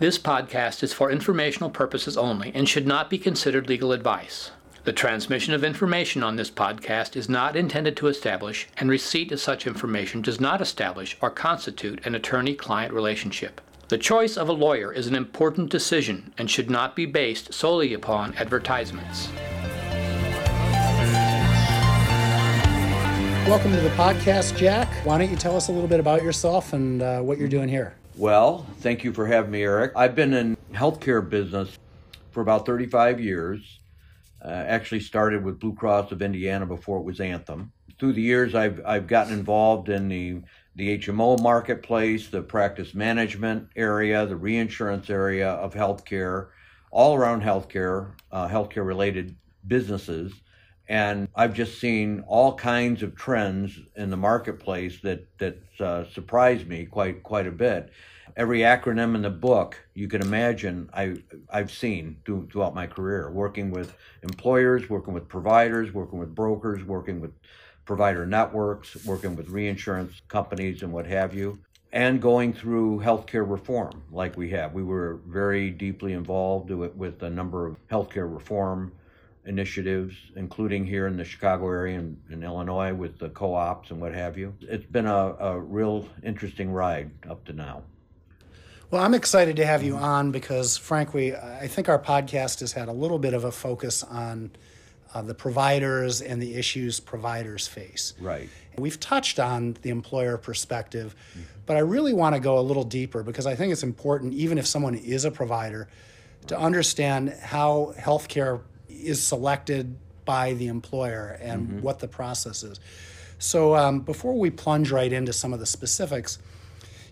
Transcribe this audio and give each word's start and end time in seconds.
This 0.00 0.16
podcast 0.16 0.84
is 0.84 0.92
for 0.92 1.10
informational 1.10 1.70
purposes 1.70 2.16
only 2.16 2.52
and 2.54 2.68
should 2.68 2.86
not 2.86 3.10
be 3.10 3.18
considered 3.18 3.68
legal 3.68 3.90
advice. 3.90 4.52
The 4.84 4.92
transmission 4.92 5.54
of 5.54 5.64
information 5.64 6.22
on 6.22 6.36
this 6.36 6.52
podcast 6.52 7.16
is 7.16 7.28
not 7.28 7.56
intended 7.56 7.96
to 7.96 8.06
establish, 8.06 8.68
and 8.76 8.88
receipt 8.88 9.32
of 9.32 9.40
such 9.40 9.66
information 9.66 10.22
does 10.22 10.38
not 10.38 10.60
establish 10.60 11.18
or 11.20 11.30
constitute 11.30 12.06
an 12.06 12.14
attorney 12.14 12.54
client 12.54 12.94
relationship. 12.94 13.60
The 13.88 13.98
choice 13.98 14.36
of 14.36 14.48
a 14.48 14.52
lawyer 14.52 14.92
is 14.92 15.08
an 15.08 15.16
important 15.16 15.68
decision 15.68 16.32
and 16.38 16.48
should 16.48 16.70
not 16.70 16.94
be 16.94 17.04
based 17.04 17.52
solely 17.52 17.92
upon 17.92 18.36
advertisements. 18.36 19.26
Welcome 23.48 23.72
to 23.72 23.80
the 23.80 23.92
podcast, 23.96 24.56
Jack. 24.56 24.86
Why 25.04 25.18
don't 25.18 25.28
you 25.28 25.36
tell 25.36 25.56
us 25.56 25.66
a 25.66 25.72
little 25.72 25.88
bit 25.88 25.98
about 25.98 26.22
yourself 26.22 26.72
and 26.72 27.02
uh, 27.02 27.20
what 27.20 27.36
you're 27.38 27.48
doing 27.48 27.68
here? 27.68 27.96
Well, 28.18 28.66
thank 28.78 29.04
you 29.04 29.12
for 29.12 29.28
having 29.28 29.52
me, 29.52 29.62
Eric. 29.62 29.92
I've 29.94 30.16
been 30.16 30.34
in 30.34 30.56
healthcare 30.72 31.26
business 31.26 31.78
for 32.32 32.40
about 32.40 32.66
35 32.66 33.20
years. 33.20 33.78
Uh, 34.44 34.48
actually 34.48 34.98
started 34.98 35.44
with 35.44 35.60
Blue 35.60 35.72
Cross 35.72 36.10
of 36.10 36.20
Indiana 36.20 36.66
before 36.66 36.98
it 36.98 37.04
was 37.04 37.20
Anthem. 37.20 37.70
Through 38.00 38.14
the 38.14 38.22
years, 38.22 38.56
I've 38.56 38.80
I've 38.84 39.06
gotten 39.06 39.32
involved 39.32 39.88
in 39.88 40.08
the 40.08 40.40
the 40.74 40.98
HMO 40.98 41.40
marketplace, 41.40 42.26
the 42.26 42.42
practice 42.42 42.92
management 42.92 43.68
area, 43.76 44.26
the 44.26 44.36
reinsurance 44.36 45.10
area 45.10 45.50
of 45.50 45.74
healthcare, 45.74 46.48
all 46.90 47.14
around 47.14 47.42
healthcare, 47.42 48.10
uh, 48.32 48.48
healthcare 48.48 48.84
related 48.84 49.36
businesses. 49.68 50.32
And 50.88 51.28
I've 51.36 51.54
just 51.54 51.80
seen 51.80 52.24
all 52.26 52.54
kinds 52.56 53.04
of 53.04 53.14
trends 53.14 53.78
in 53.94 54.10
the 54.10 54.16
marketplace 54.16 55.00
that 55.02 55.28
that 55.38 55.58
uh, 55.78 56.04
surprised 56.12 56.66
me 56.66 56.84
quite 56.84 57.22
quite 57.22 57.46
a 57.46 57.52
bit. 57.52 57.92
Every 58.38 58.60
acronym 58.60 59.16
in 59.16 59.22
the 59.22 59.30
book 59.30 59.76
you 59.94 60.06
can 60.06 60.22
imagine, 60.22 60.88
I 60.94 61.16
I've 61.50 61.72
seen 61.72 62.18
through, 62.24 62.48
throughout 62.52 62.72
my 62.72 62.86
career, 62.86 63.32
working 63.32 63.72
with 63.72 63.96
employers, 64.22 64.88
working 64.88 65.12
with 65.12 65.28
providers, 65.28 65.92
working 65.92 66.20
with 66.20 66.36
brokers, 66.36 66.84
working 66.84 67.20
with 67.20 67.32
provider 67.84 68.24
networks, 68.24 69.04
working 69.04 69.34
with 69.34 69.48
reinsurance 69.48 70.22
companies, 70.28 70.84
and 70.84 70.92
what 70.92 71.04
have 71.06 71.34
you 71.34 71.58
and 71.92 72.22
going 72.22 72.52
through 72.52 73.00
healthcare 73.00 73.50
reform 73.50 74.02
like 74.12 74.36
we 74.36 74.50
have. 74.50 74.72
We 74.72 74.84
were 74.84 75.20
very 75.26 75.70
deeply 75.70 76.12
involved 76.12 76.70
with, 76.70 76.94
with 76.94 77.22
a 77.22 77.30
number 77.30 77.66
of 77.66 77.76
healthcare 77.88 78.32
reform 78.32 78.92
initiatives, 79.46 80.14
including 80.36 80.84
here 80.84 81.08
in 81.08 81.16
the 81.16 81.24
Chicago 81.24 81.66
area 81.66 81.98
and 81.98 82.20
in 82.30 82.44
Illinois 82.44 82.92
with 82.92 83.18
the 83.18 83.30
co 83.30 83.54
ops 83.54 83.90
and 83.90 84.00
what 84.00 84.14
have 84.14 84.38
you. 84.38 84.54
It's 84.60 84.86
been 84.86 85.06
a, 85.06 85.34
a 85.40 85.58
real 85.58 86.06
interesting 86.22 86.70
ride 86.70 87.10
up 87.28 87.44
to 87.46 87.52
now. 87.52 87.82
Well, 88.90 89.02
I'm 89.02 89.12
excited 89.12 89.56
to 89.56 89.66
have 89.66 89.82
you 89.82 89.96
on 89.96 90.30
because, 90.30 90.78
frankly, 90.78 91.36
I 91.36 91.66
think 91.66 91.90
our 91.90 91.98
podcast 91.98 92.60
has 92.60 92.72
had 92.72 92.88
a 92.88 92.92
little 92.92 93.18
bit 93.18 93.34
of 93.34 93.44
a 93.44 93.52
focus 93.52 94.02
on 94.02 94.50
uh, 95.12 95.20
the 95.20 95.34
providers 95.34 96.22
and 96.22 96.40
the 96.40 96.54
issues 96.54 96.98
providers 96.98 97.68
face. 97.68 98.14
Right. 98.18 98.48
We've 98.78 98.98
touched 98.98 99.38
on 99.38 99.76
the 99.82 99.90
employer 99.90 100.38
perspective, 100.38 101.14
mm-hmm. 101.32 101.42
but 101.66 101.76
I 101.76 101.80
really 101.80 102.14
want 102.14 102.34
to 102.34 102.40
go 102.40 102.58
a 102.58 102.62
little 102.62 102.84
deeper 102.84 103.22
because 103.22 103.46
I 103.46 103.54
think 103.54 103.72
it's 103.72 103.82
important, 103.82 104.32
even 104.32 104.56
if 104.56 104.66
someone 104.66 104.94
is 104.94 105.26
a 105.26 105.30
provider, 105.30 105.88
to 106.46 106.58
understand 106.58 107.34
how 107.42 107.92
healthcare 107.98 108.62
is 108.88 109.22
selected 109.22 109.98
by 110.24 110.54
the 110.54 110.68
employer 110.68 111.38
and 111.42 111.68
mm-hmm. 111.68 111.80
what 111.82 111.98
the 111.98 112.08
process 112.08 112.62
is. 112.62 112.80
So 113.38 113.76
um, 113.76 114.00
before 114.00 114.38
we 114.38 114.48
plunge 114.48 114.90
right 114.90 115.12
into 115.12 115.34
some 115.34 115.52
of 115.52 115.60
the 115.60 115.66
specifics, 115.66 116.38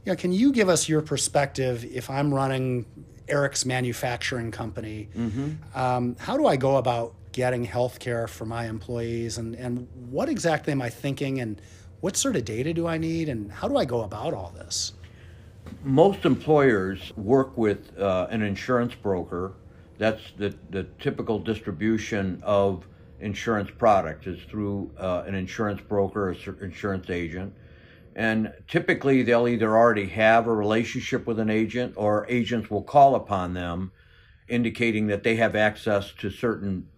you 0.06 0.12
know, 0.12 0.16
can 0.16 0.32
you 0.32 0.52
give 0.52 0.68
us 0.68 0.88
your 0.88 1.02
perspective 1.02 1.84
if 1.84 2.08
I'm 2.08 2.32
running 2.32 2.86
Eric's 3.28 3.66
manufacturing 3.66 4.52
company? 4.52 5.08
Mm-hmm. 5.16 5.76
Um, 5.76 6.14
how 6.20 6.36
do 6.36 6.46
I 6.46 6.54
go 6.54 6.76
about 6.76 7.14
getting 7.32 7.64
health 7.64 7.98
care 7.98 8.28
for 8.28 8.46
my 8.46 8.66
employees 8.66 9.36
and, 9.36 9.56
and 9.56 9.88
what 10.08 10.28
exactly 10.28 10.72
am 10.72 10.81
I 10.81 10.91
thinking 10.91 11.41
and 11.41 11.60
what 12.00 12.16
sort 12.16 12.36
of 12.36 12.44
data 12.44 12.72
do 12.72 12.86
I 12.86 12.98
need 12.98 13.28
and 13.28 13.50
how 13.50 13.66
do 13.66 13.76
I 13.76 13.84
go 13.84 14.03
about 14.03 14.32
all 14.32 14.54
this? 14.56 14.92
Most 15.82 16.25
employers 16.25 17.12
work 17.16 17.58
with 17.58 17.98
uh, 17.98 18.28
an 18.31 18.42
insurance 18.42 18.94
broker 18.94 19.54
that's 19.98 20.22
the, 20.36 20.54
the 20.70 20.84
typical 21.00 21.38
distribution 21.38 22.41
of 22.44 22.86
insurance 23.19 23.70
products 23.76 24.26
is 24.26 24.38
through 24.50 24.91
uh, 24.98 25.25
an 25.26 25.34
insurance 25.34 25.81
broker 25.81 26.28
or 26.28 26.64
insurance 26.64 27.10
agent. 27.10 27.52
And 28.16 28.50
typically, 28.66 29.22
they'll 29.22 29.47
either 29.47 29.77
already 29.77 30.06
have 30.06 30.47
a 30.47 30.54
relationship 30.54 31.27
with 31.27 31.38
an 31.38 31.50
agent 31.50 31.93
or 31.97 32.27
agents 32.31 32.71
will 32.71 32.82
call 32.82 33.15
upon 33.15 33.53
them, 33.53 33.93
indicating 34.49 35.06
that 35.09 35.22
they 35.22 35.37
have 35.37 35.54
access 35.54 36.12
to 36.21 36.31
certain 36.31 36.88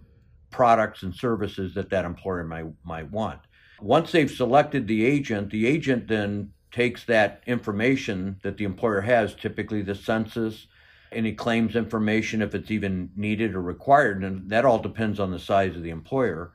products 0.50 1.02
and 1.02 1.12
services 1.12 1.74
that 1.74 1.90
that 1.90 2.04
employer 2.04 2.44
might, 2.44 2.66
might 2.84 3.10
want. 3.10 3.40
Once 3.80 4.12
they've 4.12 4.30
selected 4.30 4.86
the 4.86 5.04
agent, 5.04 5.50
the 5.50 5.66
agent 5.66 6.06
then 6.06 6.52
takes 6.70 7.04
that 7.06 7.42
information 7.46 8.38
that 8.44 8.56
the 8.56 8.64
employer 8.64 9.00
has, 9.00 9.34
typically 9.34 9.82
the 9.82 9.96
census, 9.96 10.68
any 11.10 11.32
claims 11.32 11.74
information 11.74 12.42
if 12.42 12.54
it's 12.54 12.70
even 12.70 13.10
needed 13.16 13.56
or 13.56 13.62
required. 13.62 14.22
And 14.22 14.48
that 14.50 14.64
all 14.64 14.78
depends 14.78 15.18
on 15.18 15.32
the 15.32 15.38
size 15.40 15.74
of 15.74 15.82
the 15.82 15.90
employer. 15.90 16.52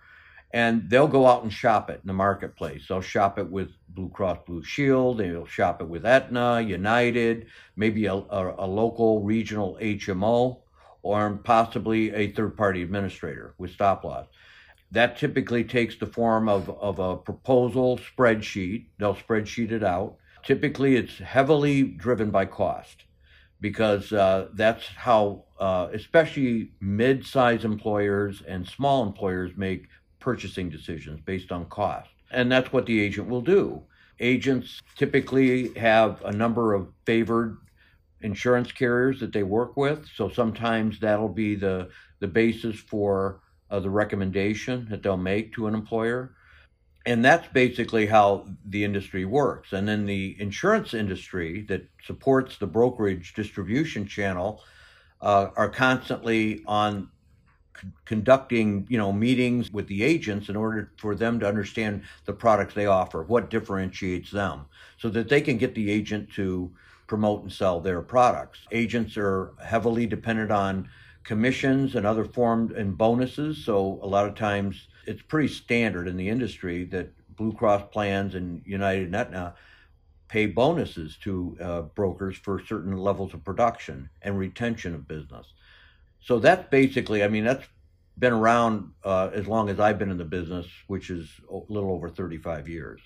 And 0.54 0.88
they'll 0.88 1.08
go 1.08 1.26
out 1.26 1.42
and 1.42 1.52
shop 1.52 1.90
it 1.90 2.02
in 2.04 2.08
the 2.08 2.14
marketplace. 2.14 2.86
They'll 2.88 3.02
shop 3.02 3.40
it 3.40 3.50
with 3.50 3.70
Blue 3.90 4.10
Cross 4.10 4.40
Blue 4.46 4.64
Shield. 4.64 5.18
They'll 5.18 5.48
shop 5.48 5.82
it 5.82 5.90
with 5.90 6.06
Aetna, 6.06 6.62
United, 6.62 7.48
maybe 7.76 8.06
a, 8.06 8.14
a, 8.14 8.56
a 8.60 8.68
local 8.68 9.24
regional 9.24 9.80
HMO, 9.82 10.62
or 11.02 11.32
possibly 11.44 12.14
a 12.14 12.32
third 12.32 12.56
party 12.56 12.84
administrator 12.84 13.56
with 13.58 13.72
stop 13.72 14.04
loss. 14.04 14.28
That 14.92 15.18
typically 15.18 15.64
takes 15.64 15.96
the 15.96 16.06
form 16.06 16.48
of, 16.48 16.70
of 16.70 17.00
a 17.00 17.18
proposal 17.18 17.98
spreadsheet. 17.98 18.86
They'll 19.00 19.16
spreadsheet 19.16 19.72
it 19.72 19.84
out. 19.84 20.18
Typically, 20.44 20.98
it's 20.98 21.18
heavily 21.18 21.82
driven 21.82 22.30
by 22.30 22.46
cost 22.46 23.06
because 23.60 24.14
uh, 24.14 24.50
that's 24.54 24.86
how, 24.86 25.46
uh, 25.60 25.88
especially 25.94 26.74
mid 26.80 27.26
sized 27.26 27.66
employers 27.66 28.44
and 28.48 28.68
small 28.68 29.02
employers 29.02 29.52
make 29.56 29.88
purchasing 30.24 30.70
decisions 30.70 31.20
based 31.26 31.52
on 31.52 31.66
cost. 31.66 32.10
And 32.32 32.52
that's 32.52 32.72
what 32.72 32.86
the 32.86 33.00
agent 33.00 33.28
will 33.28 33.42
do. 33.42 33.82
Agents 34.20 34.82
typically 34.96 35.74
have 35.74 36.22
a 36.24 36.32
number 36.32 36.74
of 36.74 36.88
favored 37.06 37.58
insurance 38.22 38.72
carriers 38.72 39.20
that 39.20 39.34
they 39.34 39.44
work 39.44 39.76
with. 39.76 40.08
So 40.16 40.30
sometimes 40.30 41.00
that'll 41.00 41.30
be 41.30 41.56
the, 41.56 41.90
the 42.20 42.28
basis 42.28 42.80
for 42.80 43.42
uh, 43.70 43.80
the 43.80 43.90
recommendation 43.90 44.88
that 44.90 45.04
they'll 45.04 45.18
make 45.18 45.54
to 45.54 45.68
an 45.68 45.74
employer 45.74 46.34
and 47.06 47.24
that's 47.24 47.48
basically 47.50 48.06
how 48.06 48.48
the 48.66 48.84
industry 48.84 49.26
works. 49.26 49.74
And 49.74 49.88
then 49.88 50.06
the 50.06 50.38
insurance 50.40 50.94
industry 50.94 51.62
that 51.64 51.86
supports 52.06 52.58
the 52.58 52.68
brokerage 52.68 53.34
distribution 53.34 54.08
channel 54.08 54.64
uh, 55.22 55.50
are 55.56 55.70
constantly 55.70 56.64
on 56.66 57.10
conducting, 58.06 58.86
you 58.90 58.98
know, 58.98 59.12
meetings 59.12 59.72
with 59.72 59.88
the 59.88 60.04
agents 60.04 60.50
in 60.50 60.56
order 60.56 60.92
for 60.98 61.16
them 61.16 61.40
to 61.40 61.48
understand 61.48 62.04
the 62.26 62.34
products 62.34 62.74
they 62.74 62.86
offer, 62.86 63.24
what 63.24 63.50
differentiates 63.50 64.32
them, 64.32 64.66
so 64.98 65.10
that 65.10 65.30
they 65.30 65.42
can 65.42 65.58
get 65.58 65.76
the 65.76 65.92
agent 65.92 66.30
to 66.34 66.72
promote 67.08 67.42
and 67.44 67.52
sell 67.52 67.80
their 67.80 68.02
products. 68.02 68.60
Agents 68.72 69.18
are 69.18 69.54
heavily 69.64 70.06
dependent 70.06 70.52
on 70.52 70.90
commissions 71.24 71.96
and 71.96 72.06
other 72.06 72.26
forms 72.26 72.72
and 72.76 72.98
bonuses, 72.98 73.64
so 73.64 74.00
a 74.02 74.08
lot 74.08 74.28
of 74.28 74.36
times 74.36 74.88
it's 75.06 75.22
pretty 75.22 75.48
standard 75.48 76.08
in 76.08 76.18
the 76.18 76.30
industry 76.30 76.86
that 76.86 77.12
Blue 77.36 77.54
Cross 77.54 77.84
plans 77.92 78.36
and 78.36 78.62
United 78.66 79.08
and 79.08 79.16
Aetna 79.16 79.56
pay 80.28 80.46
bonuses 80.46 81.18
to 81.18 81.58
uh, 81.62 81.82
brokers 81.82 82.36
for 82.38 82.64
certain 82.66 82.98
levels 82.98 83.34
of 83.34 83.44
production 83.44 84.10
and 84.22 84.38
retention 84.38 84.96
of 84.96 85.08
business. 85.08 85.54
So 86.24 86.40
that's 86.40 86.70
basically, 86.70 87.24
I 87.24 87.28
mean, 87.28 87.44
that's 87.44 87.66
been 88.18 88.34
around 88.34 88.92
uh, 89.04 89.30
as 89.34 89.48
long 89.48 89.70
as 89.70 89.80
I've 89.80 90.00
been 90.00 90.12
in 90.12 90.18
the 90.18 90.26
business, 90.26 90.66
which 90.88 91.10
is 91.10 91.30
a 91.52 91.60
little 91.70 91.92
over 91.92 92.10
35 92.10 92.68
years. 92.70 93.02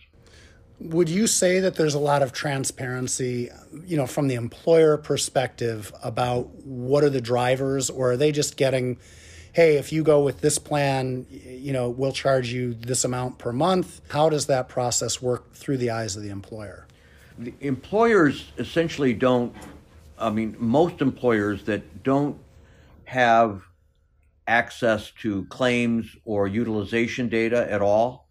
Would 0.80 1.10
you 1.10 1.26
say 1.26 1.60
that 1.60 1.76
there's 1.76 1.96
a 1.96 2.00
lot 2.00 2.22
of 2.22 2.34
transparency, 2.34 3.50
you 3.84 3.98
know, 3.98 4.06
from 4.06 4.28
the 4.28 4.36
employer 4.36 4.98
perspective 4.98 5.92
about 6.04 6.48
what 6.64 7.04
are 7.04 7.10
the 7.10 7.22
drivers, 7.22 7.90
or 7.90 8.12
are 8.12 8.18
they 8.18 8.32
just 8.32 8.58
getting 8.58 9.00
hey, 9.58 9.78
if 9.78 9.92
you 9.92 10.04
go 10.04 10.22
with 10.22 10.40
this 10.42 10.60
plan, 10.60 11.26
you 11.32 11.74
know, 11.74 11.90
we'll 11.90 12.12
charge 12.12 12.54
you 12.54 12.76
this 12.76 13.04
amount 13.04 13.40
per 13.40 13.52
month. 13.52 14.02
How 14.10 14.30
does 14.30 14.46
that 14.46 14.70
process 14.70 15.20
work 15.20 15.52
through 15.56 15.78
the 15.78 15.90
eyes 15.90 16.16
of 16.16 16.22
the 16.22 16.30
employer? 16.30 16.86
The 17.40 17.52
employers 17.62 18.52
essentially 18.60 19.14
don't, 19.14 19.56
I 20.20 20.30
mean, 20.30 20.56
most 20.60 21.02
employers 21.02 21.64
that 21.64 22.04
don't 22.04 22.38
have 23.08 23.62
access 24.48 25.12
to 25.12 25.46
claims 25.46 26.14
or 26.26 26.46
utilization 26.46 27.30
data 27.30 27.72
at 27.72 27.82
all, 27.82 28.28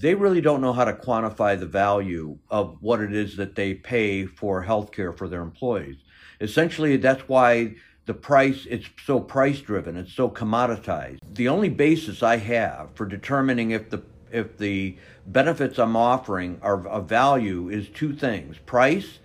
they 0.00 0.14
really 0.14 0.40
don't 0.40 0.62
know 0.62 0.72
how 0.72 0.86
to 0.86 0.94
quantify 0.94 1.58
the 1.58 1.66
value 1.66 2.38
of 2.50 2.78
what 2.80 3.00
it 3.00 3.12
is 3.12 3.36
that 3.36 3.54
they 3.54 3.74
pay 3.74 4.24
for 4.24 4.64
healthcare 4.64 5.16
for 5.16 5.28
their 5.28 5.42
employees. 5.42 5.96
Essentially, 6.40 6.96
that's 6.96 7.28
why 7.28 7.74
the 8.06 8.14
price 8.14 8.66
it's 8.70 8.86
so 9.04 9.20
price 9.20 9.60
driven 9.60 9.94
it's 9.94 10.14
so 10.14 10.30
commoditized 10.30 11.18
the 11.34 11.46
only 11.46 11.68
basis 11.68 12.22
i 12.22 12.38
have 12.38 12.88
for 12.94 13.04
determining 13.04 13.70
if 13.72 13.90
the 13.90 14.02
if 14.32 14.56
the 14.56 14.96
benefits 15.26 15.78
i'm 15.78 15.94
offering 15.94 16.58
are 16.62 16.88
of 16.88 17.06
value 17.06 17.68
is 17.68 17.86
two 17.90 18.14
things 18.14 18.56
price 18.64 19.18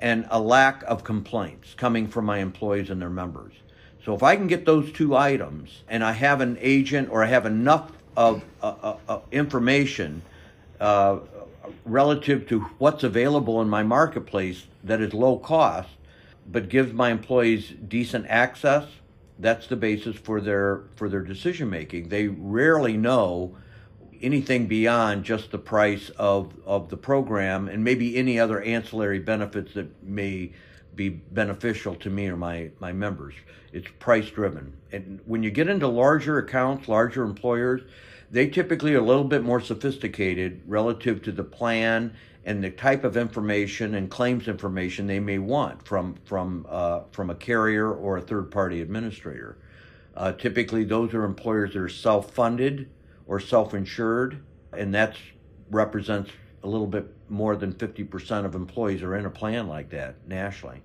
and 0.00 0.26
a 0.28 0.38
lack 0.38 0.82
of 0.82 1.02
complaints 1.02 1.72
coming 1.72 2.06
from 2.06 2.26
my 2.26 2.40
employees 2.40 2.90
and 2.90 3.00
their 3.00 3.08
members 3.08 3.54
so 4.06 4.14
if 4.14 4.22
i 4.22 4.34
can 4.34 4.46
get 4.46 4.64
those 4.64 4.90
two 4.92 5.14
items 5.14 5.82
and 5.88 6.02
i 6.02 6.12
have 6.12 6.40
an 6.40 6.56
agent 6.60 7.10
or 7.10 7.22
i 7.22 7.26
have 7.26 7.44
enough 7.44 7.92
of 8.16 8.42
uh, 8.62 8.74
uh, 8.82 8.96
uh 9.08 9.20
information 9.30 10.22
uh, 10.80 11.18
relative 11.84 12.48
to 12.48 12.60
what's 12.78 13.04
available 13.04 13.60
in 13.60 13.68
my 13.68 13.82
marketplace 13.82 14.64
that 14.82 15.02
is 15.02 15.12
low 15.12 15.36
cost 15.36 15.90
but 16.50 16.68
gives 16.68 16.92
my 16.92 17.10
employees 17.10 17.72
decent 17.88 18.26
access, 18.28 18.86
that's 19.38 19.66
the 19.66 19.76
basis 19.76 20.16
for 20.16 20.40
their 20.40 20.82
for 20.96 21.08
their 21.08 21.20
decision 21.20 21.68
making. 21.68 22.08
They 22.08 22.28
rarely 22.28 22.96
know 22.96 23.56
anything 24.22 24.66
beyond 24.66 25.24
just 25.24 25.50
the 25.50 25.58
price 25.58 26.10
of 26.10 26.52
of 26.64 26.88
the 26.88 26.96
program 26.96 27.68
and 27.68 27.84
maybe 27.84 28.16
any 28.16 28.38
other 28.38 28.62
ancillary 28.62 29.18
benefits 29.18 29.74
that 29.74 30.02
may 30.02 30.52
be 30.96 31.10
beneficial 31.10 31.94
to 31.96 32.10
me 32.10 32.28
or 32.28 32.36
my 32.36 32.70
my 32.80 32.92
members. 32.92 33.34
It's 33.72 33.88
price 33.98 34.30
driven. 34.30 34.76
And 34.90 35.20
when 35.26 35.42
you 35.42 35.50
get 35.50 35.68
into 35.68 35.86
larger 35.86 36.38
accounts, 36.38 36.88
larger 36.88 37.22
employers, 37.22 37.82
they 38.30 38.48
typically 38.48 38.94
are 38.94 38.98
a 38.98 39.04
little 39.04 39.24
bit 39.24 39.42
more 39.42 39.60
sophisticated 39.60 40.62
relative 40.66 41.22
to 41.22 41.32
the 41.32 41.44
plan 41.44 42.14
and 42.44 42.62
the 42.62 42.70
type 42.70 43.04
of 43.04 43.16
information 43.16 43.94
and 43.94 44.10
claims 44.10 44.48
information 44.48 45.06
they 45.06 45.20
may 45.20 45.38
want 45.38 45.86
from 45.86 46.14
from 46.24 46.66
uh, 46.68 47.00
from 47.12 47.30
a 47.30 47.34
carrier 47.34 47.92
or 47.92 48.16
a 48.16 48.22
third 48.22 48.50
party 48.50 48.80
administrator. 48.80 49.58
Uh, 50.16 50.32
typically, 50.32 50.84
those 50.84 51.12
are 51.12 51.24
employers 51.24 51.74
that 51.74 51.80
are 51.82 51.88
self 51.88 52.30
funded 52.32 52.88
or 53.26 53.38
self 53.38 53.74
insured, 53.74 54.42
and 54.72 54.94
that 54.94 55.16
represents 55.70 56.30
a 56.62 56.68
little 56.68 56.86
bit 56.86 57.12
more 57.28 57.56
than 57.56 57.72
50% 57.72 58.44
of 58.44 58.54
employees 58.54 59.02
are 59.02 59.16
in 59.16 59.26
a 59.26 59.30
plan 59.30 59.68
like 59.68 59.90
that 59.90 60.16
nationally. 60.26 60.82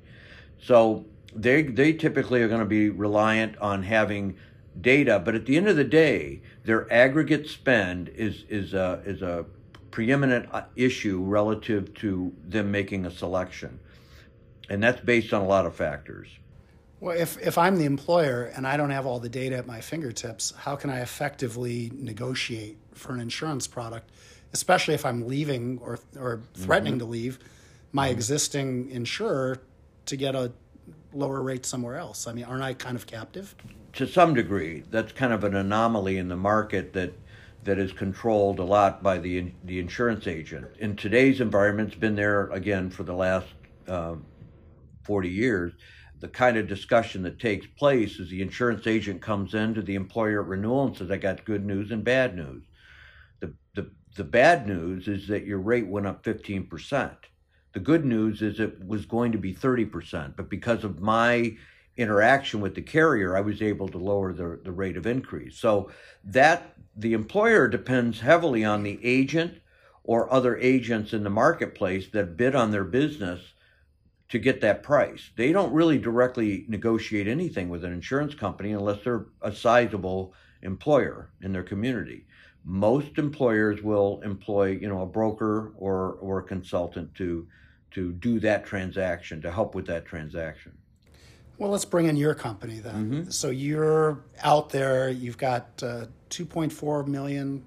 So 0.61 1.05
they 1.35 1.63
they 1.63 1.93
typically 1.93 2.41
are 2.41 2.47
going 2.47 2.59
to 2.59 2.65
be 2.65 2.89
reliant 2.89 3.57
on 3.59 3.83
having 3.83 4.37
data, 4.79 5.19
but 5.19 5.35
at 5.35 5.45
the 5.45 5.57
end 5.57 5.67
of 5.67 5.75
the 5.75 5.83
day, 5.83 6.41
their 6.63 6.91
aggregate 6.91 7.47
spend 7.47 8.09
is 8.09 8.43
is 8.49 8.73
a 8.73 9.01
is 9.05 9.21
a 9.21 9.45
preeminent 9.91 10.47
uh, 10.51 10.63
issue 10.75 11.21
relative 11.21 11.93
to 11.95 12.33
them 12.47 12.71
making 12.71 13.05
a 13.05 13.11
selection. 13.11 13.79
And 14.69 14.81
that's 14.81 15.01
based 15.01 15.33
on 15.33 15.41
a 15.41 15.47
lot 15.47 15.65
of 15.65 15.75
factors. 15.75 16.29
Well, 17.01 17.17
if, 17.17 17.37
if 17.39 17.57
I'm 17.57 17.77
the 17.77 17.85
employer 17.85 18.51
and 18.55 18.65
I 18.65 18.77
don't 18.77 18.91
have 18.91 19.05
all 19.05 19.19
the 19.19 19.27
data 19.27 19.57
at 19.57 19.67
my 19.67 19.81
fingertips, 19.81 20.53
how 20.55 20.75
can 20.75 20.89
I 20.89 21.01
effectively 21.01 21.91
negotiate 21.95 22.77
for 22.93 23.13
an 23.13 23.19
insurance 23.19 23.67
product, 23.67 24.11
especially 24.53 24.93
if 24.93 25.05
I'm 25.05 25.27
leaving 25.27 25.79
or, 25.81 25.99
or 26.17 26.41
threatening 26.53 26.93
mm-hmm. 26.93 26.99
to 26.99 27.05
leave 27.05 27.39
my 27.91 28.07
mm-hmm. 28.07 28.15
existing 28.15 28.89
insurer 28.89 29.61
to 30.05 30.15
get 30.15 30.35
a 30.35 30.51
lower 31.13 31.41
rate 31.41 31.65
somewhere 31.65 31.97
else? 31.97 32.27
I 32.27 32.33
mean, 32.33 32.45
aren't 32.45 32.63
I 32.63 32.73
kind 32.73 32.95
of 32.95 33.07
captive? 33.07 33.55
To 33.93 34.07
some 34.07 34.33
degree. 34.33 34.83
That's 34.89 35.11
kind 35.11 35.33
of 35.33 35.43
an 35.43 35.55
anomaly 35.55 36.17
in 36.17 36.27
the 36.27 36.37
market 36.37 36.93
that 36.93 37.13
that 37.63 37.77
is 37.77 37.91
controlled 37.93 38.59
a 38.59 38.63
lot 38.63 39.03
by 39.03 39.17
the 39.17 39.51
the 39.65 39.79
insurance 39.79 40.27
agent. 40.27 40.67
In 40.79 40.95
today's 40.95 41.41
environment, 41.41 41.89
it's 41.89 41.99
been 41.99 42.15
there 42.15 42.49
again 42.49 42.89
for 42.89 43.03
the 43.03 43.13
last 43.13 43.47
uh, 43.87 44.15
40 45.03 45.29
years. 45.29 45.73
The 46.19 46.27
kind 46.27 46.57
of 46.57 46.67
discussion 46.67 47.23
that 47.23 47.39
takes 47.39 47.65
place 47.65 48.19
is 48.19 48.29
the 48.29 48.41
insurance 48.41 48.85
agent 48.85 49.21
comes 49.21 49.53
in 49.53 49.73
to 49.73 49.81
the 49.81 49.95
employer 49.95 50.41
at 50.41 50.47
renewal 50.47 50.87
and 50.87 50.97
says, 50.97 51.11
"I 51.11 51.17
got 51.17 51.45
good 51.45 51.65
news 51.65 51.91
and 51.91 52.03
bad 52.03 52.35
news." 52.35 52.63
The 54.15 54.23
bad 54.23 54.67
news 54.67 55.07
is 55.07 55.27
that 55.27 55.45
your 55.45 55.59
rate 55.59 55.87
went 55.87 56.07
up 56.07 56.23
15 56.23 56.67
percent. 56.67 57.17
The 57.73 57.79
good 57.79 58.05
news 58.05 58.41
is 58.41 58.59
it 58.59 58.85
was 58.85 59.05
going 59.05 59.31
to 59.31 59.37
be 59.37 59.53
30 59.53 59.85
percent, 59.85 60.37
but 60.37 60.49
because 60.49 60.83
of 60.83 61.01
my 61.01 61.55
interaction 61.97 62.61
with 62.61 62.75
the 62.75 62.81
carrier, 62.81 63.35
I 63.35 63.41
was 63.41 63.61
able 63.61 63.87
to 63.89 63.97
lower 63.97 64.33
the, 64.33 64.59
the 64.63 64.71
rate 64.71 64.97
of 64.97 65.05
increase. 65.05 65.57
So 65.57 65.91
that 66.25 66.75
the 66.95 67.13
employer 67.13 67.67
depends 67.67 68.19
heavily 68.19 68.63
on 68.63 68.83
the 68.83 68.99
agent 69.03 69.61
or 70.03 70.31
other 70.33 70.57
agents 70.57 71.13
in 71.13 71.23
the 71.23 71.29
marketplace 71.29 72.07
that 72.09 72.37
bid 72.37 72.55
on 72.55 72.71
their 72.71 72.83
business 72.83 73.53
to 74.29 74.39
get 74.39 74.61
that 74.61 74.81
price. 74.81 75.29
They 75.35 75.51
don't 75.51 75.73
really 75.73 75.97
directly 75.97 76.65
negotiate 76.67 77.27
anything 77.27 77.69
with 77.69 77.83
an 77.83 77.93
insurance 77.93 78.33
company 78.33 78.71
unless 78.71 79.03
they're 79.03 79.25
a 79.41 79.53
sizable 79.53 80.33
employer 80.61 81.31
in 81.41 81.51
their 81.51 81.63
community. 81.63 82.25
Most 82.63 83.17
employers 83.17 83.81
will 83.81 84.21
employ, 84.23 84.77
you 84.79 84.87
know, 84.87 85.01
a 85.01 85.05
broker 85.05 85.71
or 85.77 86.17
or 86.21 86.39
a 86.39 86.43
consultant 86.43 87.13
to 87.15 87.47
to 87.91 88.11
do 88.13 88.39
that 88.39 88.65
transaction 88.65 89.41
to 89.41 89.51
help 89.51 89.75
with 89.75 89.85
that 89.87 90.05
transaction. 90.05 90.71
Well, 91.57 91.69
let's 91.69 91.85
bring 91.85 92.07
in 92.07 92.15
your 92.15 92.33
company 92.33 92.79
then. 92.79 92.93
Mm-hmm. 92.93 93.29
So 93.29 93.49
you're 93.49 94.23
out 94.41 94.69
there. 94.69 95.09
You've 95.09 95.37
got 95.37 95.67
uh, 95.83 96.05
2.4 96.31 97.05
million 97.05 97.65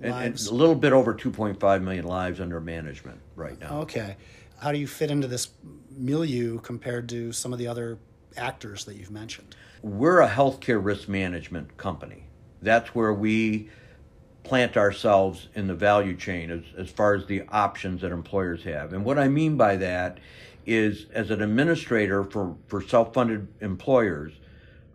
And, 0.00 0.12
and 0.12 0.46
a 0.46 0.54
little 0.54 0.74
bit 0.74 0.92
over 0.92 1.14
2.5 1.14 1.82
million 1.82 2.06
lives 2.06 2.40
under 2.40 2.60
management 2.60 3.20
right 3.36 3.58
now. 3.60 3.82
Okay. 3.82 4.16
How 4.58 4.72
do 4.72 4.78
you 4.78 4.88
fit 4.88 5.10
into 5.10 5.28
this 5.28 5.50
milieu 5.90 6.58
compared 6.60 7.08
to 7.10 7.30
some 7.30 7.52
of 7.52 7.58
the 7.58 7.68
other 7.68 7.98
actors 8.36 8.84
that 8.86 8.96
you've 8.96 9.10
mentioned? 9.10 9.54
We're 9.82 10.22
a 10.22 10.28
healthcare 10.28 10.84
risk 10.84 11.08
management 11.08 11.76
company. 11.76 12.24
That's 12.62 12.94
where 12.94 13.12
we 13.12 13.70
plant 14.46 14.76
ourselves 14.76 15.48
in 15.54 15.66
the 15.66 15.74
value 15.74 16.16
chain 16.16 16.50
as, 16.50 16.62
as 16.78 16.88
far 16.88 17.14
as 17.14 17.26
the 17.26 17.42
options 17.48 18.00
that 18.00 18.12
employers 18.12 18.62
have. 18.62 18.92
And 18.92 19.04
what 19.04 19.18
I 19.18 19.28
mean 19.28 19.56
by 19.56 19.76
that 19.76 20.18
is 20.64 21.06
as 21.12 21.30
an 21.30 21.42
administrator 21.42 22.22
for, 22.24 22.56
for 22.68 22.80
self-funded 22.80 23.48
employers, 23.60 24.32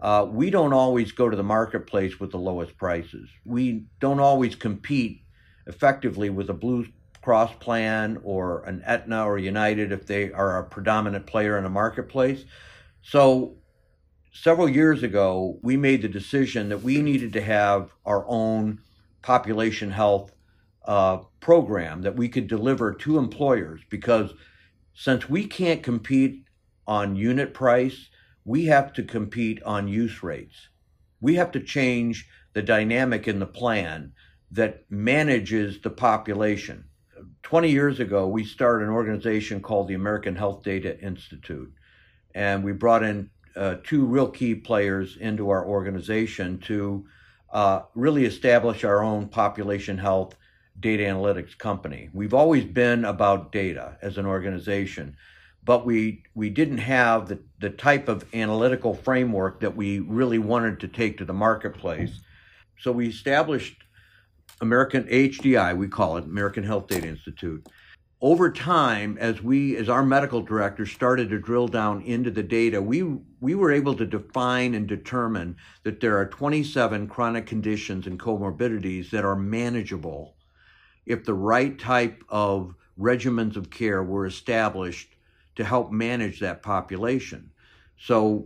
uh, 0.01 0.25
we 0.29 0.49
don't 0.49 0.73
always 0.73 1.11
go 1.11 1.29
to 1.29 1.35
the 1.35 1.43
marketplace 1.43 2.19
with 2.19 2.31
the 2.31 2.37
lowest 2.37 2.77
prices. 2.77 3.29
We 3.45 3.85
don't 3.99 4.19
always 4.19 4.55
compete 4.55 5.23
effectively 5.67 6.29
with 6.29 6.49
a 6.49 6.53
Blue 6.53 6.87
Cross 7.21 7.55
plan 7.59 8.19
or 8.23 8.63
an 8.63 8.81
Aetna 8.85 9.25
or 9.25 9.37
United 9.37 9.91
if 9.91 10.07
they 10.07 10.31
are 10.31 10.59
a 10.59 10.63
predominant 10.63 11.27
player 11.27 11.57
in 11.57 11.63
the 11.63 11.69
marketplace. 11.69 12.45
So 13.03 13.57
several 14.33 14.67
years 14.69 15.03
ago, 15.03 15.59
we 15.61 15.77
made 15.77 16.01
the 16.01 16.07
decision 16.07 16.69
that 16.69 16.81
we 16.81 17.01
needed 17.01 17.33
to 17.33 17.41
have 17.41 17.91
our 18.05 18.25
own 18.27 18.79
population 19.21 19.91
health 19.91 20.31
uh, 20.85 21.17
program 21.39 22.01
that 22.01 22.15
we 22.15 22.27
could 22.27 22.47
deliver 22.47 22.93
to 22.93 23.17
employers 23.17 23.81
because– 23.89 24.33
since 24.93 25.29
we 25.29 25.47
can't 25.47 25.83
compete 25.83 26.45
on 26.85 27.15
unit 27.15 27.53
price, 27.53 28.09
we 28.43 28.65
have 28.65 28.93
to 28.93 29.03
compete 29.03 29.61
on 29.63 29.87
use 29.87 30.21
rates. 30.21 30.69
We 31.19 31.35
have 31.35 31.51
to 31.51 31.59
change 31.59 32.27
the 32.53 32.61
dynamic 32.61 33.27
in 33.27 33.39
the 33.39 33.45
plan 33.45 34.13
that 34.51 34.83
manages 34.89 35.79
the 35.79 35.89
population. 35.89 36.85
20 37.43 37.69
years 37.69 37.99
ago, 37.99 38.27
we 38.27 38.43
started 38.43 38.85
an 38.85 38.91
organization 38.91 39.61
called 39.61 39.87
the 39.87 39.93
American 39.93 40.35
Health 40.35 40.63
Data 40.63 40.99
Institute. 40.99 41.73
And 42.35 42.63
we 42.63 42.73
brought 42.73 43.03
in 43.03 43.29
uh, 43.55 43.75
two 43.83 44.05
real 44.05 44.27
key 44.27 44.55
players 44.55 45.17
into 45.17 45.49
our 45.49 45.65
organization 45.65 46.59
to 46.59 47.05
uh, 47.51 47.83
really 47.95 48.25
establish 48.25 48.83
our 48.83 49.03
own 49.03 49.27
population 49.27 49.97
health 49.97 50.35
data 50.79 51.03
analytics 51.03 51.57
company. 51.57 52.09
We've 52.13 52.33
always 52.33 52.65
been 52.65 53.05
about 53.05 53.51
data 53.51 53.97
as 54.01 54.17
an 54.17 54.25
organization, 54.25 55.15
but 55.63 55.85
we 55.85 56.23
we 56.33 56.49
didn't 56.49 56.79
have 56.79 57.27
the, 57.27 57.39
the 57.59 57.69
type 57.69 58.07
of 58.07 58.25
analytical 58.33 58.93
framework 58.93 59.59
that 59.59 59.75
we 59.75 59.99
really 59.99 60.39
wanted 60.39 60.79
to 60.79 60.87
take 60.87 61.17
to 61.17 61.25
the 61.25 61.33
marketplace. 61.33 62.21
So 62.79 62.91
we 62.91 63.07
established 63.07 63.83
American 64.59 65.03
HDI, 65.03 65.77
we 65.77 65.87
call 65.87 66.17
it 66.17 66.25
American 66.25 66.63
Health 66.63 66.87
Data 66.87 67.07
Institute. 67.07 67.67
Over 68.23 68.51
time, 68.51 69.17
as 69.19 69.41
we, 69.41 69.75
as 69.77 69.89
our 69.89 70.03
medical 70.03 70.43
director 70.43 70.85
started 70.85 71.29
to 71.29 71.39
drill 71.39 71.67
down 71.67 72.03
into 72.03 72.29
the 72.29 72.43
data, 72.43 72.79
we 72.79 73.01
we 73.39 73.55
were 73.55 73.71
able 73.71 73.95
to 73.95 74.05
define 74.05 74.75
and 74.75 74.87
determine 74.87 75.55
that 75.81 75.99
there 75.99 76.17
are 76.19 76.27
27 76.27 77.07
chronic 77.07 77.47
conditions 77.47 78.05
and 78.05 78.19
comorbidities 78.19 79.09
that 79.09 79.25
are 79.25 79.35
manageable 79.35 80.35
if 81.07 81.25
the 81.25 81.33
right 81.33 81.79
type 81.79 82.23
of 82.29 82.75
regimens 82.99 83.55
of 83.55 83.71
care 83.71 84.03
were 84.03 84.27
established 84.27 85.15
to 85.55 85.63
help 85.63 85.91
manage 85.91 86.39
that 86.39 86.61
population. 86.61 87.49
So, 87.97 88.45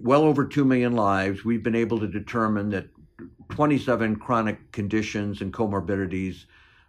well 0.00 0.22
over 0.22 0.44
2 0.44 0.64
million 0.64 0.96
lives, 0.96 1.44
we've 1.44 1.62
been 1.62 1.76
able 1.76 2.00
to 2.00 2.08
determine 2.08 2.70
that 2.70 2.88
27 3.50 4.16
chronic 4.16 4.72
conditions 4.72 5.42
and 5.42 5.52
comorbidities 5.52 6.46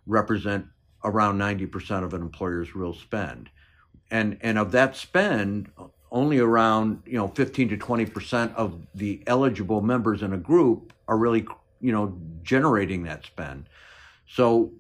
represent 0.08 0.66
around 1.04 1.38
90% 1.38 2.04
of 2.04 2.14
an 2.14 2.22
employer's 2.22 2.76
real 2.76 2.94
spend. 2.94 3.50
And, 4.10 4.38
and 4.42 4.58
of 4.58 4.72
that 4.72 4.96
spend, 4.96 5.70
only 6.12 6.40
around 6.40 7.04
you 7.06 7.18
know 7.18 7.28
15 7.28 7.70
to 7.70 7.78
20 7.78 8.06
percent 8.06 8.56
of 8.56 8.80
the 8.96 9.22
eligible 9.28 9.82
members 9.82 10.24
in 10.24 10.34
a 10.34 10.38
group 10.38 10.94
are 11.08 11.18
really 11.18 11.46
you 11.82 11.92
know 11.92 12.18
generating 12.44 13.04
that 13.04 13.26
spend. 13.26 13.66
So 14.28 14.72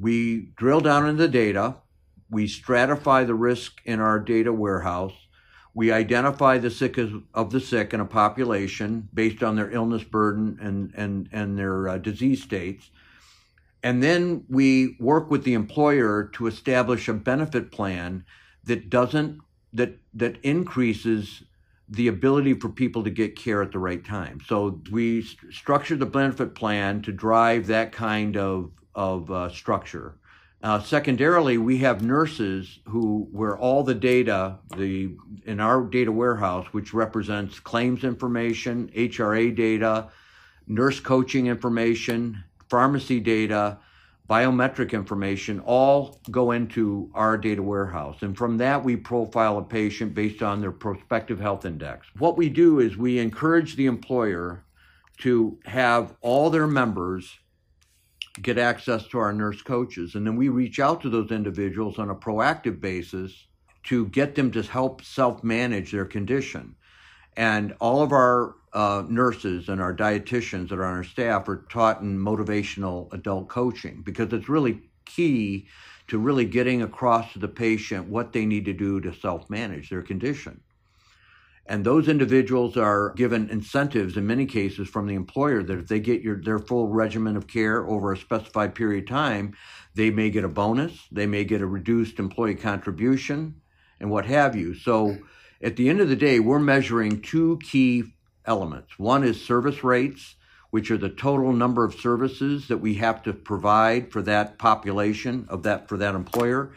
we 0.00 0.48
drill 0.56 0.80
down 0.80 1.06
into 1.06 1.22
the 1.22 1.28
data, 1.28 1.76
we 2.30 2.46
stratify 2.46 3.26
the 3.26 3.34
risk 3.34 3.80
in 3.84 4.00
our 4.00 4.18
data 4.18 4.52
warehouse, 4.52 5.14
we 5.74 5.92
identify 5.92 6.58
the 6.58 6.70
sick 6.70 6.98
of 6.98 7.50
the 7.50 7.60
sick 7.60 7.92
in 7.92 8.00
a 8.00 8.04
population 8.04 9.08
based 9.12 9.42
on 9.42 9.56
their 9.56 9.70
illness 9.70 10.04
burden 10.04 10.58
and 10.60 10.92
and 10.96 11.28
and 11.32 11.58
their 11.58 11.88
uh, 11.88 11.98
disease 11.98 12.42
states. 12.42 12.90
And 13.84 14.02
then 14.02 14.44
we 14.48 14.96
work 14.98 15.30
with 15.30 15.44
the 15.44 15.52
employer 15.52 16.30
to 16.34 16.46
establish 16.46 17.06
a 17.06 17.12
benefit 17.12 17.70
plan 17.70 18.24
that 18.64 18.88
doesn't 18.88 19.40
that 19.74 19.98
that 20.14 20.38
increases 20.42 21.42
the 21.90 22.08
ability 22.08 22.54
for 22.54 22.70
people 22.70 23.04
to 23.04 23.10
get 23.10 23.36
care 23.36 23.62
at 23.62 23.72
the 23.72 23.78
right 23.78 24.02
time. 24.02 24.40
So 24.46 24.80
we 24.90 25.20
st- 25.20 25.52
structure 25.52 25.96
the 25.96 26.06
benefit 26.06 26.54
plan 26.54 27.02
to 27.02 27.12
drive 27.12 27.66
that 27.66 27.92
kind 27.92 28.38
of 28.38 28.70
of 28.94 29.30
uh, 29.30 29.50
structure. 29.50 30.16
Uh, 30.62 30.80
secondarily, 30.80 31.58
we 31.58 31.76
have 31.76 32.00
nurses 32.02 32.78
who, 32.86 33.28
where 33.32 33.58
all 33.58 33.82
the 33.82 33.94
data, 33.94 34.60
the 34.78 35.14
in 35.44 35.60
our 35.60 35.82
data 35.82 36.10
warehouse, 36.10 36.66
which 36.72 36.94
represents 36.94 37.60
claims 37.60 38.02
information, 38.02 38.88
HRA 38.96 39.54
data, 39.54 40.08
nurse 40.66 41.00
coaching 41.00 41.48
information, 41.48 42.42
pharmacy 42.74 43.20
data, 43.20 43.78
biometric 44.28 44.90
information, 44.90 45.60
all 45.60 46.18
go 46.32 46.50
into 46.50 47.08
our 47.14 47.38
data 47.38 47.62
warehouse. 47.62 48.16
And 48.22 48.36
from 48.36 48.56
that, 48.58 48.82
we 48.82 48.96
profile 48.96 49.58
a 49.58 49.62
patient 49.62 50.12
based 50.12 50.42
on 50.42 50.60
their 50.60 50.72
prospective 50.72 51.38
health 51.38 51.64
index. 51.64 52.08
What 52.18 52.36
we 52.36 52.48
do 52.48 52.80
is 52.80 52.96
we 52.96 53.20
encourage 53.20 53.76
the 53.76 53.86
employer 53.86 54.64
to 55.18 55.56
have 55.66 56.16
all 56.20 56.50
their 56.50 56.66
members 56.66 57.38
get 58.42 58.58
access 58.58 59.06
to 59.06 59.18
our 59.20 59.32
nurse 59.32 59.62
coaches. 59.62 60.16
And 60.16 60.26
then 60.26 60.34
we 60.34 60.48
reach 60.48 60.80
out 60.80 61.00
to 61.02 61.10
those 61.10 61.30
individuals 61.30 62.00
on 62.00 62.10
a 62.10 62.16
proactive 62.16 62.80
basis 62.80 63.46
to 63.84 64.08
get 64.08 64.34
them 64.34 64.50
to 64.50 64.62
help 64.62 65.04
self 65.04 65.44
manage 65.44 65.92
their 65.92 66.06
condition. 66.06 66.74
And 67.36 67.74
all 67.80 68.02
of 68.02 68.12
our 68.12 68.54
uh, 68.72 69.04
nurses 69.08 69.68
and 69.68 69.80
our 69.80 69.94
dietitians 69.94 70.68
that 70.68 70.78
are 70.78 70.84
on 70.84 70.96
our 70.96 71.04
staff 71.04 71.48
are 71.48 71.64
taught 71.68 72.00
in 72.00 72.18
motivational 72.18 73.12
adult 73.12 73.48
coaching 73.48 74.02
because 74.04 74.32
it's 74.32 74.48
really 74.48 74.80
key 75.04 75.66
to 76.08 76.18
really 76.18 76.44
getting 76.44 76.82
across 76.82 77.32
to 77.32 77.38
the 77.38 77.48
patient 77.48 78.08
what 78.08 78.32
they 78.32 78.44
need 78.44 78.64
to 78.64 78.72
do 78.72 79.00
to 79.00 79.14
self 79.14 79.48
manage 79.48 79.90
their 79.90 80.02
condition. 80.02 80.60
And 81.66 81.82
those 81.82 82.08
individuals 82.08 82.76
are 82.76 83.14
given 83.14 83.48
incentives 83.48 84.18
in 84.18 84.26
many 84.26 84.44
cases 84.44 84.86
from 84.86 85.06
the 85.06 85.14
employer 85.14 85.62
that 85.62 85.78
if 85.78 85.88
they 85.88 85.98
get 85.98 86.20
your, 86.20 86.42
their 86.42 86.58
full 86.58 86.88
regimen 86.88 87.36
of 87.36 87.46
care 87.46 87.86
over 87.86 88.12
a 88.12 88.18
specified 88.18 88.74
period 88.74 89.04
of 89.04 89.08
time, 89.08 89.56
they 89.94 90.10
may 90.10 90.28
get 90.28 90.44
a 90.44 90.48
bonus, 90.48 91.06
they 91.10 91.26
may 91.26 91.44
get 91.44 91.62
a 91.62 91.66
reduced 91.66 92.18
employee 92.18 92.54
contribution, 92.54 93.54
and 93.98 94.10
what 94.10 94.26
have 94.26 94.54
you. 94.54 94.74
So 94.74 95.16
at 95.62 95.76
the 95.76 95.88
end 95.88 96.00
of 96.00 96.08
the 96.08 96.16
day, 96.16 96.40
we're 96.40 96.58
measuring 96.58 97.22
two 97.22 97.58
key 97.62 98.04
elements. 98.44 98.98
One 98.98 99.24
is 99.24 99.44
service 99.44 99.82
rates, 99.82 100.36
which 100.70 100.90
are 100.90 100.98
the 100.98 101.08
total 101.08 101.52
number 101.52 101.84
of 101.84 101.94
services 101.94 102.68
that 102.68 102.78
we 102.78 102.94
have 102.94 103.22
to 103.22 103.32
provide 103.32 104.10
for 104.10 104.22
that 104.22 104.58
population 104.58 105.46
of 105.48 105.62
that 105.62 105.88
for 105.88 105.96
that 105.98 106.14
employer 106.14 106.72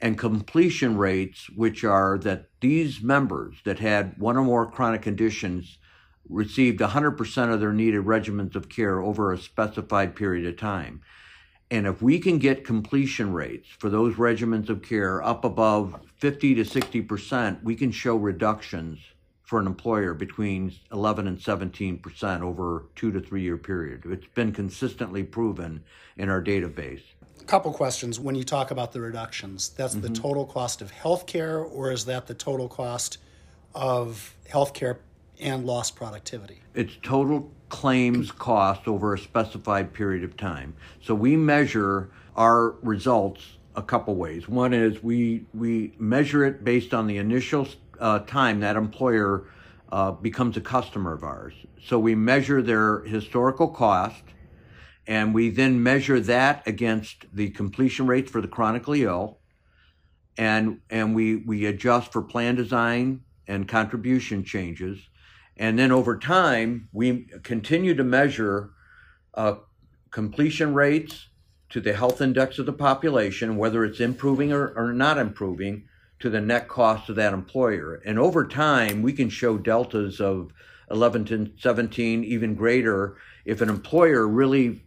and 0.00 0.18
completion 0.18 0.96
rates, 0.96 1.48
which 1.50 1.84
are 1.84 2.18
that 2.18 2.48
these 2.60 3.02
members 3.02 3.56
that 3.64 3.78
had 3.78 4.18
one 4.18 4.36
or 4.36 4.44
more 4.44 4.70
chronic 4.70 5.02
conditions 5.02 5.78
received 6.28 6.80
100% 6.80 7.52
of 7.52 7.60
their 7.60 7.72
needed 7.72 8.04
regimens 8.04 8.54
of 8.54 8.68
care 8.68 9.00
over 9.00 9.32
a 9.32 9.38
specified 9.38 10.14
period 10.14 10.46
of 10.46 10.56
time. 10.56 11.00
And 11.70 11.86
if 11.86 12.00
we 12.00 12.18
can 12.18 12.38
get 12.38 12.64
completion 12.64 13.32
rates 13.32 13.68
for 13.78 13.90
those 13.90 14.14
regimens 14.14 14.70
of 14.70 14.82
care 14.82 15.22
up 15.22 15.44
above 15.44 16.00
50 16.16 16.54
to 16.54 16.62
60%, 16.62 17.62
we 17.62 17.76
can 17.76 17.90
show 17.90 18.16
reductions 18.16 18.98
for 19.42 19.58
an 19.58 19.66
employer 19.66 20.14
between 20.14 20.72
11 20.92 21.26
and 21.26 21.38
17% 21.38 22.40
over 22.42 22.86
two 22.96 23.12
to 23.12 23.20
three 23.20 23.42
year 23.42 23.56
period. 23.56 24.02
It's 24.06 24.26
been 24.34 24.52
consistently 24.52 25.22
proven 25.22 25.82
in 26.16 26.28
our 26.28 26.42
database 26.42 27.02
couple 27.48 27.72
questions 27.72 28.20
when 28.20 28.34
you 28.34 28.44
talk 28.44 28.70
about 28.70 28.92
the 28.92 29.00
reductions. 29.00 29.70
That's 29.70 29.94
mm-hmm. 29.94 30.12
the 30.12 30.20
total 30.20 30.44
cost 30.44 30.82
of 30.82 30.92
healthcare, 30.92 31.68
or 31.72 31.90
is 31.90 32.04
that 32.04 32.26
the 32.26 32.34
total 32.34 32.68
cost 32.68 33.18
of 33.74 34.36
healthcare 34.48 34.98
and 35.40 35.64
lost 35.64 35.96
productivity? 35.96 36.60
It's 36.74 36.92
total 37.02 37.50
claims 37.68 38.30
cost 38.30 38.88
over 38.88 39.14
a 39.14 39.18
specified 39.18 39.92
period 39.92 40.24
of 40.24 40.36
time. 40.36 40.74
So 41.02 41.14
we 41.14 41.36
measure 41.36 42.10
our 42.36 42.72
results 42.82 43.58
a 43.76 43.82
couple 43.82 44.14
ways. 44.16 44.48
One 44.48 44.72
is 44.72 45.02
we 45.02 45.46
we 45.54 45.94
measure 45.98 46.44
it 46.44 46.64
based 46.64 46.94
on 46.94 47.06
the 47.06 47.18
initial 47.18 47.68
uh, 48.00 48.20
time 48.20 48.60
that 48.60 48.76
employer 48.76 49.44
uh, 49.90 50.12
becomes 50.12 50.56
a 50.56 50.60
customer 50.60 51.12
of 51.12 51.22
ours. 51.22 51.54
So 51.84 51.98
we 51.98 52.14
measure 52.14 52.60
their 52.62 53.00
historical 53.00 53.68
cost 53.68 54.22
and 55.06 55.32
we 55.32 55.48
then 55.48 55.82
measure 55.82 56.20
that 56.20 56.66
against 56.66 57.24
the 57.32 57.50
completion 57.50 58.06
rates 58.06 58.30
for 58.30 58.40
the 58.40 58.48
chronically 58.48 59.04
ill 59.04 59.38
and 60.36 60.80
and 60.90 61.14
we 61.14 61.36
we 61.36 61.66
adjust 61.66 62.12
for 62.12 62.22
plan 62.22 62.54
design 62.54 63.22
and 63.46 63.66
contribution 63.66 64.44
changes 64.44 64.98
and 65.58 65.78
then 65.78 65.92
over 65.92 66.18
time 66.18 66.88
we 66.92 67.26
continue 67.42 67.94
to 67.94 68.04
measure 68.04 68.70
uh, 69.34 69.54
completion 70.10 70.74
rates 70.74 71.28
to 71.70 71.80
the 71.80 71.92
health 71.92 72.20
index 72.20 72.58
of 72.58 72.66
the 72.66 72.72
population 72.72 73.56
whether 73.56 73.84
it's 73.84 74.00
improving 74.00 74.52
or, 74.52 74.68
or 74.74 74.92
not 74.92 75.18
improving 75.18 75.84
to 76.18 76.30
the 76.30 76.40
net 76.40 76.68
cost 76.68 77.08
of 77.08 77.16
that 77.16 77.32
employer 77.32 78.00
and 78.04 78.18
over 78.18 78.46
time 78.46 79.02
we 79.02 79.12
can 79.12 79.28
show 79.28 79.58
deltas 79.58 80.20
of 80.20 80.52
11 80.90 81.24
to 81.26 81.50
17 81.58 82.24
even 82.24 82.54
greater 82.54 83.16
if 83.44 83.60
an 83.60 83.68
employer 83.68 84.26
really 84.26 84.82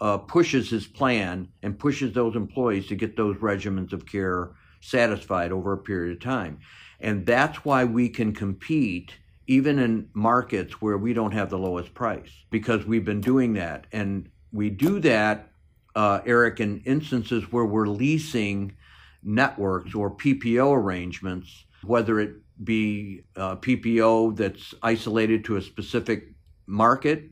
uh, 0.00 0.18
pushes 0.18 0.70
his 0.70 0.86
plan 0.86 1.48
and 1.62 1.78
pushes 1.78 2.12
those 2.12 2.36
employees 2.36 2.86
to 2.86 2.94
get 2.94 3.16
those 3.16 3.36
regimens 3.36 3.92
of 3.92 4.06
care 4.06 4.50
satisfied 4.80 5.52
over 5.52 5.72
a 5.72 5.78
period 5.78 6.16
of 6.16 6.22
time. 6.22 6.58
And 7.00 7.26
that's 7.26 7.64
why 7.64 7.84
we 7.84 8.08
can 8.08 8.32
compete 8.32 9.12
even 9.48 9.78
in 9.78 10.08
markets 10.14 10.80
where 10.80 10.96
we 10.96 11.12
don't 11.12 11.32
have 11.32 11.50
the 11.50 11.58
lowest 11.58 11.92
price 11.94 12.30
because 12.50 12.86
we've 12.86 13.04
been 13.04 13.20
doing 13.20 13.54
that. 13.54 13.86
And 13.92 14.30
we 14.52 14.70
do 14.70 15.00
that, 15.00 15.50
uh, 15.96 16.20
Eric, 16.24 16.60
in 16.60 16.80
instances 16.84 17.50
where 17.50 17.64
we're 17.64 17.88
leasing 17.88 18.76
networks 19.22 19.94
or 19.94 20.10
PPO 20.10 20.72
arrangements, 20.76 21.64
whether 21.82 22.20
it 22.20 22.36
be 22.62 23.24
uh, 23.36 23.56
PPO 23.56 24.36
that's 24.36 24.74
isolated 24.82 25.44
to 25.46 25.56
a 25.56 25.62
specific 25.62 26.28
market 26.66 27.30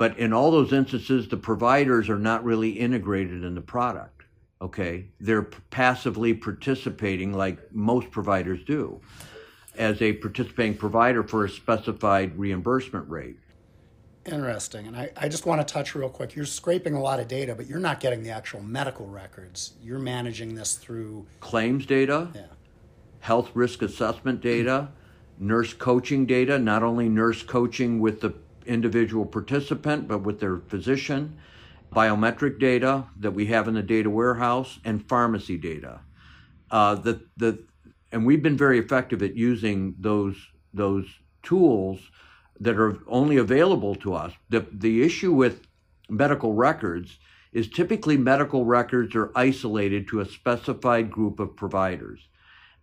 but 0.00 0.18
in 0.18 0.32
all 0.32 0.50
those 0.50 0.72
instances, 0.72 1.28
the 1.28 1.36
providers 1.36 2.08
are 2.08 2.18
not 2.18 2.42
really 2.42 2.70
integrated 2.70 3.44
in 3.44 3.54
the 3.54 3.60
product. 3.60 4.22
Okay. 4.62 5.08
They're 5.20 5.42
passively 5.42 6.32
participating 6.32 7.34
like 7.34 7.58
most 7.70 8.10
providers 8.10 8.64
do 8.64 9.02
as 9.76 10.00
a 10.02 10.12
participating 10.14 10.76
provider 10.76 11.22
for 11.22 11.44
a 11.44 11.48
specified 11.48 12.38
reimbursement 12.38 13.08
rate. 13.08 13.36
Interesting. 14.26 14.86
And 14.86 14.96
I, 14.96 15.10
I 15.16 15.28
just 15.28 15.46
want 15.46 15.66
to 15.66 15.72
touch 15.72 15.94
real 15.94 16.10
quick. 16.10 16.36
You're 16.36 16.44
scraping 16.44 16.94
a 16.94 17.00
lot 17.00 17.20
of 17.20 17.28
data, 17.28 17.54
but 17.54 17.66
you're 17.66 17.78
not 17.78 18.00
getting 18.00 18.22
the 18.22 18.30
actual 18.30 18.62
medical 18.62 19.06
records. 19.06 19.72
You're 19.82 19.98
managing 19.98 20.54
this 20.54 20.74
through 20.74 21.26
claims 21.40 21.86
data, 21.86 22.28
yeah. 22.34 22.42
health 23.20 23.50
risk 23.54 23.80
assessment 23.80 24.42
data, 24.42 24.88
nurse 25.38 25.72
coaching 25.72 26.26
data, 26.26 26.58
not 26.58 26.82
only 26.82 27.08
nurse 27.08 27.42
coaching 27.42 27.98
with 27.98 28.20
the 28.20 28.34
individual 28.66 29.24
participant, 29.24 30.06
but 30.06 30.18
with 30.18 30.38
their 30.38 30.58
physician, 30.58 31.38
biometric 31.92 32.60
data 32.60 33.06
that 33.18 33.32
we 33.32 33.46
have 33.46 33.68
in 33.68 33.74
the 33.74 33.82
data 33.82 34.10
warehouse, 34.10 34.78
and 34.84 35.08
pharmacy 35.08 35.56
data. 35.56 36.00
Uh, 36.70 36.94
the, 36.94 37.22
the, 37.38 37.64
and 38.12 38.26
we've 38.26 38.42
been 38.42 38.56
very 38.56 38.78
effective 38.78 39.22
at 39.22 39.36
using 39.36 39.94
those, 39.98 40.36
those 40.74 41.06
tools 41.42 42.00
that 42.58 42.78
are 42.78 42.98
only 43.06 43.36
available 43.36 43.94
to 43.96 44.14
us. 44.14 44.32
The, 44.50 44.66
the 44.72 45.02
issue 45.02 45.32
with 45.32 45.66
medical 46.08 46.52
records 46.52 47.18
is 47.52 47.68
typically 47.68 48.16
medical 48.16 48.64
records 48.64 49.14
are 49.14 49.32
isolated 49.34 50.08
to 50.08 50.20
a 50.20 50.26
specified 50.26 51.10
group 51.10 51.40
of 51.40 51.56
providers. 51.56 52.20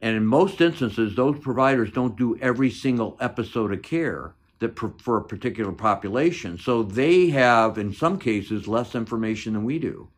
And 0.02 0.16
in 0.16 0.26
most 0.26 0.62
instances, 0.62 1.16
those 1.16 1.40
providers 1.40 1.92
don't 1.92 2.18
do 2.18 2.38
every 2.40 2.70
single 2.70 3.18
episode 3.20 3.74
of 3.74 3.82
care 3.82 4.34
that 4.60 4.78
for 4.78 5.18
a 5.18 5.24
particular 5.24 5.72
population. 5.72 6.58
So 6.58 6.84
they 6.84 7.30
have, 7.30 7.78
in 7.78 7.94
some 7.94 8.20
cases, 8.20 8.68
less 8.68 8.96
information 8.96 9.54
than 9.54 9.64
we 9.64 9.80
do. 9.80 10.10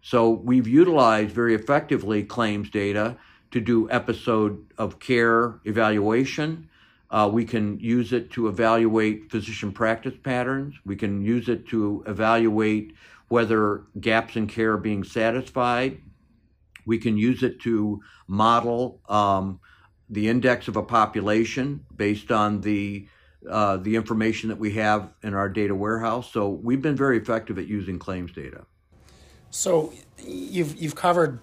So 0.00 0.30
we've 0.30 0.68
utilized 0.68 1.34
very 1.34 1.54
effectively 1.54 2.22
claims 2.22 2.70
data 2.70 3.16
to 3.54 3.60
do 3.60 3.88
episode 3.88 4.66
of 4.78 4.98
care 4.98 5.60
evaluation. 5.64 6.68
Uh, 7.08 7.30
we 7.32 7.44
can 7.44 7.78
use 7.78 8.12
it 8.12 8.32
to 8.32 8.48
evaluate 8.48 9.30
physician 9.30 9.70
practice 9.70 10.14
patterns. 10.24 10.74
We 10.84 10.96
can 10.96 11.22
use 11.22 11.48
it 11.48 11.68
to 11.68 12.02
evaluate 12.08 12.94
whether 13.28 13.82
gaps 14.00 14.34
in 14.34 14.48
care 14.48 14.72
are 14.72 14.76
being 14.76 15.04
satisfied. 15.04 16.00
We 16.84 16.98
can 16.98 17.16
use 17.16 17.44
it 17.44 17.60
to 17.60 18.02
model 18.26 19.00
um, 19.08 19.60
the 20.10 20.28
index 20.28 20.66
of 20.66 20.76
a 20.76 20.82
population 20.82 21.86
based 21.94 22.32
on 22.32 22.60
the 22.60 23.06
uh, 23.48 23.76
the 23.76 23.94
information 23.94 24.48
that 24.48 24.58
we 24.58 24.72
have 24.72 25.12
in 25.22 25.34
our 25.34 25.48
data 25.48 25.74
warehouse. 25.74 26.32
So 26.32 26.48
we've 26.48 26.82
been 26.82 26.96
very 26.96 27.18
effective 27.18 27.58
at 27.58 27.68
using 27.68 28.00
claims 28.00 28.32
data. 28.32 28.64
So 29.50 29.92
you've 30.26 30.74
you've 30.76 30.96
covered 30.96 31.38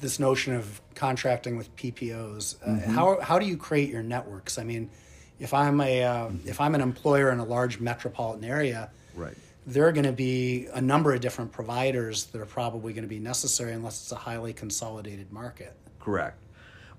this 0.00 0.18
notion 0.18 0.54
of 0.54 0.80
contracting 0.94 1.56
with 1.56 1.74
PPOs. 1.76 2.56
Uh, 2.62 2.66
mm-hmm. 2.66 2.90
How 2.92 3.20
how 3.20 3.38
do 3.38 3.46
you 3.46 3.56
create 3.56 3.90
your 3.90 4.02
networks? 4.02 4.58
I 4.58 4.64
mean, 4.64 4.90
if 5.38 5.54
I'm 5.54 5.80
a 5.80 6.04
uh, 6.04 6.26
mm-hmm. 6.26 6.48
if 6.48 6.60
I'm 6.60 6.74
an 6.74 6.80
employer 6.80 7.30
in 7.30 7.38
a 7.38 7.44
large 7.44 7.80
metropolitan 7.80 8.44
area, 8.44 8.90
right. 9.14 9.34
There 9.66 9.86
are 9.86 9.92
going 9.92 10.04
to 10.04 10.12
be 10.12 10.66
a 10.74 10.80
number 10.80 11.14
of 11.14 11.22
different 11.22 11.50
providers 11.50 12.26
that 12.26 12.40
are 12.40 12.46
probably 12.46 12.92
going 12.92 13.04
to 13.04 13.08
be 13.08 13.18
necessary 13.18 13.72
unless 13.72 14.02
it's 14.02 14.12
a 14.12 14.16
highly 14.16 14.52
consolidated 14.52 15.32
market. 15.32 15.74
Correct. 16.00 16.36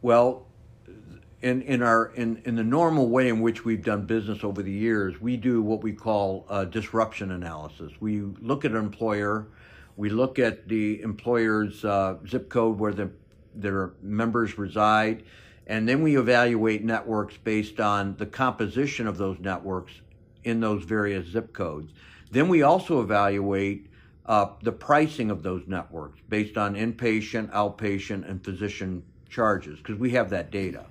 Well, 0.02 0.48
in, 1.44 1.62
in 1.62 1.84
our 1.84 2.08
in, 2.16 2.42
in 2.46 2.56
the 2.56 2.64
normal 2.64 3.10
way 3.10 3.30
in 3.30 3.40
which 3.42 3.66
we've 3.66 3.84
done 3.84 4.08
business 4.08 4.44
over 4.44 4.64
the 4.64 4.72
years, 4.72 5.22
we 5.22 5.38
do 5.38 5.62
what 5.62 5.84
we 5.84 5.94
call 5.94 6.48
disruption 6.72 7.32
analysis. 7.32 7.92
We 8.00 8.22
look 8.22 8.66
at 8.66 8.72
an 8.72 8.78
employer, 8.78 9.46
we 9.98 10.10
look 10.10 10.40
at 10.40 10.68
the 10.68 11.02
employer's 11.02 11.86
uh, 11.86 12.18
zip 12.28 12.50
code 12.50 12.80
where 12.80 12.94
the, 12.94 13.10
their 13.54 13.94
members 14.02 14.58
reside, 14.58 15.24
and 15.68 15.88
then 15.88 16.02
we 16.02 16.18
evaluate 16.18 16.84
networks 16.84 17.38
based 17.38 17.80
on 17.80 18.16
the 18.18 18.26
composition 18.26 19.08
of 19.08 19.18
those 19.18 19.40
networks 19.40 19.94
in 20.44 20.60
those 20.60 20.84
various 20.84 21.28
zip 21.28 21.54
codes. 21.54 21.92
Then 22.32 22.48
we 22.48 22.62
also 22.62 23.02
evaluate 23.02 23.90
uh, 24.26 24.48
the 24.62 24.72
pricing 24.72 25.32
of 25.32 25.44
those 25.44 25.64
networks 25.68 26.20
based 26.28 26.58
on 26.58 26.76
inpatient, 26.76 27.52
outpatient, 27.52 28.30
and 28.30 28.44
physician 28.44 29.04
charges 29.30 29.78
because 29.80 29.98
we 29.98 30.12
have 30.12 30.30
that 30.30 30.52
data. 30.52 30.86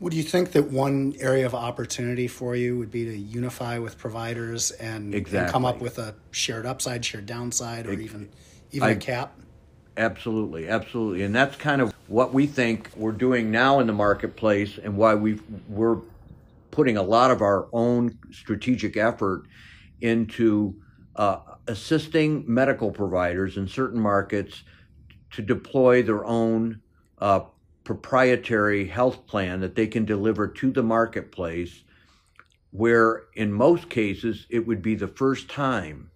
Would 0.00 0.14
you 0.14 0.22
think 0.22 0.52
that 0.52 0.70
one 0.70 1.14
area 1.20 1.44
of 1.44 1.54
opportunity 1.54 2.26
for 2.26 2.56
you 2.56 2.78
would 2.78 2.90
be 2.90 3.04
to 3.04 3.16
unify 3.16 3.78
with 3.78 3.98
providers 3.98 4.70
and, 4.72 5.14
exactly. 5.14 5.40
and 5.40 5.50
come 5.50 5.66
up 5.66 5.80
with 5.80 5.98
a 5.98 6.14
shared 6.30 6.64
upside, 6.64 7.04
shared 7.04 7.26
downside, 7.26 7.86
or 7.86 7.92
it, 7.92 8.00
even 8.00 8.30
even 8.72 8.88
I, 8.88 8.92
a 8.92 8.96
cap? 8.96 9.38
Absolutely, 9.98 10.68
absolutely, 10.68 11.22
and 11.22 11.34
that's 11.34 11.54
kind 11.56 11.82
of 11.82 11.92
what 12.06 12.32
we 12.32 12.46
think 12.46 12.90
we're 12.96 13.12
doing 13.12 13.50
now 13.50 13.80
in 13.80 13.86
the 13.86 13.92
marketplace, 13.92 14.78
and 14.82 14.96
why 14.96 15.14
we 15.14 15.38
we're 15.68 15.98
putting 16.70 16.96
a 16.96 17.02
lot 17.02 17.30
of 17.30 17.42
our 17.42 17.68
own 17.72 18.18
strategic 18.30 18.96
effort 18.96 19.42
into 20.00 20.74
uh, 21.16 21.40
assisting 21.66 22.42
medical 22.46 22.90
providers 22.90 23.58
in 23.58 23.68
certain 23.68 24.00
markets 24.00 24.62
to 25.32 25.42
deploy 25.42 26.02
their 26.02 26.24
own 26.24 26.80
uh, 27.18 27.40
proprietary 27.90 28.86
health 28.86 29.26
plan 29.26 29.58
that 29.58 29.74
they 29.74 29.88
can 29.88 30.04
deliver 30.04 30.46
to 30.46 30.70
the 30.70 30.80
marketplace, 30.80 31.82
where 32.70 33.24
in 33.34 33.52
most 33.52 33.90
cases 33.90 34.46
it 34.48 34.64
would 34.64 34.80
be 34.80 34.94
the 34.94 35.08
first 35.08 35.50
time 35.50 36.08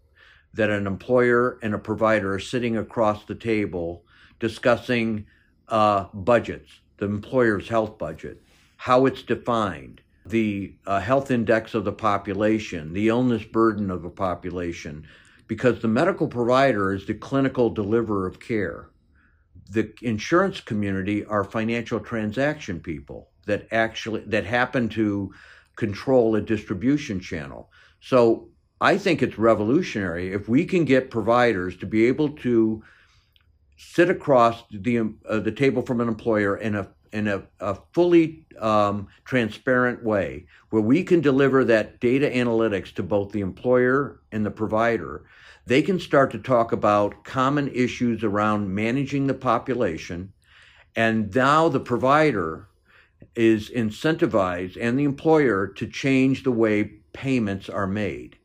that 0.53 0.71
an 0.71 0.87
employer 0.87 1.59
and 1.63 1.75
a 1.75 1.79
provider 1.79 2.33
are 2.33 2.39
sitting 2.39 2.77
across 2.77 3.25
the 3.25 3.35
table 3.35 4.05
discussing 4.39 5.27
uh, 5.67 6.05
budgets, 6.15 6.71
the 6.99 7.07
employer's 7.07 7.69
health 7.69 7.99
budget, 7.99 8.41
how 8.77 9.05
it's 9.07 9.23
defined, 9.23 10.01
the 10.27 10.77
uh, 10.87 11.01
health 11.01 11.33
index 11.33 11.75
of 11.75 11.85
the 11.85 11.93
population, 11.93 12.93
the 12.93 13.09
illness 13.09 13.43
burden 13.43 13.91
of 13.91 14.03
the 14.03 14.09
population, 14.09 15.05
because 15.49 15.83
the 15.83 15.89
medical 15.89 16.29
provider 16.29 16.95
is 16.95 17.05
the 17.05 17.15
clinical 17.15 17.69
deliverer 17.69 18.29
of 18.29 18.39
care 18.39 18.91
the 19.75 19.93
insurance 20.03 20.61
community 20.61 21.25
are 21.27 21.45
financial 21.45 22.01
transaction 22.01 22.81
people 22.81 23.29
that 23.47 23.67
actually 23.73 24.21
that 24.27 24.45
happen 24.45 24.89
to 24.89 25.33
control 25.77 26.37
a 26.37 26.41
distribution 26.41 27.21
channel. 27.21 27.71
So 28.01 28.49
I 28.81 28.97
think 28.97 29.23
it's 29.23 29.37
revolutionary 29.37 30.33
if 30.33 30.49
we 30.49 30.65
can 30.65 30.85
get 30.85 31.11
providers 31.11 31.77
to 31.79 31.87
be 31.87 32.07
able 32.07 32.31
to 32.31 32.83
sit 33.77 34.09
across 34.09 34.63
the 34.71 35.13
uh, 35.29 35.41
the 35.41 35.53
table 35.53 35.83
from 35.83 36.01
an 36.01 36.09
employer 36.09 36.57
in 36.57 36.77
a 36.77 36.89
in 37.13 37.29
a, 37.29 37.43
a 37.61 37.77
fully 37.93 38.47
um, 38.59 39.09
transparent 39.25 40.03
way 40.03 40.47
where 40.71 40.83
we 40.83 41.03
can 41.03 41.21
deliver 41.21 41.65
that 41.65 42.01
data 42.01 42.29
analytics 42.29 42.93
to 42.95 43.03
both 43.03 43.33
the 43.33 43.41
employer 43.41 44.21
and 44.33 44.47
the 44.47 44.51
provider 44.51 45.25
they 45.67 45.83
can 45.83 45.99
start 45.99 46.31
to 46.33 46.39
talk 46.39 46.73
about 46.73 47.25
common 47.25 47.69
issues 47.69 48.23
around 48.23 48.75
managing 48.75 49.27
the 49.27 49.35
population. 49.35 50.33
And 50.95 51.35
now 51.35 51.69
the 51.69 51.81
provider 51.81 52.69
is 53.35 53.71
incentivized 53.71 54.77
and 54.81 54.99
the 54.99 55.05
employer 55.05 55.67
to 55.67 55.87
change 55.87 56.43
the 56.43 56.53
way 56.53 56.85
payments 57.13 57.69
are 57.69 57.87
made. 57.87 58.37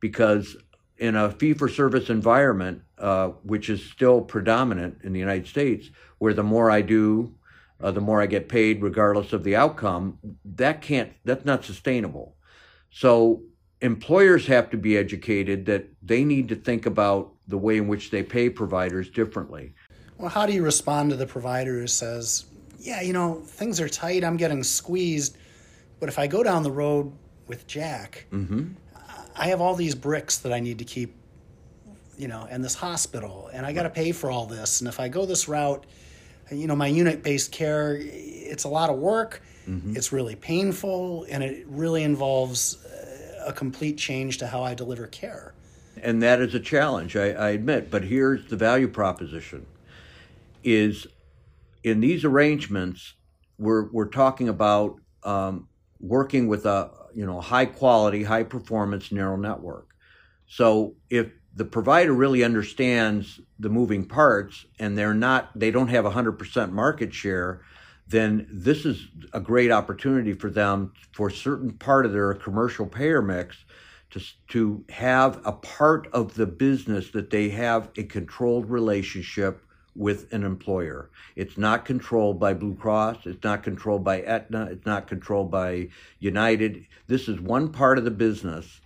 Because 0.00 0.56
in 0.98 1.16
a 1.16 1.30
fee 1.30 1.54
for 1.54 1.68
service 1.68 2.10
environment, 2.10 2.82
uh, 2.98 3.28
which 3.42 3.70
is 3.70 3.84
still 3.84 4.20
predominant 4.20 4.98
in 5.02 5.12
the 5.12 5.18
United 5.18 5.46
States, 5.46 5.90
where 6.18 6.34
the 6.34 6.42
more 6.42 6.70
I 6.70 6.82
do, 6.82 7.34
uh, 7.80 7.90
the 7.90 8.00
more 8.00 8.20
I 8.20 8.26
get 8.26 8.48
paid, 8.48 8.82
regardless 8.82 9.32
of 9.32 9.44
the 9.44 9.56
outcome, 9.56 10.18
that 10.44 10.82
can't, 10.82 11.12
that's 11.24 11.44
not 11.44 11.64
sustainable. 11.64 12.36
So 12.90 13.42
employers 13.84 14.46
have 14.46 14.70
to 14.70 14.78
be 14.78 14.96
educated 14.96 15.66
that 15.66 15.84
they 16.02 16.24
need 16.24 16.48
to 16.48 16.56
think 16.56 16.86
about 16.86 17.32
the 17.48 17.58
way 17.58 17.76
in 17.76 17.86
which 17.86 18.10
they 18.10 18.22
pay 18.22 18.48
providers 18.48 19.10
differently. 19.10 19.74
Well, 20.16 20.30
how 20.30 20.46
do 20.46 20.54
you 20.54 20.62
respond 20.62 21.10
to 21.10 21.16
the 21.16 21.26
provider 21.26 21.80
who 21.80 21.86
says, 21.86 22.46
yeah, 22.78 23.02
you 23.02 23.12
know, 23.12 23.42
things 23.44 23.80
are 23.80 23.88
tight, 23.88 24.24
I'm 24.24 24.38
getting 24.38 24.62
squeezed, 24.64 25.36
but 26.00 26.08
if 26.08 26.18
I 26.18 26.26
go 26.26 26.42
down 26.42 26.62
the 26.62 26.70
road 26.70 27.12
with 27.46 27.66
Jack, 27.66 28.24
mm-hmm. 28.32 28.68
I 29.36 29.48
have 29.48 29.60
all 29.60 29.74
these 29.74 29.94
bricks 29.94 30.38
that 30.38 30.52
I 30.52 30.60
need 30.60 30.78
to 30.78 30.84
keep, 30.84 31.14
you 32.16 32.28
know, 32.28 32.46
and 32.50 32.64
this 32.64 32.74
hospital, 32.74 33.50
and 33.52 33.66
I 33.66 33.74
got 33.74 33.82
to 33.82 33.90
pay 33.90 34.12
for 34.12 34.30
all 34.30 34.46
this. 34.46 34.80
And 34.80 34.88
if 34.88 34.98
I 34.98 35.08
go 35.08 35.26
this 35.26 35.46
route, 35.46 35.84
you 36.50 36.66
know, 36.66 36.76
my 36.76 36.86
unit 36.86 37.22
based 37.22 37.52
care, 37.52 37.98
it's 38.00 38.64
a 38.64 38.68
lot 38.68 38.88
of 38.88 38.96
work, 38.96 39.42
mm-hmm. 39.68 39.94
it's 39.94 40.10
really 40.10 40.36
painful, 40.36 41.26
and 41.28 41.42
it 41.42 41.66
really 41.68 42.02
involves 42.02 42.78
a 43.46 43.52
complete 43.52 43.98
change 43.98 44.38
to 44.38 44.46
how 44.46 44.62
I 44.62 44.74
deliver 44.74 45.06
care. 45.06 45.54
And 46.02 46.22
that 46.22 46.40
is 46.40 46.54
a 46.54 46.60
challenge, 46.60 47.16
I, 47.16 47.30
I 47.30 47.50
admit. 47.50 47.90
But 47.90 48.04
here's 48.04 48.46
the 48.46 48.56
value 48.56 48.88
proposition: 48.88 49.66
is 50.62 51.06
in 51.82 52.00
these 52.00 52.24
arrangements, 52.24 53.14
we're 53.58 53.90
we're 53.90 54.08
talking 54.08 54.48
about 54.48 54.96
um, 55.22 55.68
working 56.00 56.48
with 56.48 56.66
a 56.66 56.90
you 57.14 57.24
know 57.24 57.40
high 57.40 57.66
quality, 57.66 58.24
high 58.24 58.42
performance 58.42 59.12
neural 59.12 59.38
network. 59.38 59.94
So 60.46 60.94
if 61.10 61.30
the 61.54 61.64
provider 61.64 62.12
really 62.12 62.42
understands 62.42 63.40
the 63.58 63.68
moving 63.68 64.04
parts 64.04 64.66
and 64.78 64.98
they're 64.98 65.14
not 65.14 65.56
they 65.58 65.70
don't 65.70 65.88
have 65.88 66.04
100% 66.04 66.72
market 66.72 67.14
share 67.14 67.60
then 68.06 68.46
this 68.50 68.84
is 68.84 69.08
a 69.32 69.40
great 69.40 69.70
opportunity 69.70 70.34
for 70.34 70.50
them 70.50 70.92
for 71.12 71.30
certain 71.30 71.72
part 71.72 72.04
of 72.04 72.12
their 72.12 72.34
commercial 72.34 72.86
payer 72.86 73.22
mix 73.22 73.64
to, 74.10 74.20
to 74.48 74.84
have 74.90 75.40
a 75.44 75.52
part 75.52 76.08
of 76.12 76.34
the 76.34 76.46
business 76.46 77.10
that 77.10 77.30
they 77.30 77.48
have 77.48 77.90
a 77.96 78.04
controlled 78.04 78.68
relationship 78.70 79.60
with 79.96 80.32
an 80.32 80.42
employer. 80.42 81.10
It's 81.36 81.56
not 81.56 81.84
controlled 81.84 82.40
by 82.40 82.54
Blue 82.54 82.74
Cross, 82.74 83.26
it's 83.26 83.44
not 83.44 83.62
controlled 83.62 84.04
by 84.04 84.22
Aetna, 84.22 84.68
it's 84.70 84.86
not 84.86 85.06
controlled 85.06 85.50
by 85.50 85.88
United. 86.18 86.86
This 87.06 87.28
is 87.28 87.40
one 87.40 87.70
part 87.70 87.98
of 87.98 88.04
the 88.04 88.10
business 88.10 88.80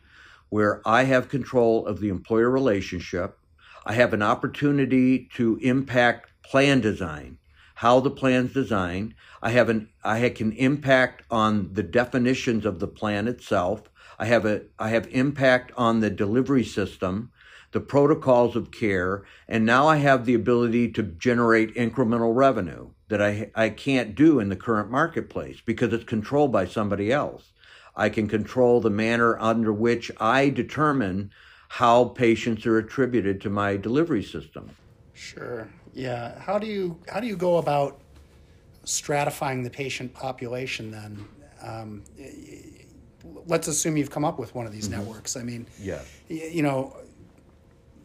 where 0.50 0.80
I 0.86 1.04
have 1.04 1.28
control 1.28 1.86
of 1.86 2.00
the 2.00 2.08
employer 2.08 2.50
relationship. 2.50 3.38
I 3.84 3.94
have 3.94 4.12
an 4.12 4.22
opportunity 4.22 5.28
to 5.34 5.58
impact 5.62 6.30
plan 6.42 6.80
design 6.80 7.37
how 7.78 8.00
the 8.00 8.10
plan's 8.10 8.52
designed. 8.52 9.14
I 9.40 9.50
have 9.50 9.68
an 9.68 9.88
I 10.02 10.28
can 10.30 10.50
impact 10.50 11.22
on 11.30 11.74
the 11.74 11.84
definitions 11.84 12.66
of 12.66 12.80
the 12.80 12.88
plan 12.88 13.28
itself. 13.28 13.82
I 14.18 14.24
have 14.24 14.44
a 14.44 14.62
I 14.80 14.88
have 14.88 15.06
impact 15.12 15.70
on 15.76 16.00
the 16.00 16.10
delivery 16.10 16.64
system, 16.64 17.30
the 17.70 17.78
protocols 17.78 18.56
of 18.56 18.72
care, 18.72 19.22
and 19.46 19.64
now 19.64 19.86
I 19.86 19.98
have 19.98 20.26
the 20.26 20.34
ability 20.34 20.90
to 20.92 21.04
generate 21.04 21.76
incremental 21.76 22.34
revenue 22.34 22.90
that 23.10 23.22
I 23.22 23.52
I 23.54 23.68
can't 23.68 24.16
do 24.16 24.40
in 24.40 24.48
the 24.48 24.56
current 24.56 24.90
marketplace 24.90 25.60
because 25.64 25.92
it's 25.92 26.02
controlled 26.02 26.50
by 26.50 26.66
somebody 26.66 27.12
else. 27.12 27.52
I 27.94 28.08
can 28.08 28.26
control 28.26 28.80
the 28.80 28.90
manner 28.90 29.38
under 29.38 29.72
which 29.72 30.10
I 30.18 30.48
determine 30.48 31.30
how 31.68 32.06
patients 32.06 32.66
are 32.66 32.78
attributed 32.78 33.40
to 33.42 33.50
my 33.50 33.76
delivery 33.76 34.24
system. 34.24 34.70
Sure. 35.14 35.68
Yeah. 35.98 36.38
How 36.40 36.58
do 36.58 36.66
you 36.66 36.98
how 37.08 37.20
do 37.20 37.26
you 37.26 37.36
go 37.36 37.58
about 37.58 38.00
stratifying 38.88 39.62
the 39.62 39.70
patient 39.70 40.14
population, 40.14 40.90
then 40.90 41.24
um, 41.62 42.02
let's 43.46 43.68
assume 43.68 43.96
you've 43.96 44.10
come 44.10 44.24
up 44.24 44.38
with 44.38 44.54
one 44.54 44.66
of 44.66 44.72
these 44.72 44.88
mm-hmm. 44.88 45.00
networks. 45.00 45.36
I 45.36 45.42
mean, 45.42 45.66
yeah. 45.78 46.00
you 46.28 46.62
know, 46.62 46.96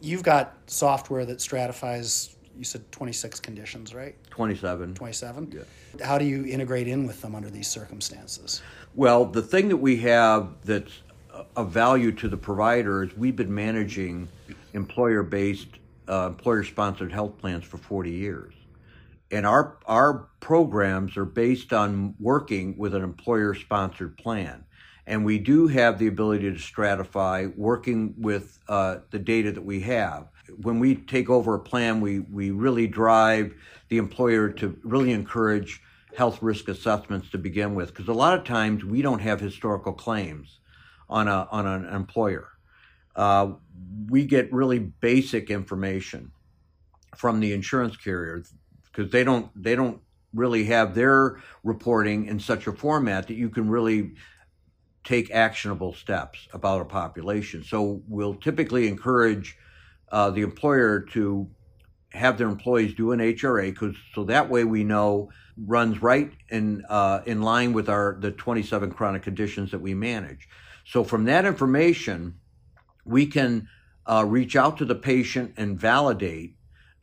you've 0.02 0.22
got 0.22 0.56
software 0.66 1.24
that 1.24 1.40
stratifies. 1.40 2.36
You 2.56 2.64
said 2.64 2.90
26 2.92 3.40
conditions, 3.40 3.94
right? 3.94 4.14
27. 4.30 4.94
27. 4.94 5.52
Yeah. 5.52 6.06
How 6.06 6.18
do 6.18 6.24
you 6.24 6.44
integrate 6.44 6.86
in 6.86 7.06
with 7.06 7.20
them 7.20 7.34
under 7.34 7.50
these 7.50 7.66
circumstances? 7.66 8.62
Well, 8.94 9.24
the 9.24 9.42
thing 9.42 9.68
that 9.70 9.78
we 9.78 9.96
have 9.98 10.50
that's 10.64 10.92
of 11.56 11.70
value 11.70 12.12
to 12.12 12.28
the 12.28 12.36
provider 12.36 13.02
is 13.02 13.16
we've 13.16 13.34
been 13.34 13.52
managing 13.52 14.28
employer-based, 14.72 15.66
uh, 16.08 16.26
employer-sponsored 16.28 17.12
health 17.12 17.38
plans 17.38 17.64
for 17.64 17.78
40 17.78 18.10
years. 18.10 18.54
And 19.30 19.46
our 19.46 19.78
our 19.86 20.28
programs 20.40 21.16
are 21.16 21.24
based 21.24 21.72
on 21.72 22.14
working 22.20 22.76
with 22.76 22.94
an 22.94 23.02
employer 23.02 23.54
sponsored 23.54 24.16
plan. 24.16 24.64
And 25.06 25.24
we 25.24 25.38
do 25.38 25.66
have 25.66 25.98
the 25.98 26.06
ability 26.06 26.50
to 26.50 26.58
stratify 26.58 27.54
working 27.56 28.14
with 28.16 28.58
uh, 28.68 28.98
the 29.10 29.18
data 29.18 29.52
that 29.52 29.64
we 29.64 29.80
have. 29.80 30.28
When 30.62 30.78
we 30.78 30.94
take 30.94 31.28
over 31.30 31.54
a 31.54 31.58
plan 31.58 32.00
we 32.00 32.20
we 32.20 32.50
really 32.50 32.86
drive 32.86 33.54
the 33.88 33.98
employer 33.98 34.50
to 34.50 34.78
really 34.82 35.12
encourage 35.12 35.82
health 36.16 36.42
risk 36.42 36.68
assessments 36.68 37.30
to 37.30 37.38
begin 37.38 37.74
with 37.74 37.88
because 37.88 38.08
a 38.08 38.12
lot 38.12 38.38
of 38.38 38.44
times 38.44 38.84
we 38.84 39.02
don't 39.02 39.20
have 39.20 39.40
historical 39.40 39.92
claims 39.92 40.60
on 41.08 41.28
a 41.28 41.48
on 41.50 41.66
an 41.66 41.86
employer. 41.86 42.48
Uh, 43.16 43.52
we 44.08 44.24
get 44.24 44.52
really 44.52 44.78
basic 44.78 45.50
information 45.50 46.30
from 47.16 47.40
the 47.40 47.52
insurance 47.52 47.96
carrier 47.96 48.44
because 48.84 49.10
they 49.10 49.24
don't 49.24 49.50
they 49.60 49.74
don't 49.74 50.00
really 50.32 50.64
have 50.64 50.94
their 50.94 51.40
reporting 51.62 52.26
in 52.26 52.40
such 52.40 52.66
a 52.66 52.72
format 52.72 53.28
that 53.28 53.34
you 53.34 53.48
can 53.48 53.68
really 53.68 54.12
take 55.04 55.30
actionable 55.30 55.92
steps 55.94 56.48
about 56.52 56.80
a 56.80 56.84
population. 56.84 57.62
So 57.62 58.02
we'll 58.08 58.34
typically 58.34 58.88
encourage 58.88 59.56
uh, 60.10 60.30
the 60.30 60.42
employer 60.42 61.00
to 61.12 61.48
have 62.12 62.38
their 62.38 62.48
employees 62.48 62.94
do 62.94 63.12
an 63.12 63.20
HRA 63.20 63.70
because 63.70 63.96
so 64.14 64.24
that 64.24 64.48
way 64.48 64.64
we 64.64 64.84
know 64.84 65.30
runs 65.56 66.02
right 66.02 66.32
in 66.48 66.84
uh, 66.88 67.20
in 67.26 67.42
line 67.42 67.72
with 67.72 67.88
our 67.88 68.16
the 68.20 68.30
27 68.30 68.90
chronic 68.92 69.22
conditions 69.22 69.70
that 69.70 69.80
we 69.80 69.94
manage. 69.94 70.48
So 70.86 71.04
from 71.04 71.24
that 71.24 71.44
information, 71.44 72.38
we 73.04 73.26
can 73.26 73.68
uh, 74.06 74.24
reach 74.26 74.56
out 74.56 74.78
to 74.78 74.84
the 74.84 74.94
patient 74.94 75.54
and 75.56 75.78
validate 75.78 76.56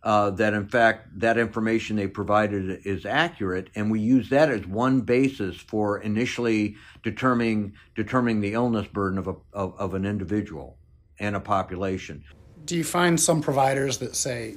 uh, 0.03 0.31
that 0.31 0.53
in 0.53 0.67
fact 0.67 1.19
that 1.19 1.37
information 1.37 1.95
they 1.95 2.07
provided 2.07 2.85
is 2.85 3.05
accurate, 3.05 3.69
and 3.75 3.91
we 3.91 3.99
use 3.99 4.29
that 4.29 4.49
as 4.49 4.65
one 4.65 5.01
basis 5.01 5.55
for 5.55 5.99
initially 5.99 6.75
determining 7.03 7.73
determining 7.95 8.41
the 8.41 8.53
illness 8.53 8.87
burden 8.87 9.19
of 9.19 9.27
a, 9.27 9.35
of, 9.53 9.75
of 9.77 9.93
an 9.93 10.05
individual 10.05 10.77
and 11.19 11.35
a 11.35 11.39
population. 11.39 12.23
Do 12.65 12.75
you 12.75 12.83
find 12.83 13.19
some 13.19 13.41
providers 13.41 13.99
that 13.99 14.15
say, 14.15 14.55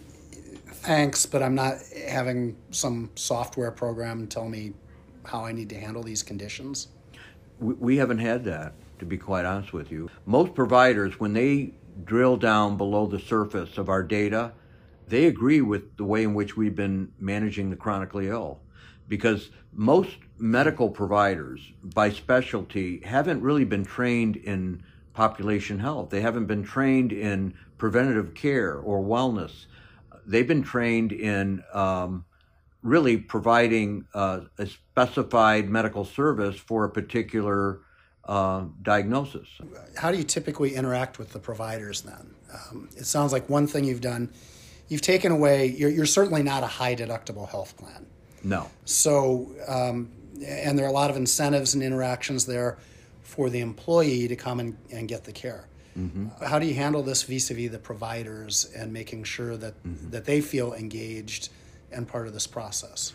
"Thanks, 0.66 1.26
but 1.26 1.42
I'm 1.42 1.54
not 1.54 1.76
having 2.08 2.56
some 2.70 3.10
software 3.14 3.70
program 3.70 4.26
tell 4.26 4.48
me 4.48 4.72
how 5.24 5.44
I 5.44 5.52
need 5.52 5.68
to 5.70 5.78
handle 5.78 6.02
these 6.02 6.22
conditions"? 6.22 6.88
We, 7.58 7.74
we 7.74 7.96
haven't 7.98 8.18
had 8.18 8.44
that, 8.44 8.72
to 8.98 9.06
be 9.06 9.16
quite 9.16 9.44
honest 9.44 9.72
with 9.72 9.90
you. 9.90 10.08
Most 10.26 10.54
providers, 10.54 11.18
when 11.18 11.32
they 11.32 11.74
drill 12.04 12.36
down 12.36 12.76
below 12.76 13.06
the 13.06 13.20
surface 13.20 13.78
of 13.78 13.88
our 13.88 14.02
data 14.02 14.52
they 15.08 15.26
agree 15.26 15.60
with 15.60 15.96
the 15.96 16.04
way 16.04 16.22
in 16.22 16.34
which 16.34 16.56
we've 16.56 16.74
been 16.74 17.12
managing 17.18 17.70
the 17.70 17.76
chronically 17.76 18.28
ill 18.28 18.60
because 19.08 19.50
most 19.72 20.16
medical 20.38 20.88
providers 20.88 21.72
by 21.82 22.10
specialty 22.10 23.00
haven't 23.04 23.42
really 23.42 23.64
been 23.64 23.84
trained 23.84 24.36
in 24.36 24.82
population 25.12 25.78
health. 25.78 26.10
They 26.10 26.22
haven't 26.22 26.46
been 26.46 26.62
trained 26.62 27.12
in 27.12 27.54
preventative 27.76 28.34
care 28.34 28.76
or 28.78 29.04
wellness. 29.04 29.66
They've 30.26 30.48
been 30.48 30.62
trained 30.62 31.12
in 31.12 31.62
um, 31.72 32.24
really 32.82 33.18
providing 33.18 34.06
uh, 34.14 34.40
a 34.58 34.66
specified 34.66 35.68
medical 35.68 36.04
service 36.04 36.56
for 36.56 36.84
a 36.84 36.90
particular 36.90 37.80
uh, 38.26 38.64
diagnosis. 38.82 39.48
How 39.96 40.10
do 40.10 40.18
you 40.18 40.24
typically 40.24 40.74
interact 40.74 41.18
with 41.18 41.32
the 41.32 41.38
providers 41.38 42.02
then? 42.02 42.34
Um, 42.52 42.88
it 42.96 43.06
sounds 43.06 43.32
like 43.32 43.48
one 43.48 43.66
thing 43.66 43.84
you've 43.84 44.00
done 44.00 44.30
you've 44.88 45.00
taken 45.00 45.32
away. 45.32 45.66
You're, 45.66 45.90
you're 45.90 46.06
certainly 46.06 46.42
not 46.42 46.62
a 46.62 46.66
high 46.66 46.94
deductible 46.94 47.48
health 47.48 47.76
plan. 47.76 48.06
No. 48.42 48.70
So, 48.84 49.50
um, 49.66 50.10
and 50.44 50.78
there 50.78 50.84
are 50.84 50.88
a 50.88 50.92
lot 50.92 51.10
of 51.10 51.16
incentives 51.16 51.74
and 51.74 51.82
interactions 51.82 52.46
there 52.46 52.78
for 53.22 53.48
the 53.48 53.60
employee 53.60 54.28
to 54.28 54.36
come 54.36 54.60
and, 54.60 54.76
and 54.92 55.08
get 55.08 55.24
the 55.24 55.32
care. 55.32 55.66
Mm-hmm. 55.98 56.44
How 56.44 56.58
do 56.58 56.66
you 56.66 56.74
handle 56.74 57.02
this 57.02 57.22
vis-a-vis 57.22 57.70
the 57.70 57.78
providers 57.78 58.70
and 58.76 58.92
making 58.92 59.24
sure 59.24 59.56
that 59.56 59.82
mm-hmm. 59.84 60.10
that 60.10 60.24
they 60.24 60.40
feel 60.40 60.74
engaged 60.74 61.50
and 61.92 62.06
part 62.06 62.26
of 62.26 62.32
this 62.32 62.48
process? 62.48 63.12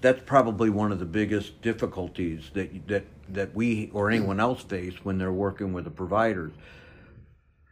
That's 0.00 0.22
probably 0.24 0.70
one 0.70 0.92
of 0.92 0.98
the 0.98 1.06
biggest 1.06 1.60
difficulties 1.62 2.50
that 2.54 2.86
that 2.88 3.04
that 3.30 3.54
we 3.54 3.90
or 3.92 4.10
anyone 4.10 4.40
else 4.40 4.62
face 4.62 5.04
when 5.04 5.18
they're 5.18 5.32
working 5.32 5.72
with 5.72 5.84
the 5.84 5.90
providers 5.90 6.52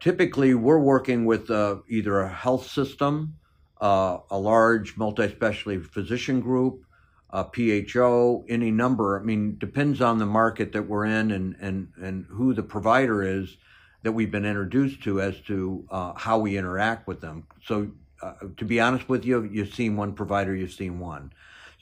typically 0.02 0.52
we're 0.52 0.80
working 0.80 1.24
with 1.24 1.48
uh, 1.48 1.76
either 1.88 2.20
a 2.20 2.28
health 2.28 2.68
system, 2.68 3.36
uh, 3.80 4.18
a 4.30 4.38
large 4.38 4.96
multi-specialty 4.96 5.78
physician 5.78 6.40
group, 6.40 6.84
a 7.30 7.44
PHO, 7.44 8.44
any 8.48 8.72
number. 8.72 9.18
I 9.18 9.22
mean, 9.22 9.56
depends 9.58 10.00
on 10.00 10.18
the 10.18 10.26
market 10.26 10.72
that 10.72 10.82
we're 10.82 11.06
in 11.06 11.30
and 11.30 11.56
and 11.60 11.88
and 12.02 12.26
who 12.28 12.52
the 12.52 12.64
provider 12.64 13.22
is 13.22 13.56
that 14.02 14.12
we've 14.12 14.30
been 14.30 14.44
introduced 14.44 15.02
to 15.04 15.20
as 15.20 15.40
to 15.42 15.86
uh, 15.90 16.12
how 16.16 16.36
we 16.38 16.58
interact 16.58 17.06
with 17.06 17.20
them. 17.20 17.46
So, 17.64 17.88
uh, 18.20 18.34
to 18.56 18.64
be 18.64 18.80
honest 18.80 19.08
with 19.08 19.24
you, 19.24 19.44
you've 19.44 19.72
seen 19.72 19.96
one 19.96 20.12
provider, 20.12 20.54
you've 20.54 20.72
seen 20.72 20.98
one. 20.98 21.32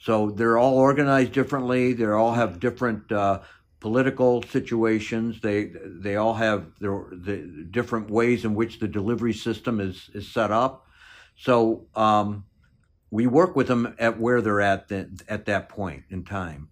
So 0.01 0.31
they're 0.31 0.57
all 0.57 0.79
organized 0.79 1.31
differently. 1.31 1.93
They 1.93 2.05
all 2.05 2.33
have 2.33 2.59
different 2.59 3.11
uh, 3.11 3.41
political 3.79 4.41
situations. 4.41 5.41
They 5.41 5.71
they 5.85 6.15
all 6.15 6.33
have 6.33 6.71
their 6.79 7.05
the 7.11 7.67
different 7.69 8.09
ways 8.09 8.43
in 8.43 8.55
which 8.55 8.79
the 8.79 8.87
delivery 8.87 9.33
system 9.33 9.79
is 9.79 10.09
is 10.15 10.27
set 10.27 10.49
up. 10.51 10.87
So 11.37 11.85
um, 11.95 12.45
we 13.11 13.27
work 13.27 13.55
with 13.55 13.67
them 13.67 13.93
at 13.99 14.19
where 14.19 14.41
they're 14.41 14.61
at 14.61 14.87
the, 14.87 15.07
at 15.27 15.45
that 15.45 15.69
point 15.69 16.03
in 16.09 16.23
time. 16.23 16.69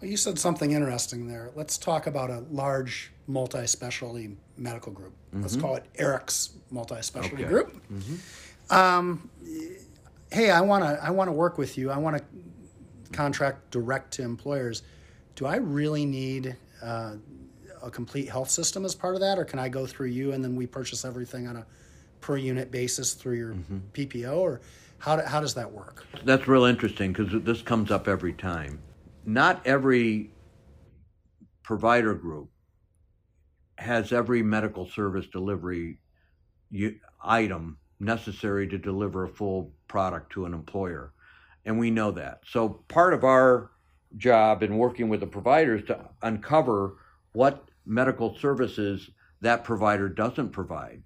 Well, 0.00 0.10
you 0.10 0.16
said 0.16 0.38
something 0.38 0.72
interesting 0.72 1.28
there. 1.28 1.50
Let's 1.54 1.76
talk 1.76 2.06
about 2.06 2.30
a 2.30 2.40
large 2.50 3.12
multi-specialty 3.26 4.36
medical 4.56 4.92
group. 4.92 5.12
Mm-hmm. 5.28 5.42
Let's 5.42 5.56
call 5.56 5.76
it 5.76 5.84
Eric's 5.96 6.50
multi-specialty 6.70 7.44
okay. 7.44 7.50
group. 7.50 7.82
Mm-hmm. 7.92 8.74
Um, 8.74 9.30
hey, 10.32 10.50
I 10.50 10.62
want 10.62 10.84
to 10.84 11.04
I 11.04 11.10
want 11.10 11.28
to 11.28 11.32
work 11.32 11.58
with 11.58 11.76
you. 11.76 11.90
I 11.90 11.98
want 11.98 12.16
to 12.16 12.24
contract 13.14 13.70
direct 13.70 14.12
to 14.14 14.22
employers 14.22 14.82
do 15.34 15.46
I 15.46 15.56
really 15.56 16.04
need 16.04 16.56
uh, 16.82 17.16
a 17.82 17.90
complete 17.90 18.28
health 18.28 18.50
system 18.50 18.84
as 18.84 18.94
part 18.94 19.14
of 19.14 19.20
that, 19.20 19.38
or 19.38 19.44
can 19.44 19.58
I 19.58 19.68
go 19.68 19.86
through 19.86 20.08
you 20.08 20.32
and 20.32 20.42
then 20.42 20.56
we 20.56 20.66
purchase 20.66 21.04
everything 21.04 21.46
on 21.46 21.56
a 21.56 21.66
per 22.20 22.36
unit 22.36 22.70
basis 22.70 23.14
through 23.14 23.36
your 23.36 23.54
mm-hmm. 23.54 23.78
PPO, 23.92 24.36
or 24.36 24.60
how, 24.98 25.16
do, 25.16 25.22
how 25.22 25.40
does 25.40 25.54
that 25.54 25.70
work? 25.70 26.06
That's 26.24 26.48
real 26.48 26.64
interesting 26.64 27.12
because 27.12 27.42
this 27.44 27.60
comes 27.62 27.90
up 27.90 28.08
every 28.08 28.32
time. 28.32 28.80
Not 29.26 29.66
every 29.66 30.30
provider 31.62 32.14
group 32.14 32.48
has 33.76 34.12
every 34.12 34.42
medical 34.42 34.88
service 34.88 35.26
delivery 35.26 35.98
item 37.22 37.76
necessary 38.00 38.68
to 38.68 38.78
deliver 38.78 39.24
a 39.24 39.28
full 39.28 39.72
product 39.88 40.32
to 40.32 40.46
an 40.46 40.54
employer. 40.54 41.12
And 41.64 41.78
we 41.78 41.90
know 41.90 42.10
that. 42.12 42.40
So 42.46 42.68
part 42.88 43.14
of 43.14 43.24
our 43.24 43.70
job 44.16 44.62
in 44.62 44.76
working 44.76 45.08
with 45.08 45.20
the 45.20 45.26
providers 45.26 45.82
to 45.86 45.98
uncover 46.22 46.96
what 47.32 47.68
medical 47.86 48.36
services 48.36 49.10
that 49.40 49.64
provider 49.64 50.08
doesn't 50.08 50.50
provide. 50.50 51.02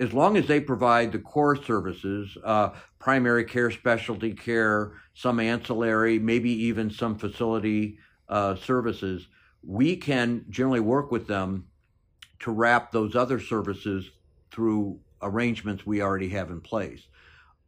As 0.00 0.12
long 0.12 0.36
as 0.36 0.46
they 0.46 0.60
provide 0.60 1.10
the 1.10 1.18
core 1.18 1.56
services, 1.56 2.36
uh, 2.44 2.70
primary 2.98 3.44
care, 3.44 3.70
specialty 3.70 4.32
care, 4.32 4.92
some 5.14 5.40
ancillary, 5.40 6.18
maybe 6.18 6.50
even 6.50 6.90
some 6.90 7.18
facility 7.18 7.98
uh, 8.28 8.54
services, 8.54 9.26
we 9.64 9.96
can 9.96 10.44
generally 10.50 10.80
work 10.80 11.10
with 11.10 11.26
them 11.26 11.66
to 12.40 12.52
wrap 12.52 12.92
those 12.92 13.16
other 13.16 13.40
services 13.40 14.10
through 14.52 14.98
arrangements 15.22 15.84
we 15.84 16.00
already 16.00 16.28
have 16.28 16.50
in 16.50 16.60
place. 16.60 17.08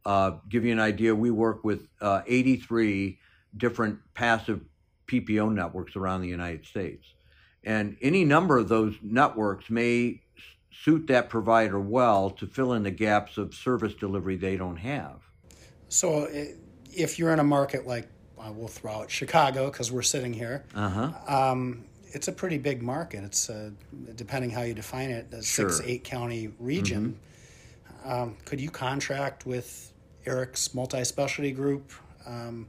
Uh, 0.05 0.31
give 0.49 0.65
you 0.65 0.71
an 0.71 0.79
idea, 0.79 1.13
we 1.13 1.31
work 1.31 1.63
with 1.63 1.87
uh, 2.01 2.21
83 2.25 3.19
different 3.57 3.99
passive 4.13 4.61
PPO 5.07 5.53
networks 5.53 5.95
around 5.95 6.21
the 6.21 6.27
United 6.27 6.65
States. 6.65 7.05
And 7.63 7.97
any 8.01 8.25
number 8.25 8.57
of 8.57 8.69
those 8.69 8.95
networks 9.03 9.69
may 9.69 10.21
suit 10.83 11.07
that 11.07 11.29
provider 11.29 11.79
well 11.79 12.31
to 12.31 12.47
fill 12.47 12.73
in 12.73 12.83
the 12.83 12.91
gaps 12.91 13.37
of 13.37 13.53
service 13.53 13.93
delivery 13.93 14.37
they 14.37 14.57
don't 14.57 14.77
have. 14.77 15.19
So, 15.89 16.27
if 16.93 17.19
you're 17.19 17.33
in 17.33 17.39
a 17.39 17.43
market 17.43 17.85
like 17.85 18.07
I 18.41 18.49
will 18.49 18.67
throw 18.67 18.93
out 18.93 19.11
Chicago 19.11 19.69
because 19.69 19.91
we're 19.91 20.01
sitting 20.01 20.33
here. 20.33 20.65
Uh-huh. 20.73 21.11
Um, 21.27 21.85
it's 22.07 22.27
a 22.27 22.31
pretty 22.31 22.57
big 22.57 22.81
market. 22.81 23.23
It's 23.23 23.49
uh, 23.49 23.71
depending 24.15 24.49
how 24.49 24.63
you 24.63 24.73
define 24.73 25.11
it, 25.11 25.27
a 25.31 25.43
six, 25.43 25.79
eight 25.85 26.03
county 26.03 26.49
region. 26.59 27.09
Mm-hmm. 27.09 27.17
Um, 28.05 28.37
could 28.45 28.59
you 28.59 28.69
contract 28.69 29.45
with 29.45 29.93
Eric's 30.25 30.73
multi 30.73 31.03
specialty 31.03 31.51
group, 31.51 31.91
um, 32.25 32.67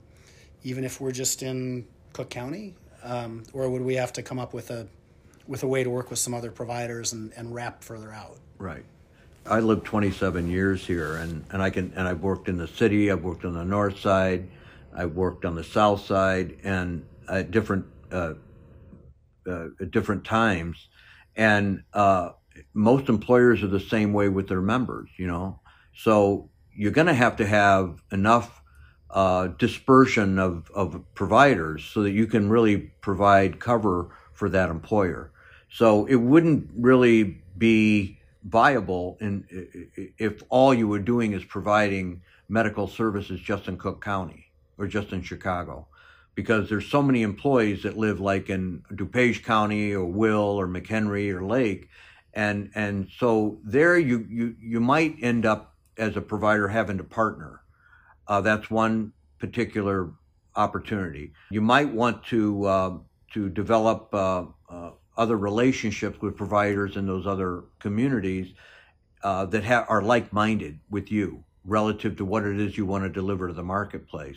even 0.63 0.85
if 0.85 1.01
we're 1.01 1.13
just 1.13 1.43
in 1.43 1.87
Cook 2.13 2.31
County, 2.31 2.75
um, 3.03 3.45
or 3.53 3.69
would 3.69 3.83
we 3.83 3.95
have 3.97 4.13
to 4.15 4.23
come 4.23 4.39
up 4.39 4.55
with 4.55 4.71
a 4.71 4.87
with 5.47 5.63
a 5.63 5.67
way 5.67 5.83
to 5.83 5.91
work 5.91 6.09
with 6.11 6.19
some 6.19 6.35
other 6.35 6.51
providers 6.51 7.13
and, 7.13 7.33
and 7.37 7.55
wrap 7.55 7.83
further 7.83 8.13
out? 8.13 8.39
Right. 8.59 8.85
I 9.45 9.59
lived 9.59 9.85
27 9.85 10.49
years 10.49 10.87
here, 10.87 11.17
and, 11.17 11.45
and 11.51 11.61
I 11.61 11.71
can 11.71 11.93
and 11.97 12.07
I've 12.07 12.21
worked 12.21 12.49
in 12.49 12.59
the 12.59 12.69
city. 12.69 13.11
I've 13.11 13.25
worked 13.25 13.45
on 13.45 13.55
the 13.55 13.65
north 13.65 13.99
side. 13.99 14.49
I've 14.95 15.15
worked 15.15 15.45
on 15.45 15.55
the 15.55 15.65
south 15.65 16.05
side, 16.05 16.59
and 16.63 17.05
at 17.29 17.51
different 17.51 17.87
uh, 18.13 18.35
uh, 19.47 19.67
at 19.81 19.91
different 19.91 20.25
times. 20.25 20.89
And 21.35 21.83
uh, 21.93 22.31
most 22.75 23.09
employers 23.09 23.63
are 23.63 23.69
the 23.69 23.81
same 23.81 24.13
way 24.13 24.29
with 24.29 24.49
their 24.49 24.63
members. 24.63 25.11
You 25.17 25.27
know, 25.27 25.61
so 25.95 26.51
you're 26.75 26.93
going 26.93 27.07
to 27.07 27.15
have 27.15 27.37
to 27.37 27.47
have 27.47 28.03
enough 28.11 28.63
uh, 29.11 29.49
dispersion 29.59 30.39
of, 30.39 30.71
of 30.75 31.03
providers 31.15 31.85
so 31.85 32.03
that 32.03 32.13
you 32.13 32.27
can 32.27 32.49
really 32.49 32.79
provide 32.79 33.61
cover 33.61 34.09
for 34.33 34.49
that 34.49 34.71
employer. 34.71 35.31
So 35.71 36.07
it 36.07 36.17
wouldn't 36.17 36.71
really 36.77 37.43
be 37.57 38.19
viable 38.45 39.17
in, 39.21 39.45
if 40.19 40.43
all 40.49 40.75
you 40.75 40.89
were 40.89 40.99
doing 40.99 41.33
is 41.33 41.45
providing 41.45 42.23
medical 42.49 42.89
services 42.89 43.41
just 43.41 43.69
in 43.69 43.77
Cook 43.79 44.03
County 44.03 44.51
or 44.79 44.87
just 44.87 45.13
in 45.13 45.23
Chicago. 45.23 45.87
Because 46.35 46.71
there's 46.71 46.89
so 46.89 47.03
many 47.03 47.23
employees 47.23 47.83
that 47.83 47.99
live 47.99 48.19
like 48.19 48.49
in 48.49 48.83
DuPage 48.91 49.45
County 49.45 49.93
or 49.93 50.07
Will 50.07 50.59
or 50.59 50.67
McHenry 50.67 51.31
or 51.31 51.45
Lake. 51.45 51.91
And, 52.35 52.71
and 52.75 53.09
so 53.19 53.59
there 53.65 53.99
you, 53.99 54.27
you, 54.31 54.57
you 54.61 54.81
might 54.81 55.17
end 55.23 55.45
up 55.47 55.75
as 55.99 56.17
a 56.17 56.21
provider 56.21 56.69
having 56.69 56.99
to 56.99 57.05
partner. 57.05 57.61
Uh, 58.27 58.41
that's 58.41 58.71
one 58.71 59.13
particular 59.39 60.11
opportunity. 60.57 61.33
You 61.51 61.61
might 61.61 61.93
want 61.93 62.25
to 62.27 62.65
uh, 62.65 62.99
to 63.33 63.49
develop 63.49 64.15
uh, 64.15 64.45
uh, 64.69 64.91
other 65.17 65.37
relationships 65.37 66.21
with 66.21 66.37
providers 66.37 66.97
in 66.97 67.07
those 67.07 67.27
other 67.27 67.65
communities 67.79 68.53
uh, 69.23 69.47
that 69.47 69.65
ha- 69.65 69.87
are 69.89 70.03
like-minded 70.03 70.79
with 70.91 71.11
you 71.11 71.43
relative 71.65 72.17
to 72.17 72.25
what 72.25 72.45
it 72.45 72.61
is 72.61 72.77
you 72.77 72.85
want 72.85 73.05
to 73.05 73.09
deliver 73.09 73.49
to 73.49 73.55
the 73.55 73.63
marketplace. 73.63 74.37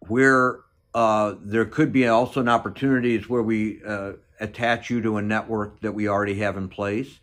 Where 0.00 0.60
uh, 0.94 1.34
there 1.40 1.64
could 1.64 1.92
be 1.92 2.06
also 2.06 2.40
an 2.40 2.48
opportunity 2.48 3.14
is 3.14 3.28
where 3.28 3.42
we 3.42 3.82
uh, 3.84 4.12
attach 4.40 4.90
you 4.90 5.00
to 5.02 5.16
a 5.16 5.22
network 5.22 5.80
that 5.80 5.92
we 5.92 6.08
already 6.08 6.38
have 6.38 6.56
in 6.56 6.68
place, 6.68 7.20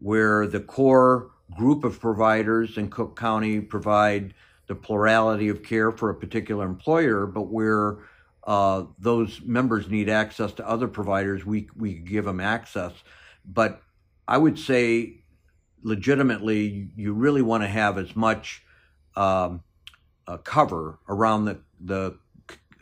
where 0.00 0.46
the 0.46 0.60
core 0.60 1.30
group 1.56 1.84
of 1.84 2.00
providers 2.00 2.76
in 2.76 2.90
Cook 2.90 3.16
County 3.16 3.60
provide 3.60 4.34
the 4.66 4.74
plurality 4.74 5.48
of 5.48 5.62
care 5.62 5.92
for 5.92 6.10
a 6.10 6.14
particular 6.14 6.66
employer, 6.66 7.26
but 7.26 7.42
where 7.42 7.98
uh, 8.44 8.84
those 8.98 9.40
members 9.42 9.88
need 9.88 10.08
access 10.08 10.52
to 10.52 10.68
other 10.68 10.88
providers, 10.88 11.44
we 11.44 11.68
we 11.76 11.94
give 11.94 12.24
them 12.24 12.40
access. 12.40 12.92
But 13.44 13.82
I 14.26 14.38
would 14.38 14.58
say, 14.58 15.24
legitimately, 15.82 16.90
you 16.96 17.12
really 17.12 17.42
want 17.42 17.62
to 17.62 17.68
have 17.68 17.98
as 17.98 18.14
much 18.16 18.62
um, 19.14 19.62
uh, 20.26 20.38
cover 20.38 20.98
around 21.08 21.44
the 21.44 21.60
the 21.80 22.18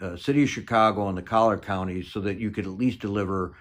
uh, 0.00 0.16
city 0.16 0.42
of 0.42 0.48
Chicago 0.48 1.09
and 1.09 1.16
the 1.16 1.22
collar 1.22 1.59
counties, 1.59 2.11
so 2.12 2.20
that 2.20 2.38
you 2.38 2.50
could 2.50 2.66
at 2.66 2.72
least 2.72 3.00
deliver 3.00 3.54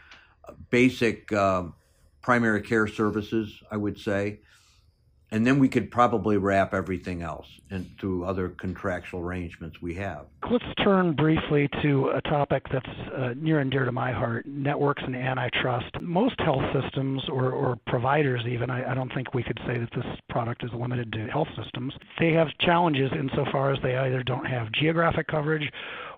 uh, 0.48 0.54
basic 0.70 1.32
um 1.34 1.74
primary 2.22 2.62
care 2.62 2.88
services. 2.88 3.62
I 3.70 3.78
would 3.78 4.00
say 4.00 4.40
and 5.34 5.48
then 5.48 5.58
we 5.58 5.68
could 5.68 5.90
probably 5.90 6.38
wrap 6.38 6.76
everything 6.76 7.24
else 7.24 7.48
into 7.72 8.24
other 8.24 8.50
contractual 8.50 9.20
arrangements 9.20 9.82
we 9.82 9.96
have. 9.96 10.28
Let's 10.48 10.64
turn 10.84 11.14
briefly 11.14 11.68
to 11.82 12.10
a 12.10 12.22
topic 12.22 12.70
that's 12.72 12.86
uh, 12.88 13.34
near 13.36 13.60
and 13.60 13.72
dear 13.72 13.86
to 13.86 13.92
my 13.92 14.12
heart 14.12 14.46
networks 14.46 15.02
and 15.04 15.16
antitrust. 15.16 16.00
Most 16.00 16.40
health 16.40 16.62
systems, 16.72 17.28
or, 17.30 17.52
or 17.52 17.80
providers 17.88 18.44
even, 18.46 18.70
I, 18.70 18.92
I 18.92 18.94
don't 18.94 19.12
think 19.12 19.34
we 19.34 19.42
could 19.42 19.60
say 19.66 19.80
that 19.80 19.90
this 19.96 20.06
product 20.30 20.64
is 20.64 20.70
limited 20.72 21.12
to 21.14 21.26
health 21.26 21.50
systems, 21.58 21.96
they 22.20 22.34
have 22.34 22.50
challenges 22.60 23.12
insofar 23.12 23.74
as 23.74 23.80
they 23.82 23.98
either 23.98 24.22
don't 24.22 24.46
have 24.46 24.72
geographic 24.72 25.26
coverage 25.26 25.72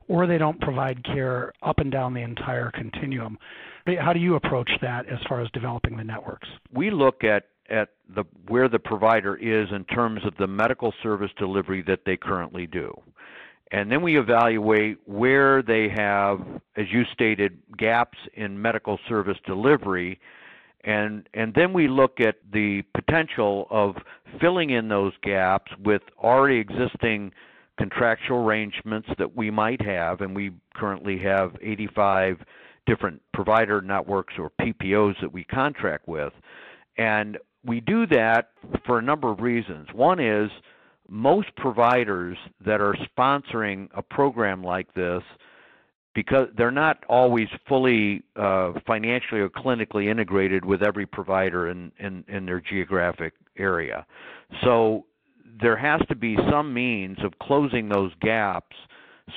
or 0.07 0.27
they 0.27 0.37
don't 0.37 0.59
provide 0.61 1.03
care 1.03 1.53
up 1.61 1.79
and 1.79 1.91
down 1.91 2.13
the 2.13 2.21
entire 2.21 2.71
continuum. 2.71 3.37
How 3.99 4.13
do 4.13 4.19
you 4.19 4.35
approach 4.35 4.69
that 4.81 5.07
as 5.07 5.19
far 5.27 5.41
as 5.41 5.49
developing 5.51 5.97
the 5.97 6.03
networks? 6.03 6.47
we 6.73 6.91
look 6.91 7.23
at 7.23 7.45
at 7.69 7.89
the 8.13 8.23
where 8.47 8.69
the 8.69 8.77
provider 8.77 9.35
is 9.35 9.67
in 9.71 9.83
terms 9.85 10.21
of 10.23 10.35
the 10.37 10.45
medical 10.45 10.93
service 11.01 11.31
delivery 11.37 11.83
that 11.87 12.01
they 12.05 12.15
currently 12.15 12.67
do. 12.67 12.93
And 13.71 13.91
then 13.91 14.03
we 14.03 14.19
evaluate 14.19 14.99
where 15.05 15.63
they 15.63 15.89
have, 15.89 16.39
as 16.77 16.85
you 16.91 17.03
stated, 17.11 17.57
gaps 17.77 18.17
in 18.35 18.61
medical 18.61 18.99
service 19.09 19.37
delivery. 19.47 20.19
And, 20.83 21.27
and 21.33 21.51
then 21.55 21.73
we 21.73 21.87
look 21.87 22.19
at 22.19 22.35
the 22.53 22.83
potential 22.93 23.65
of 23.71 23.95
filling 24.39 24.69
in 24.69 24.87
those 24.87 25.13
gaps 25.23 25.71
with 25.83 26.03
already 26.23 26.57
existing 26.57 27.31
contractual 27.77 28.45
arrangements 28.45 29.09
that 29.17 29.35
we 29.35 29.51
might 29.51 29.81
have. 29.81 30.21
And 30.21 30.35
we 30.35 30.51
currently 30.73 31.17
have 31.19 31.55
85 31.61 32.37
different 32.85 33.21
provider 33.33 33.81
networks 33.81 34.35
or 34.37 34.51
PPOs 34.61 35.19
that 35.21 35.31
we 35.31 35.43
contract 35.43 36.07
with. 36.07 36.33
And 36.97 37.37
we 37.65 37.81
do 37.81 38.05
that 38.07 38.51
for 38.85 38.99
a 38.99 39.01
number 39.01 39.31
of 39.31 39.39
reasons. 39.39 39.87
One 39.93 40.19
is 40.19 40.49
most 41.09 41.55
providers 41.55 42.37
that 42.65 42.81
are 42.81 42.95
sponsoring 43.17 43.89
a 43.95 44.01
program 44.01 44.63
like 44.63 44.93
this, 44.93 45.21
because 46.13 46.47
they're 46.57 46.71
not 46.71 47.03
always 47.09 47.47
fully 47.67 48.23
uh, 48.37 48.71
financially 48.87 49.41
or 49.41 49.49
clinically 49.49 50.09
integrated 50.09 50.63
with 50.63 50.81
every 50.81 51.05
provider 51.05 51.69
in, 51.69 51.91
in, 51.99 52.23
in 52.27 52.45
their 52.45 52.61
geographic 52.61 53.33
area. 53.57 54.05
So 54.63 55.05
there 55.61 55.77
has 55.77 56.01
to 56.09 56.15
be 56.15 56.37
some 56.49 56.73
means 56.73 57.17
of 57.23 57.37
closing 57.39 57.89
those 57.89 58.11
gaps 58.21 58.75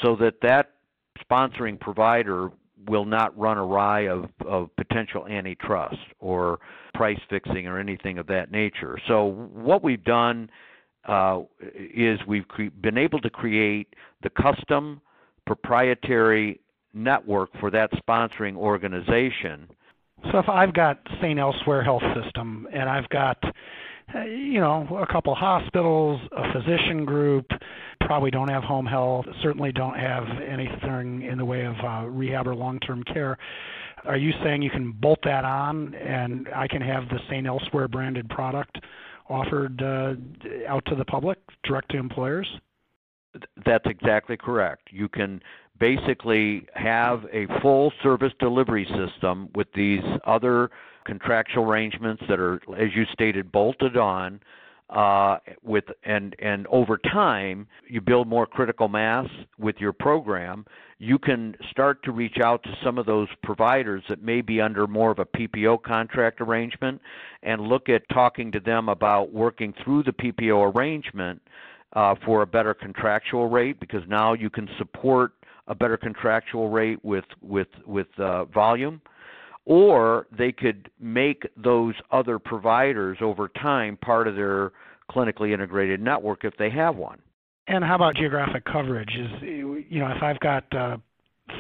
so 0.03 0.17
that 0.17 0.35
that 0.43 0.73
sponsoring 1.31 1.79
provider 1.79 2.51
will 2.87 3.05
not 3.05 3.37
run 3.39 3.59
awry 3.59 4.09
of, 4.09 4.27
of 4.47 4.75
potential 4.77 5.27
antitrust 5.27 5.97
or 6.21 6.59
price 6.95 7.19
fixing 7.29 7.67
or 7.67 7.79
anything 7.79 8.19
of 8.19 8.27
that 8.27 8.51
nature. 8.51 8.99
So 9.09 9.49
what 9.53 9.83
we've 9.83 10.03
done 10.05 10.51
uh, 11.07 11.41
is 11.75 12.19
we've 12.27 12.47
cre- 12.49 12.71
been 12.81 12.99
able 12.99 13.21
to 13.21 13.31
create 13.31 13.95
the 14.23 14.31
custom 14.31 15.01
proprietary 15.47 16.61
network 16.95 17.51
for 17.61 17.71
that 17.71 17.91
sponsoring 17.93 18.57
organization. 18.57 19.69
So 20.33 20.39
if 20.39 20.49
I've 20.49 20.75
got 20.75 21.01
St. 21.21 21.39
Elsewhere 21.39 21.83
Health 21.83 22.03
System 22.23 22.67
and 22.73 22.89
I've 22.89 23.09
got 23.09 23.43
you 24.15 24.61
know, 24.61 24.87
a 25.01 25.13
couple 25.13 25.35
hospitals, 25.35 26.21
a 26.33 26.53
physician 26.53 27.05
group, 27.05 27.47
probably 28.01 28.31
don't 28.31 28.49
have 28.49 28.63
home 28.63 28.87
health, 28.87 29.27
certainly 29.43 29.73
don't 29.73 29.99
have 29.99 30.25
anything 30.47 31.23
in 31.23 31.37
the 31.37 31.45
way 31.45 31.65
of 31.65 31.75
uh, 31.85 32.07
rehab 32.07 32.47
or 32.47 32.55
long-term 32.55 33.05
care. 33.05 33.37
Are 34.05 34.17
you 34.17 34.33
saying 34.43 34.63
you 34.63 34.71
can 34.71 34.93
bolt 34.93 35.19
that 35.25 35.45
on 35.45 35.95
and 35.95 36.49
I 36.55 36.69
can 36.69 36.81
have 36.81 37.09
the 37.09 37.19
St. 37.29 37.47
Elsewhere 37.47 37.89
branded 37.89 38.29
product 38.31 38.79
offered 39.29 39.83
uh, 39.83 40.15
out 40.69 40.85
to 40.87 40.95
the 40.95 41.05
public, 41.05 41.39
direct 41.65 41.91
to 41.91 41.99
employers? 41.99 42.49
That's 43.67 43.85
exactly 43.87 44.37
correct. 44.37 44.89
You 44.91 45.09
can 45.09 45.43
basically 45.79 46.67
have 46.75 47.25
a 47.33 47.47
full 47.61 47.93
service 48.03 48.33
delivery 48.41 48.87
system 48.97 49.49
with 49.55 49.69
these 49.75 50.03
other 50.27 50.71
contractual 51.09 51.65
arrangements 51.65 52.23
that 52.29 52.39
are, 52.39 52.61
as 52.77 52.91
you 52.95 53.05
stated, 53.13 53.51
bolted 53.51 53.97
on. 53.97 54.41
Uh, 54.91 55.37
with 55.63 55.85
and 56.05 56.35
and 56.39 56.67
over 56.69 56.97
time, 56.97 57.67
you 57.89 58.01
build 58.01 58.27
more 58.27 58.47
critical 58.47 58.89
mass 58.89 59.27
with 59.59 59.77
your 59.79 59.93
program. 59.93 60.65
You 60.99 61.19
can 61.19 61.55
start 61.71 62.03
to 62.05 62.13
reach 62.13 62.39
out 62.43 62.63
to 62.63 62.71
some 62.83 62.97
of 62.97 63.05
those 63.05 63.29
providers 63.43 64.03
that 64.09 64.23
may 64.23 64.41
be 64.41 64.63
under 64.63 64.87
more 64.87 65.11
of 65.11 65.19
a 65.19 65.27
PPO 65.27 65.83
contract 65.83 66.41
arrangement, 66.41 67.03
and 67.43 67.61
look 67.61 67.91
at 67.91 68.09
talking 68.09 68.51
to 68.53 68.61
them 68.61 68.89
about 68.89 69.31
working 69.31 69.75
through 69.85 70.05
the 70.05 70.13
PPO 70.13 70.75
arrangement 70.75 71.43
uh, 71.93 72.15
for 72.25 72.41
a 72.41 72.47
better 72.47 72.73
contractual 72.73 73.51
rate 73.51 73.79
because 73.81 74.03
now 74.09 74.33
you 74.33 74.49
can 74.49 74.71
support 74.79 75.33
a 75.67 75.75
better 75.75 75.99
contractual 75.99 76.71
rate 76.71 77.05
with 77.05 77.27
with 77.43 77.69
with 77.87 78.09
uh, 78.19 78.47
volume 78.47 79.03
or 79.69 80.27
they 80.37 80.51
could 80.51 80.91
make 80.99 81.47
those 81.63 81.95
other 82.11 82.39
providers 82.39 83.19
over 83.21 83.49
time 83.49 83.99
part 83.99 84.27
of 84.27 84.35
their 84.35 84.73
clinically 85.11 85.53
integrated 85.53 86.01
network 86.01 86.43
if 86.43 86.57
they 86.59 86.71
have 86.71 86.97
one. 86.97 87.19
And 87.69 87.85
how 87.85 87.95
about 87.95 88.17
geographic 88.17 88.65
coverage? 88.65 89.11
Is 89.11 89.43
you 89.43 89.99
know, 89.99 90.07
if 90.07 90.23
I've 90.23 90.41
got 90.41 90.65
uh, 90.75 90.97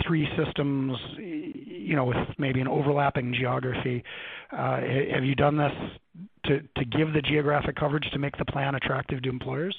three 0.06 0.26
systems, 0.42 0.96
you 1.18 1.94
know, 1.96 2.06
with 2.06 2.16
maybe 2.38 2.62
an 2.62 2.68
overlapping 2.68 3.34
geography, 3.38 4.02
uh, 4.52 4.80
have 5.12 5.24
you 5.24 5.34
done 5.34 5.58
this 5.58 5.72
to, 6.46 6.60
to 6.60 6.84
give 6.86 7.12
the 7.12 7.20
geographic 7.20 7.76
coverage 7.76 8.08
to 8.14 8.18
make 8.18 8.38
the 8.38 8.46
plan 8.46 8.74
attractive 8.74 9.22
to 9.22 9.28
employers? 9.28 9.76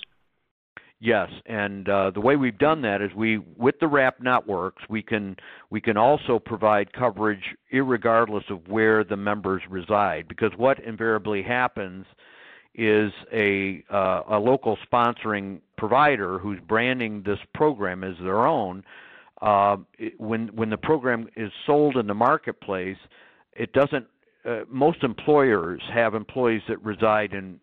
Yes, 1.02 1.30
and 1.46 1.88
uh, 1.88 2.12
the 2.12 2.20
way 2.20 2.36
we've 2.36 2.58
done 2.58 2.82
that 2.82 3.02
is 3.02 3.10
we, 3.16 3.38
with 3.38 3.80
the 3.80 3.86
WRAP 3.88 4.20
networks, 4.22 4.84
we 4.90 5.02
can 5.02 5.38
we 5.70 5.80
can 5.80 5.96
also 5.96 6.40
provide 6.40 6.92
coverage 6.92 7.56
regardless 7.72 8.44
of 8.50 8.68
where 8.68 9.06
the 9.06 9.16
members 9.16 9.62
reside. 9.70 10.28
Because 10.28 10.52
what 10.58 10.78
invariably 10.80 11.42
happens 11.42 12.06
is 12.76 13.14
a 13.32 13.84
uh, 13.90 14.24
a 14.30 14.40
local 14.40 14.78
sponsoring 14.92 15.62
provider 15.78 16.38
who's 16.38 16.60
branding 16.68 17.24
this 17.26 17.40
program 17.54 18.04
as 18.04 18.16
their 18.22 18.46
own. 18.46 18.84
Uh, 19.42 19.78
when 20.18 20.48
when 20.50 20.70
the 20.70 20.78
program 20.78 21.30
is 21.38 21.50
sold 21.66 21.96
in 21.96 22.08
the 22.08 22.14
marketplace, 22.14 22.98
it 23.54 23.72
doesn't. 23.72 24.06
Uh, 24.44 24.62
most 24.70 25.04
employers 25.04 25.82
have 25.94 26.14
employees 26.14 26.62
that 26.68 26.82
reside 26.84 27.34
in 27.34 27.60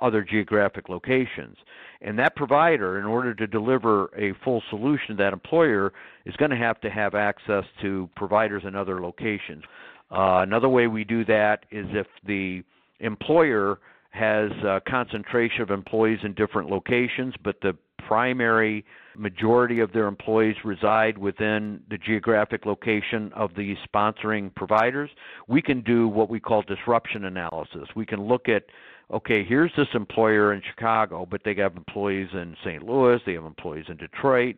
other 0.00 0.22
geographic 0.22 0.88
locations. 0.88 1.56
And 2.02 2.18
that 2.18 2.36
provider, 2.36 2.98
in 2.98 3.04
order 3.06 3.34
to 3.34 3.46
deliver 3.46 4.06
a 4.16 4.34
full 4.44 4.62
solution 4.70 5.08
to 5.08 5.14
that 5.16 5.32
employer, 5.32 5.92
is 6.24 6.36
going 6.36 6.50
to 6.50 6.56
have 6.56 6.80
to 6.82 6.90
have 6.90 7.14
access 7.14 7.64
to 7.82 8.08
providers 8.16 8.62
in 8.66 8.76
other 8.76 9.00
locations. 9.00 9.64
Uh, 10.10 10.42
another 10.42 10.68
way 10.68 10.86
we 10.86 11.04
do 11.04 11.24
that 11.24 11.64
is 11.70 11.86
if 11.90 12.06
the 12.26 12.62
employer 13.00 13.78
has 14.10 14.50
a 14.64 14.80
concentration 14.88 15.62
of 15.62 15.70
employees 15.70 16.18
in 16.22 16.32
different 16.34 16.70
locations, 16.70 17.34
but 17.42 17.56
the 17.60 17.76
primary 18.06 18.84
majority 19.16 19.80
of 19.80 19.92
their 19.92 20.06
employees 20.06 20.54
reside 20.64 21.18
within 21.18 21.80
the 21.90 21.98
geographic 21.98 22.64
location 22.66 23.32
of 23.34 23.50
the 23.56 23.74
sponsoring 23.86 24.54
providers, 24.54 25.10
we 25.48 25.60
can 25.60 25.82
do 25.82 26.08
what 26.08 26.30
we 26.30 26.38
call 26.38 26.62
disruption 26.62 27.24
analysis. 27.24 27.88
We 27.94 28.06
can 28.06 28.22
look 28.22 28.48
at 28.48 28.64
okay, 29.12 29.44
here's 29.44 29.72
this 29.76 29.88
employer 29.94 30.52
in 30.52 30.62
Chicago, 30.68 31.26
but 31.30 31.42
they 31.44 31.54
have 31.54 31.76
employees 31.76 32.28
in 32.32 32.56
St. 32.64 32.82
Louis, 32.82 33.20
they 33.26 33.34
have 33.34 33.44
employees 33.44 33.86
in 33.88 33.96
Detroit. 33.96 34.56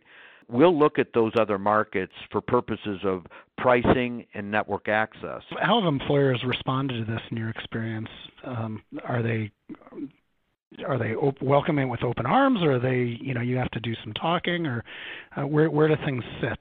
We'll 0.50 0.76
look 0.76 0.98
at 0.98 1.08
those 1.12 1.32
other 1.38 1.58
markets 1.58 2.12
for 2.32 2.40
purposes 2.40 3.00
of 3.04 3.26
pricing 3.58 4.24
and 4.32 4.50
network 4.50 4.88
access. 4.88 5.42
How 5.60 5.80
have 5.80 5.86
employers 5.86 6.42
responded 6.46 7.04
to 7.04 7.12
this 7.12 7.20
in 7.30 7.36
your 7.36 7.50
experience? 7.50 8.08
Um, 8.44 8.82
are 9.04 9.22
they 9.22 9.50
are 10.86 10.98
they 10.98 11.14
op- 11.14 11.42
welcoming 11.42 11.90
with 11.90 12.02
open 12.02 12.24
arms, 12.24 12.60
or 12.62 12.76
are 12.76 12.78
they 12.78 13.18
you 13.20 13.34
know 13.34 13.42
you 13.42 13.56
have 13.56 13.70
to 13.72 13.80
do 13.80 13.94
some 14.02 14.14
talking, 14.14 14.64
or 14.64 14.84
uh, 15.36 15.46
where 15.46 15.70
where 15.70 15.88
do 15.88 15.96
things 16.04 16.24
sit? 16.40 16.58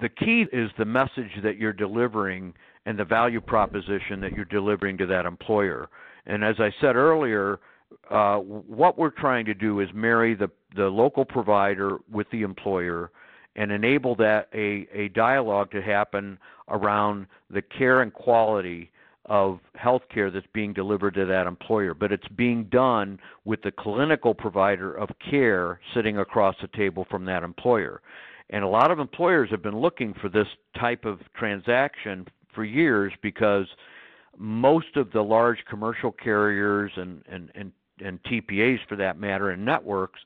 The 0.00 0.10
key 0.10 0.44
is 0.52 0.70
the 0.76 0.84
message 0.84 1.30
that 1.42 1.56
you're 1.56 1.72
delivering 1.72 2.52
and 2.84 2.98
the 2.98 3.04
value 3.04 3.40
proposition 3.40 4.20
that 4.20 4.32
you're 4.32 4.44
delivering 4.44 4.98
to 4.98 5.06
that 5.06 5.24
employer. 5.26 5.88
And 6.28 6.44
as 6.44 6.56
I 6.60 6.70
said 6.80 6.94
earlier, 6.94 7.58
uh, 8.10 8.36
what 8.36 8.98
we're 8.98 9.10
trying 9.10 9.46
to 9.46 9.54
do 9.54 9.80
is 9.80 9.88
marry 9.94 10.34
the, 10.34 10.50
the 10.76 10.84
local 10.84 11.24
provider 11.24 11.98
with 12.10 12.26
the 12.30 12.42
employer 12.42 13.10
and 13.56 13.72
enable 13.72 14.14
that 14.16 14.48
a, 14.54 14.86
a 14.94 15.08
dialogue 15.08 15.70
to 15.72 15.82
happen 15.82 16.38
around 16.68 17.26
the 17.50 17.62
care 17.62 18.02
and 18.02 18.12
quality 18.12 18.90
of 19.26 19.58
health 19.74 20.02
care 20.12 20.30
that's 20.30 20.46
being 20.54 20.72
delivered 20.72 21.14
to 21.14 21.26
that 21.26 21.46
employer. 21.46 21.92
But 21.92 22.12
it's 22.12 22.28
being 22.28 22.64
done 22.64 23.18
with 23.44 23.60
the 23.62 23.72
clinical 23.72 24.34
provider 24.34 24.94
of 24.94 25.08
care 25.30 25.80
sitting 25.94 26.18
across 26.18 26.54
the 26.62 26.68
table 26.68 27.06
from 27.10 27.24
that 27.26 27.42
employer. 27.42 28.00
And 28.50 28.64
a 28.64 28.68
lot 28.68 28.90
of 28.90 28.98
employers 28.98 29.50
have 29.50 29.62
been 29.62 29.78
looking 29.78 30.14
for 30.20 30.28
this 30.28 30.46
type 30.78 31.04
of 31.04 31.20
transaction 31.34 32.26
for 32.54 32.64
years 32.64 33.12
because 33.22 33.66
most 34.38 34.96
of 34.96 35.10
the 35.12 35.22
large 35.22 35.58
commercial 35.68 36.12
carriers 36.12 36.92
and, 36.96 37.22
and, 37.30 37.50
and, 37.54 37.72
and 38.04 38.22
TPAs 38.24 38.78
for 38.88 38.96
that 38.96 39.18
matter 39.18 39.50
and 39.50 39.64
networks 39.64 40.20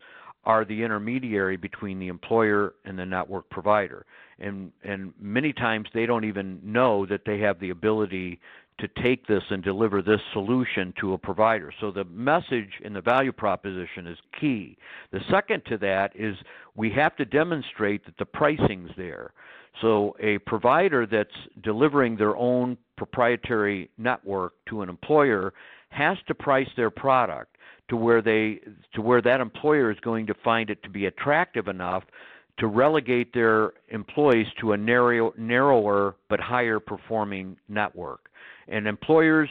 are 0.45 0.65
the 0.65 0.83
intermediary 0.83 1.57
between 1.57 1.99
the 1.99 2.09
employer 2.09 2.75
and 2.85 2.99
the 2.99 3.07
network 3.07 3.49
provider. 3.51 4.05
And, 4.39 4.73
and 4.83 5.13
many 5.21 5.53
times 5.53 5.89
they 5.95 6.05
don't 6.05 6.25
even 6.25 6.61
know 6.65 7.07
that 7.07 7.23
they 7.25 7.39
have 7.41 7.61
the 7.61 7.71
ability 7.71 8.41
to 8.79 8.89
take 9.03 9.27
this 9.27 9.43
and 9.51 9.63
deliver 9.63 10.03
this 10.03 10.21
solution 10.33 10.93
to 11.01 11.13
a 11.13 11.19
provider. 11.19 11.73
So 11.81 11.93
the 11.93 12.05
message 12.05 12.71
and 12.85 12.97
the 12.97 13.01
value 13.01 13.31
proposition 13.31 14.07
is 14.07 14.19
key. 14.41 14.77
The 15.13 15.21
second 15.31 15.63
to 15.67 15.79
that 15.79 16.11
is 16.17 16.35
we 16.75 16.91
have 16.91 17.15
to 17.17 17.25
demonstrate 17.25 18.05
that 18.07 18.19
the 18.19 18.25
pricing's 18.25 18.91
there. 18.97 19.33
So 19.81 20.15
a 20.21 20.39
provider 20.39 21.07
that's 21.07 21.31
delivering 21.63 22.17
their 22.17 22.37
own 22.37 22.77
proprietary 22.97 23.91
network 23.99 24.53
to 24.69 24.83
an 24.83 24.89
employer 24.89 25.53
has 25.91 26.17
to 26.29 26.35
price 26.35 26.69
their 26.77 26.91
product 26.91 27.57
to 27.89 27.97
where 27.97 28.23
they 28.23 28.61
to 28.95 29.03
where 29.03 29.21
that 29.23 29.41
employer 29.41 29.91
is 29.91 29.99
going 30.01 30.27
to 30.27 30.35
find 30.45 30.71
it 30.71 30.83
to 30.83 30.91
be 30.91 31.07
attractive 31.07 31.69
enough 31.69 32.05
to 32.59 32.67
relegate 32.67 33.33
their 33.33 33.73
employees 33.89 34.47
to 34.61 34.73
a 34.73 34.77
narrow, 34.77 35.33
narrower 35.39 36.17
but 36.29 36.39
higher 36.39 36.79
performing 36.79 37.57
network. 37.69 38.29
And 38.69 38.87
employers 38.87 39.49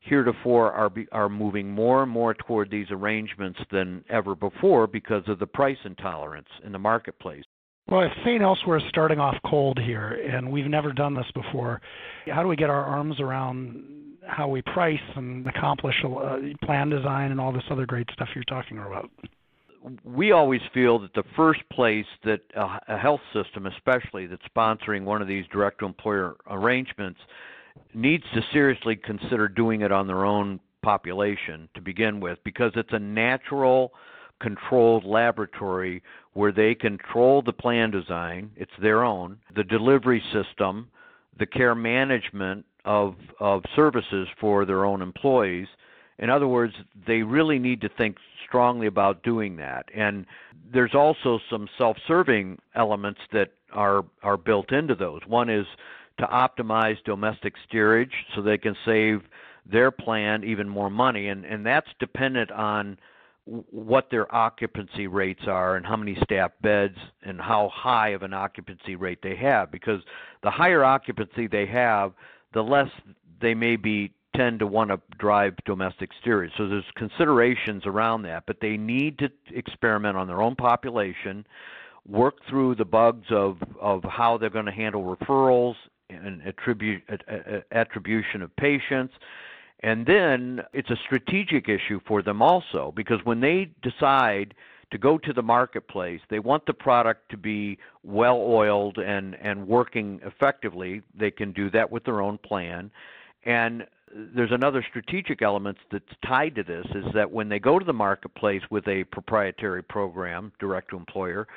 heretofore 0.00 0.72
are 0.72 0.92
are 1.12 1.28
moving 1.28 1.70
more 1.70 2.02
and 2.02 2.10
more 2.10 2.34
toward 2.34 2.70
these 2.70 2.86
arrangements 2.90 3.58
than 3.70 4.04
ever 4.10 4.34
before 4.34 4.86
because 4.86 5.22
of 5.28 5.38
the 5.38 5.46
price 5.46 5.78
intolerance 5.84 6.48
in 6.64 6.72
the 6.72 6.78
marketplace. 6.78 7.44
Well, 7.88 8.02
if 8.02 8.12
St. 8.24 8.42
Elsewhere 8.42 8.80
starting 8.88 9.18
off 9.18 9.36
cold 9.44 9.78
here, 9.78 10.08
and 10.08 10.50
we've 10.50 10.66
never 10.66 10.92
done 10.92 11.14
this 11.14 11.26
before, 11.34 11.80
how 12.26 12.42
do 12.42 12.48
we 12.48 12.56
get 12.56 12.70
our 12.70 12.84
arms 12.84 13.20
around 13.20 13.84
how 14.26 14.48
we 14.48 14.62
price 14.62 15.00
and 15.16 15.46
accomplish 15.46 15.96
uh, 16.04 16.38
plan 16.64 16.88
design 16.88 17.32
and 17.32 17.40
all 17.40 17.52
this 17.52 17.64
other 17.70 17.86
great 17.86 18.08
stuff 18.12 18.28
you're 18.34 18.44
talking 18.44 18.78
about? 18.78 19.10
We 20.04 20.30
always 20.30 20.60
feel 20.72 21.00
that 21.00 21.12
the 21.14 21.24
first 21.34 21.60
place 21.72 22.06
that 22.24 22.40
a 22.54 22.96
health 22.96 23.20
system, 23.32 23.66
especially 23.66 24.26
that's 24.26 24.42
sponsoring 24.56 25.02
one 25.02 25.20
of 25.20 25.26
these 25.26 25.44
direct 25.52 25.80
to 25.80 25.86
employer 25.86 26.36
arrangements, 26.48 27.18
needs 27.92 28.22
to 28.34 28.42
seriously 28.52 28.94
consider 28.94 29.48
doing 29.48 29.80
it 29.80 29.90
on 29.90 30.06
their 30.06 30.24
own 30.24 30.60
population 30.82 31.68
to 31.74 31.80
begin 31.80 32.20
with 32.20 32.38
because 32.44 32.70
it's 32.76 32.92
a 32.92 32.98
natural 32.98 33.92
controlled 34.42 35.04
laboratory 35.04 36.02
where 36.34 36.52
they 36.52 36.74
control 36.74 37.40
the 37.40 37.52
plan 37.52 37.90
design, 37.90 38.50
it's 38.56 38.72
their 38.80 39.04
own, 39.04 39.38
the 39.54 39.64
delivery 39.64 40.22
system, 40.32 40.88
the 41.38 41.46
care 41.46 41.74
management 41.74 42.66
of, 42.84 43.14
of 43.40 43.62
services 43.76 44.28
for 44.40 44.64
their 44.64 44.84
own 44.84 45.00
employees. 45.00 45.68
In 46.18 46.28
other 46.28 46.48
words, 46.48 46.74
they 47.06 47.22
really 47.22 47.58
need 47.58 47.80
to 47.82 47.88
think 47.88 48.16
strongly 48.46 48.86
about 48.86 49.22
doing 49.22 49.56
that. 49.56 49.86
And 49.94 50.26
there's 50.72 50.94
also 50.94 51.38
some 51.48 51.68
self 51.78 51.96
serving 52.06 52.58
elements 52.74 53.20
that 53.32 53.52
are, 53.72 54.04
are 54.22 54.36
built 54.36 54.72
into 54.72 54.94
those. 54.94 55.20
One 55.26 55.48
is 55.48 55.66
to 56.18 56.26
optimize 56.26 57.02
domestic 57.04 57.54
steerage 57.66 58.12
so 58.34 58.42
they 58.42 58.58
can 58.58 58.76
save 58.84 59.22
their 59.70 59.90
plan 59.90 60.44
even 60.44 60.68
more 60.68 60.90
money. 60.90 61.28
And, 61.28 61.44
and 61.44 61.64
that's 61.64 61.88
dependent 61.98 62.50
on 62.50 62.98
what 63.44 64.08
their 64.10 64.32
occupancy 64.34 65.06
rates 65.08 65.42
are 65.46 65.76
and 65.76 65.84
how 65.84 65.96
many 65.96 66.16
staff 66.22 66.52
beds 66.62 66.96
and 67.22 67.40
how 67.40 67.70
high 67.74 68.10
of 68.10 68.22
an 68.22 68.32
occupancy 68.32 68.94
rate 68.94 69.18
they 69.22 69.34
have 69.34 69.70
because 69.72 70.00
the 70.42 70.50
higher 70.50 70.84
occupancy 70.84 71.48
they 71.48 71.66
have 71.66 72.12
the 72.54 72.62
less 72.62 72.88
they 73.40 73.54
may 73.54 73.74
be 73.74 74.12
tend 74.36 74.60
to 74.60 74.66
want 74.66 74.90
to 74.90 74.98
drive 75.18 75.54
domestic 75.66 76.08
steerage. 76.20 76.52
So 76.56 76.68
there's 76.68 76.84
considerations 76.94 77.82
around 77.84 78.22
that 78.22 78.44
but 78.46 78.58
they 78.60 78.76
need 78.76 79.18
to 79.18 79.28
experiment 79.50 80.16
on 80.16 80.28
their 80.28 80.40
own 80.40 80.54
population 80.54 81.44
work 82.06 82.36
through 82.48 82.76
the 82.76 82.84
bugs 82.84 83.26
of 83.30 83.58
of 83.80 84.04
how 84.04 84.38
they're 84.38 84.50
going 84.50 84.66
to 84.66 84.72
handle 84.72 85.16
referrals 85.16 85.74
and 86.10 86.42
attribute 86.42 87.02
attribution 87.72 88.42
of 88.42 88.54
patients 88.56 89.14
and 89.82 90.06
then 90.06 90.62
it's 90.72 90.90
a 90.90 90.96
strategic 91.04 91.68
issue 91.68 92.00
for 92.06 92.22
them 92.22 92.40
also 92.40 92.92
because 92.94 93.18
when 93.24 93.40
they 93.40 93.70
decide 93.82 94.54
to 94.92 94.98
go 94.98 95.18
to 95.18 95.32
the 95.32 95.42
marketplace, 95.42 96.20
they 96.28 96.38
want 96.38 96.66
the 96.66 96.74
product 96.74 97.30
to 97.30 97.36
be 97.36 97.78
well 98.04 98.36
oiled 98.36 98.98
and, 98.98 99.34
and 99.36 99.66
working 99.66 100.20
effectively. 100.24 101.02
They 101.18 101.30
can 101.30 101.52
do 101.52 101.70
that 101.70 101.90
with 101.90 102.04
their 102.04 102.20
own 102.20 102.38
plan. 102.38 102.90
And 103.44 103.86
there's 104.14 104.52
another 104.52 104.84
strategic 104.88 105.40
element 105.40 105.78
that's 105.90 106.04
tied 106.26 106.54
to 106.56 106.62
this 106.62 106.86
is 106.94 107.06
that 107.14 107.30
when 107.30 107.48
they 107.48 107.58
go 107.58 107.78
to 107.78 107.84
the 107.84 107.92
marketplace 107.94 108.62
with 108.70 108.86
a 108.86 109.04
proprietary 109.04 109.82
program, 109.82 110.52
direct 110.60 110.90
to 110.90 110.96
employer, 110.96 111.48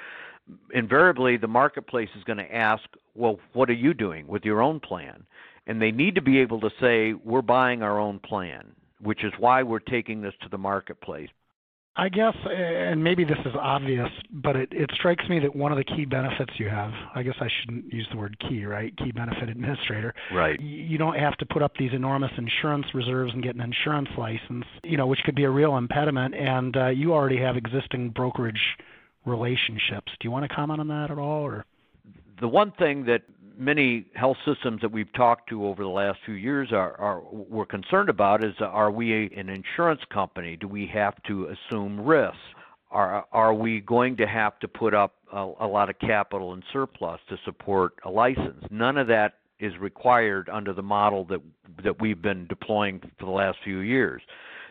invariably 0.73 1.37
the 1.37 1.47
marketplace 1.47 2.09
is 2.17 2.23
going 2.23 2.37
to 2.37 2.55
ask, 2.55 2.83
well, 3.13 3.39
what 3.53 3.69
are 3.69 3.73
you 3.73 3.93
doing 3.93 4.25
with 4.27 4.45
your 4.45 4.61
own 4.61 4.79
plan? 4.79 5.25
And 5.67 5.81
they 5.81 5.91
need 5.91 6.15
to 6.15 6.21
be 6.21 6.39
able 6.39 6.59
to 6.61 6.69
say 6.79 7.13
we're 7.13 7.41
buying 7.41 7.81
our 7.81 7.99
own 7.99 8.19
plan, 8.19 8.65
which 9.01 9.23
is 9.23 9.33
why 9.39 9.63
we're 9.63 9.79
taking 9.79 10.21
this 10.21 10.33
to 10.41 10.49
the 10.49 10.57
marketplace. 10.57 11.29
I 11.97 12.09
guess, 12.09 12.35
and 12.45 13.01
maybe 13.01 13.23
this 13.23 13.37
is 13.45 13.53
obvious, 13.57 14.09
but 14.29 14.57
it, 14.57 14.67
it 14.73 14.89
strikes 14.95 15.29
me 15.29 15.39
that 15.39 15.55
one 15.55 15.71
of 15.71 15.77
the 15.77 15.83
key 15.85 16.03
benefits 16.03 16.51
you 16.57 16.67
have, 16.67 16.91
I 17.15 17.23
guess 17.23 17.35
I 17.39 17.47
shouldn't 17.61 17.93
use 17.93 18.05
the 18.11 18.17
word 18.17 18.37
key, 18.49 18.65
right? 18.65 18.93
Key 18.97 19.13
benefit 19.13 19.47
administrator. 19.47 20.13
Right. 20.33 20.59
You 20.59 20.97
don't 20.97 21.17
have 21.17 21.37
to 21.37 21.45
put 21.45 21.61
up 21.61 21.71
these 21.79 21.91
enormous 21.93 22.31
insurance 22.37 22.87
reserves 22.93 23.31
and 23.33 23.41
get 23.41 23.55
an 23.55 23.61
insurance 23.61 24.09
license, 24.17 24.65
you 24.83 24.97
know, 24.97 25.07
which 25.07 25.21
could 25.23 25.35
be 25.35 25.45
a 25.45 25.49
real 25.49 25.77
impediment. 25.77 26.35
And 26.35 26.75
uh, 26.75 26.87
you 26.87 27.13
already 27.13 27.39
have 27.39 27.55
existing 27.55 28.09
brokerage 28.09 28.59
relationships. 29.25 30.11
Do 30.19 30.25
you 30.25 30.31
want 30.31 30.49
to 30.49 30.53
comment 30.53 30.81
on 30.81 30.89
that 30.89 31.11
at 31.11 31.17
all? 31.17 31.43
Or 31.43 31.65
the 32.41 32.49
one 32.49 32.71
thing 32.71 33.05
that 33.05 33.21
many 33.57 34.05
health 34.15 34.37
systems 34.45 34.81
that 34.81 34.91
we've 34.91 35.11
talked 35.13 35.49
to 35.49 35.65
over 35.65 35.83
the 35.83 35.89
last 35.89 36.19
few 36.25 36.35
years 36.35 36.71
are, 36.71 36.95
are 36.99 37.21
we're 37.31 37.65
concerned 37.65 38.09
about 38.09 38.43
is 38.43 38.53
are 38.59 38.91
we 38.91 39.13
a, 39.13 39.39
an 39.39 39.49
insurance 39.49 40.01
company? 40.11 40.55
Do 40.55 40.67
we 40.67 40.87
have 40.93 41.21
to 41.23 41.47
assume 41.47 41.99
risks? 41.99 42.37
Are 42.91 43.25
are 43.31 43.53
we 43.53 43.81
going 43.81 44.15
to 44.17 44.27
have 44.27 44.59
to 44.59 44.67
put 44.67 44.93
up 44.93 45.15
a, 45.33 45.51
a 45.59 45.67
lot 45.67 45.89
of 45.89 45.99
capital 45.99 46.53
and 46.53 46.63
surplus 46.71 47.19
to 47.29 47.37
support 47.43 47.93
a 48.05 48.09
license? 48.09 48.63
None 48.69 48.97
of 48.97 49.07
that 49.07 49.33
is 49.59 49.73
required 49.79 50.49
under 50.51 50.73
the 50.73 50.83
model 50.83 51.25
that 51.25 51.41
that 51.83 51.99
we've 51.99 52.21
been 52.21 52.47
deploying 52.47 52.99
for 53.19 53.25
the 53.25 53.31
last 53.31 53.57
few 53.63 53.79
years. 53.79 54.21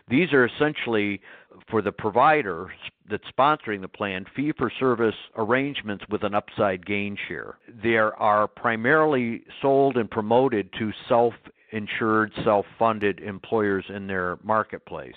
These 0.07 0.33
are 0.33 0.45
essentially 0.45 1.21
for 1.69 1.81
the 1.81 1.91
provider 1.91 2.71
that's 3.09 3.23
sponsoring 3.37 3.81
the 3.81 3.87
plan 3.87 4.25
fee 4.35 4.51
for 4.57 4.71
service 4.79 5.15
arrangements 5.35 6.03
with 6.09 6.23
an 6.23 6.35
upside 6.35 6.85
gain 6.85 7.17
share. 7.27 7.57
They 7.83 7.97
are 7.97 8.47
primarily 8.47 9.43
sold 9.61 9.97
and 9.97 10.09
promoted 10.09 10.69
to 10.79 10.91
self 11.09 11.33
insured, 11.71 12.31
self 12.43 12.65
funded 12.77 13.19
employers 13.19 13.85
in 13.89 14.07
their 14.07 14.37
marketplace. 14.43 15.15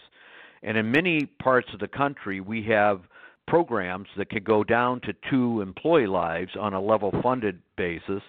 And 0.63 0.77
in 0.77 0.91
many 0.91 1.27
parts 1.27 1.69
of 1.73 1.81
the 1.81 1.89
country, 1.89 2.41
we 2.41 2.63
have 2.65 3.03
programs 3.47 4.09
that 4.17 4.29
could 4.29 4.45
go 4.45 4.65
down 4.65 5.01
to 5.03 5.15
two 5.31 5.61
employee 5.61 6.07
lives 6.07 6.51
on 6.59 6.75
a 6.75 6.81
level 6.81 7.13
funded 7.23 7.61
basis, 7.77 8.23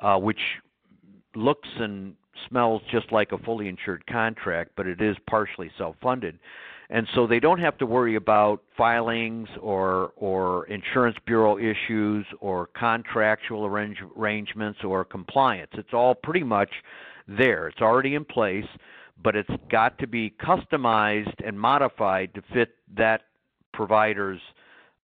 uh, 0.00 0.16
which 0.18 0.40
looks 1.34 1.68
and 1.78 2.14
smells 2.48 2.82
just 2.90 3.10
like 3.12 3.32
a 3.32 3.38
fully 3.38 3.68
insured 3.68 4.06
contract, 4.06 4.72
but 4.76 4.86
it 4.86 5.00
is 5.00 5.16
partially 5.26 5.70
self 5.78 5.96
funded 6.02 6.38
and 6.88 7.06
so 7.14 7.26
they 7.26 7.40
don't 7.40 7.58
have 7.58 7.76
to 7.78 7.86
worry 7.86 8.14
about 8.14 8.62
filings 8.76 9.48
or 9.60 10.12
or 10.16 10.66
insurance 10.66 11.16
bureau 11.26 11.58
issues 11.58 12.24
or 12.40 12.68
contractual 12.78 13.66
arrange, 13.66 13.98
arrangements 14.16 14.80
or 14.84 15.04
compliance. 15.04 15.70
It's 15.74 15.92
all 15.92 16.14
pretty 16.14 16.44
much 16.44 16.70
there. 17.26 17.68
It's 17.68 17.80
already 17.80 18.14
in 18.14 18.24
place, 18.24 18.66
but 19.22 19.34
it's 19.34 19.50
got 19.70 19.98
to 19.98 20.06
be 20.06 20.32
customized 20.40 21.34
and 21.44 21.58
modified 21.58 22.32
to 22.34 22.42
fit 22.54 22.76
that 22.96 23.22
provider's 23.72 24.40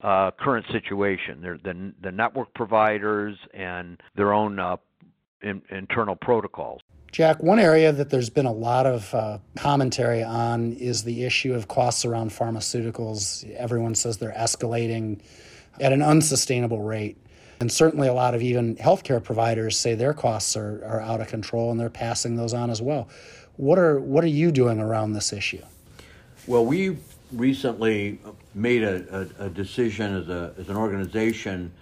uh, 0.02 0.30
current 0.38 0.66
situation. 0.72 1.40
They're 1.40 1.58
the 1.62 1.94
the 2.02 2.12
network 2.12 2.52
providers 2.54 3.36
and 3.54 3.98
their 4.16 4.34
own 4.34 4.58
uh, 4.58 4.76
in, 5.42 5.62
internal 5.70 6.16
protocols. 6.16 6.82
Jack, 7.12 7.42
one 7.42 7.58
area 7.58 7.90
that 7.90 8.08
there's 8.10 8.30
been 8.30 8.46
a 8.46 8.52
lot 8.52 8.86
of 8.86 9.12
uh, 9.14 9.38
commentary 9.56 10.22
on 10.22 10.72
is 10.74 11.02
the 11.02 11.24
issue 11.24 11.54
of 11.54 11.66
costs 11.66 12.04
around 12.04 12.30
pharmaceuticals. 12.30 13.50
Everyone 13.56 13.96
says 13.96 14.18
they're 14.18 14.32
escalating 14.32 15.20
at 15.80 15.92
an 15.92 16.02
unsustainable 16.02 16.82
rate. 16.82 17.16
And 17.58 17.70
certainly, 17.70 18.06
a 18.06 18.14
lot 18.14 18.34
of 18.34 18.42
even 18.42 18.76
healthcare 18.76 19.22
providers 19.22 19.76
say 19.76 19.94
their 19.94 20.14
costs 20.14 20.56
are, 20.56 20.84
are 20.84 21.00
out 21.00 21.20
of 21.20 21.26
control 21.26 21.70
and 21.72 21.80
they're 21.80 21.90
passing 21.90 22.36
those 22.36 22.54
on 22.54 22.70
as 22.70 22.80
well. 22.80 23.08
What 23.56 23.78
are, 23.78 24.00
what 24.00 24.22
are 24.24 24.28
you 24.28 24.52
doing 24.52 24.78
around 24.78 25.12
this 25.12 25.32
issue? 25.32 25.62
Well, 26.46 26.64
we 26.64 26.96
recently 27.32 28.20
made 28.54 28.82
a, 28.82 29.28
a, 29.40 29.46
a 29.46 29.50
decision 29.50 30.14
as, 30.14 30.28
a, 30.28 30.54
as 30.58 30.68
an 30.68 30.76
organization 30.76 31.72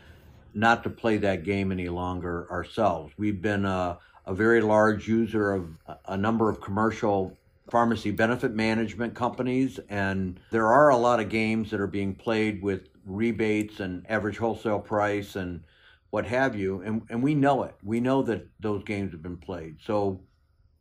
not 0.55 0.83
to 0.83 0.91
play 0.91 1.18
that 1.18 1.45
game 1.45 1.70
any 1.70 1.89
longer 1.89 2.51
ourselves. 2.51 3.12
We've 3.16 3.41
been 3.41 3.64
uh, 3.64 3.99
a 4.29 4.35
very 4.35 4.61
large 4.61 5.09
user 5.09 5.53
of 5.53 5.70
a 6.05 6.16
number 6.16 6.51
of 6.51 6.61
commercial 6.61 7.35
pharmacy 7.70 8.11
benefit 8.11 8.53
management 8.53 9.14
companies, 9.14 9.81
and 9.89 10.39
there 10.51 10.66
are 10.66 10.91
a 10.91 10.97
lot 10.97 11.18
of 11.18 11.31
games 11.31 11.70
that 11.70 11.81
are 11.81 11.87
being 11.87 12.14
played 12.14 12.62
with 12.62 12.89
rebates 13.07 13.81
and 13.81 14.05
average 14.11 14.37
wholesale 14.37 14.81
price 14.81 15.35
and 15.35 15.62
what 16.11 16.26
have 16.26 16.55
you, 16.55 16.83
and, 16.83 17.03
and 17.09 17.22
we 17.22 17.35
know 17.35 17.62
it. 17.62 17.74
We 17.83 18.01
know 18.01 18.20
that 18.22 18.47
those 18.61 18.85
games 18.85 19.12
have 19.12 19.22
been 19.22 19.39
played. 19.39 19.79
So 19.83 20.20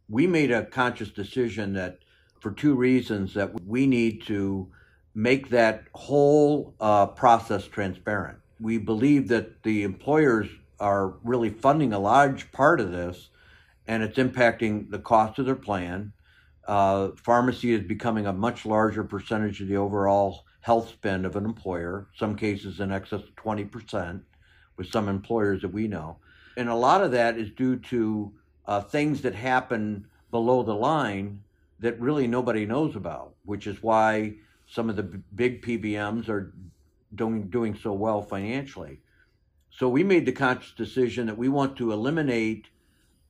we 0.10 0.28
made 0.28 0.52
a 0.52 0.66
conscious 0.66 1.10
decision 1.10 1.74
that 1.74 2.00
for 2.42 2.52
two 2.52 2.76
reasons 2.76 3.34
that 3.34 3.54
we 3.66 3.88
need 3.88 4.24
to 4.24 4.70
make 5.16 5.50
that 5.50 5.86
whole 5.94 6.76
uh, 6.82 7.08
process 7.08 7.66
transparent. 7.66 8.40
We 8.60 8.78
believe 8.78 9.30
that 9.30 9.64
the 9.64 9.84
employers 9.84 10.50
are 10.82 11.16
really 11.24 11.50
funding 11.50 11.94
a 11.94 12.00
large 12.00 12.52
part 12.52 12.82
of 12.82 12.92
this 12.92 13.30
and 13.88 14.04
it's 14.04 14.18
impacting 14.18 14.90
the 14.92 15.00
cost 15.00 15.40
of 15.40 15.46
their 15.46 15.56
plan. 15.56 16.14
Uh, 16.68 17.10
pharmacy 17.16 17.74
is 17.74 17.84
becoming 17.84 18.26
a 18.26 18.34
much 18.34 18.66
larger 18.66 19.04
percentage 19.04 19.62
of 19.62 19.68
the 19.68 19.78
overall 19.78 20.44
health 20.62 20.90
spend 20.90 21.26
of 21.26 21.36
an 21.38 21.46
employer, 21.46 22.08
some 22.16 22.36
cases 22.36 22.82
in 22.82 22.92
excess 22.92 23.22
of 23.22 23.36
20% 23.36 24.22
with 24.76 24.92
some 24.92 25.08
employers 25.08 25.62
that 25.62 25.74
we 25.74 25.88
know. 25.88 26.18
And 26.58 26.68
a 26.68 26.76
lot 26.76 27.04
of 27.04 27.12
that 27.12 27.38
is 27.38 27.52
due 27.52 27.78
to 27.78 28.34
uh, 28.66 28.82
things 28.82 29.22
that 29.22 29.34
happen 29.34 30.08
below 30.30 30.64
the 30.64 30.76
line 30.76 31.42
that 31.80 32.00
really 32.02 32.28
nobody 32.28 32.66
knows 32.66 32.96
about, 32.96 33.36
which 33.46 33.66
is 33.66 33.82
why 33.82 34.34
some 34.68 34.90
of 34.90 34.98
the 34.98 35.04
b- 35.04 35.20
big 35.36 35.62
PBMs 35.62 36.28
are 36.28 36.54
doing, 37.16 37.50
doing 37.50 37.78
so 37.82 37.94
well 37.94 38.22
financially. 38.22 39.00
So 39.70 39.88
we 39.88 40.04
made 40.04 40.26
the 40.26 40.32
conscious 40.32 40.74
decision 40.74 41.28
that 41.28 41.38
we 41.38 41.48
want 41.48 41.78
to 41.78 41.92
eliminate 41.92 42.68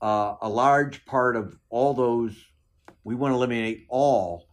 uh, 0.02 0.36
a 0.42 0.50
large 0.50 1.06
part 1.06 1.36
of 1.36 1.58
all 1.70 1.94
those, 1.94 2.36
we 3.04 3.16
want 3.16 3.32
to 3.32 3.36
eliminate 3.36 3.86
all 3.90 4.48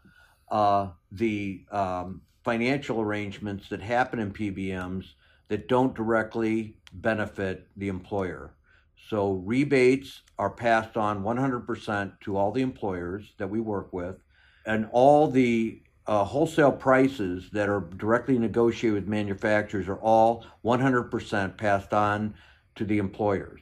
uh, 0.51 0.89
the 1.13 1.65
um, 1.71 2.23
financial 2.45 3.01
arrangements 3.01 3.69
that 3.69 3.81
happen 3.81 4.19
in 4.19 4.33
PBMs 4.33 5.07
that 5.49 5.69
don't 5.69 5.95
directly 5.95 6.77
benefit 6.93 7.67
the 7.77 7.89
employer. 7.89 8.55
So 9.09 9.33
rebates 9.45 10.23
are 10.39 10.51
passed 10.51 10.97
on 10.97 11.23
100% 11.23 12.21
to 12.21 12.37
all 12.37 12.53
the 12.53 12.63
employers 12.63 13.33
that 13.39 13.49
we 13.49 13.61
work 13.61 13.93
with, 13.93 14.17
and 14.67 14.89
all 14.93 15.29
the 15.29 15.83
uh, 16.07 16.25
wholesale 16.25 16.73
prices 16.73 17.49
that 17.53 17.69
are 17.69 17.81
directly 17.97 18.39
negotiated 18.39 18.95
with 18.95 19.09
manufacturers 19.09 19.89
are 19.89 20.01
all 20.01 20.45
100% 20.65 21.57
passed 21.57 21.93
on 21.93 22.35
to 22.77 22.85
the 22.85 22.99
employers. 22.99 23.61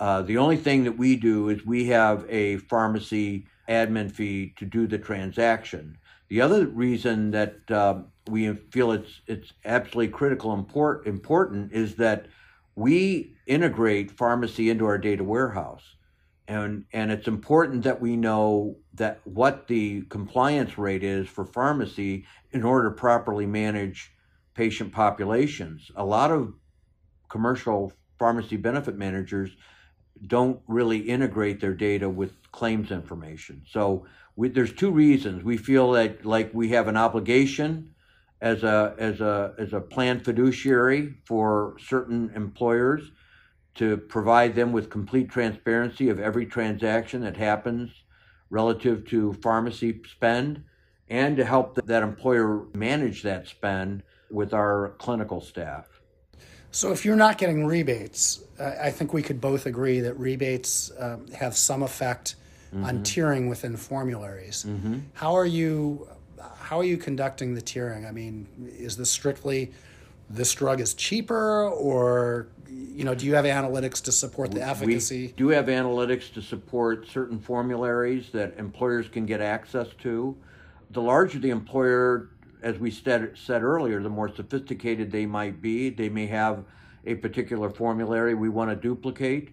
Uh, 0.00 0.22
the 0.22 0.38
only 0.38 0.56
thing 0.56 0.84
that 0.84 0.96
we 0.96 1.14
do 1.14 1.50
is 1.50 1.64
we 1.64 1.86
have 1.86 2.24
a 2.30 2.56
pharmacy 2.56 3.46
admin 3.68 4.10
fee 4.10 4.54
to 4.56 4.64
do 4.64 4.86
the 4.86 4.98
transaction. 4.98 5.98
The 6.28 6.40
other 6.40 6.66
reason 6.66 7.30
that 7.32 7.70
uh, 7.70 8.00
we 8.28 8.54
feel 8.70 8.92
it's 8.92 9.20
it's 9.26 9.52
absolutely 9.64 10.08
critical 10.08 10.54
import, 10.54 11.06
important 11.06 11.72
is 11.72 11.96
that 11.96 12.26
we 12.76 13.34
integrate 13.46 14.10
pharmacy 14.10 14.70
into 14.70 14.86
our 14.86 14.96
data 14.96 15.22
warehouse. 15.22 15.82
And, 16.48 16.86
and 16.92 17.12
it's 17.12 17.28
important 17.28 17.84
that 17.84 18.00
we 18.00 18.16
know 18.16 18.76
that 18.94 19.20
what 19.24 19.68
the 19.68 20.02
compliance 20.02 20.78
rate 20.78 21.04
is 21.04 21.28
for 21.28 21.44
pharmacy 21.44 22.24
in 22.52 22.64
order 22.64 22.88
to 22.88 22.94
properly 22.94 23.46
manage 23.46 24.12
patient 24.54 24.92
populations. 24.92 25.90
A 25.94 26.04
lot 26.04 26.32
of 26.32 26.54
commercial 27.28 27.92
pharmacy 28.18 28.56
benefit 28.56 28.96
managers 28.96 29.50
don't 30.26 30.60
really 30.66 30.98
integrate 30.98 31.60
their 31.60 31.74
data 31.74 32.08
with 32.08 32.32
claims 32.52 32.90
information. 32.90 33.62
So 33.68 34.06
we, 34.36 34.48
there's 34.48 34.72
two 34.72 34.90
reasons. 34.90 35.44
We 35.44 35.56
feel 35.56 35.92
that 35.92 36.24
like 36.24 36.50
we 36.52 36.70
have 36.70 36.88
an 36.88 36.96
obligation 36.96 37.94
as 38.40 38.62
a 38.62 38.94
as 38.98 39.20
a 39.20 39.54
as 39.58 39.72
a 39.72 39.80
plan 39.80 40.20
fiduciary 40.20 41.14
for 41.26 41.76
certain 41.78 42.30
employers 42.34 43.10
to 43.74 43.96
provide 43.96 44.54
them 44.54 44.72
with 44.72 44.90
complete 44.90 45.30
transparency 45.30 46.08
of 46.08 46.18
every 46.18 46.46
transaction 46.46 47.22
that 47.22 47.36
happens 47.36 47.90
relative 48.50 49.06
to 49.06 49.32
pharmacy 49.34 50.00
spend 50.10 50.64
and 51.08 51.36
to 51.36 51.44
help 51.44 51.74
that 51.86 52.02
employer 52.02 52.66
manage 52.74 53.22
that 53.22 53.46
spend 53.46 54.02
with 54.30 54.52
our 54.54 54.94
clinical 54.98 55.40
staff. 55.40 55.99
So, 56.72 56.92
if 56.92 57.04
you're 57.04 57.16
not 57.16 57.38
getting 57.38 57.66
rebates, 57.66 58.42
I 58.58 58.90
think 58.90 59.12
we 59.12 59.22
could 59.22 59.40
both 59.40 59.66
agree 59.66 60.00
that 60.00 60.18
rebates 60.18 60.92
um, 60.98 61.26
have 61.32 61.56
some 61.56 61.82
effect 61.82 62.36
mm-hmm. 62.72 62.84
on 62.84 62.98
tiering 63.00 63.48
within 63.48 63.76
formularies. 63.76 64.64
Mm-hmm. 64.68 64.98
How 65.14 65.34
are 65.34 65.46
you? 65.46 66.08
How 66.58 66.78
are 66.78 66.84
you 66.84 66.96
conducting 66.96 67.54
the 67.54 67.62
tiering? 67.62 68.08
I 68.08 68.12
mean, 68.12 68.46
is 68.78 68.96
this 68.96 69.10
strictly 69.10 69.72
this 70.28 70.54
drug 70.54 70.80
is 70.80 70.94
cheaper, 70.94 71.68
or 71.68 72.48
you 72.68 73.04
know, 73.04 73.14
do 73.14 73.26
you 73.26 73.34
have 73.34 73.44
analytics 73.44 74.00
to 74.02 74.12
support 74.12 74.52
the 74.52 74.62
efficacy? 74.62 75.26
We 75.26 75.32
do 75.32 75.48
have 75.48 75.66
analytics 75.66 76.32
to 76.34 76.42
support 76.42 77.08
certain 77.08 77.40
formularies 77.40 78.30
that 78.30 78.56
employers 78.58 79.08
can 79.08 79.26
get 79.26 79.40
access 79.40 79.88
to. 80.02 80.36
The 80.90 81.02
larger 81.02 81.38
the 81.38 81.50
employer, 81.50 82.30
as 82.62 82.78
we 82.78 82.90
said, 82.90 83.32
said 83.36 83.62
earlier, 83.62 84.02
the 84.02 84.08
more 84.10 84.34
sophisticated 84.34 85.10
they 85.10 85.26
might 85.26 85.60
be, 85.60 85.90
they 85.90 86.08
may 86.08 86.26
have 86.26 86.64
a 87.06 87.14
particular 87.14 87.70
formulary 87.70 88.34
we 88.34 88.48
want 88.48 88.70
to 88.70 88.76
duplicate 88.76 89.50